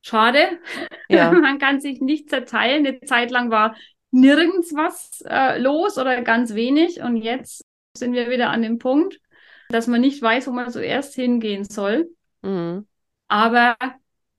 Schade. 0.03 0.61
Ja. 1.09 1.33
Man 1.33 1.59
kann 1.59 1.81
sich 1.81 2.03
nicht 2.03 2.29
zerteilen. 2.29 2.87
Eine 2.87 3.01
Zeit 3.01 3.31
lang 3.31 3.51
war 3.51 3.75
nirgends 4.11 4.75
was 4.75 5.23
äh, 5.27 5.59
los 5.59 5.97
oder 5.97 6.21
ganz 6.21 6.55
wenig. 6.55 7.01
Und 7.01 7.17
jetzt 7.17 7.65
sind 7.97 8.13
wir 8.13 8.29
wieder 8.29 8.51
an 8.51 8.61
dem 8.61 8.79
Punkt, 8.79 9.19
dass 9.71 9.87
man 9.87 10.03
nicht 10.03 10.21
weiß, 10.21 10.47
wo 10.47 10.51
man 10.51 10.71
zuerst 10.71 11.15
hingehen 11.15 11.65
soll. 11.65 12.11
Mhm. 12.43 12.87
Aber 13.29 13.75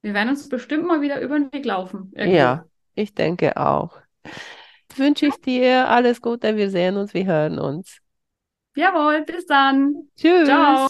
wir 0.04 0.14
werden 0.14 0.30
uns 0.30 0.48
bestimmt 0.48 0.86
mal 0.86 1.02
wieder 1.02 1.20
über 1.20 1.40
den 1.40 1.52
Weg 1.52 1.66
laufen. 1.66 2.12
Irgendwo. 2.16 2.38
Ja, 2.38 2.66
ich 2.94 3.16
denke 3.16 3.58
auch. 3.58 3.98
Wünsche 4.96 5.26
ich 5.26 5.36
dir 5.42 5.90
alles 5.90 6.22
Gute. 6.22 6.58
Wir 6.58 6.70
sehen 6.70 6.96
uns, 6.96 7.16
wir 7.16 7.26
hören 7.26 7.58
uns. 7.58 8.02
Jawohl, 8.76 9.24
bis 9.24 9.48
dann. 9.48 10.10
Tschüss. 10.16 10.46
Ciao. 10.46 10.90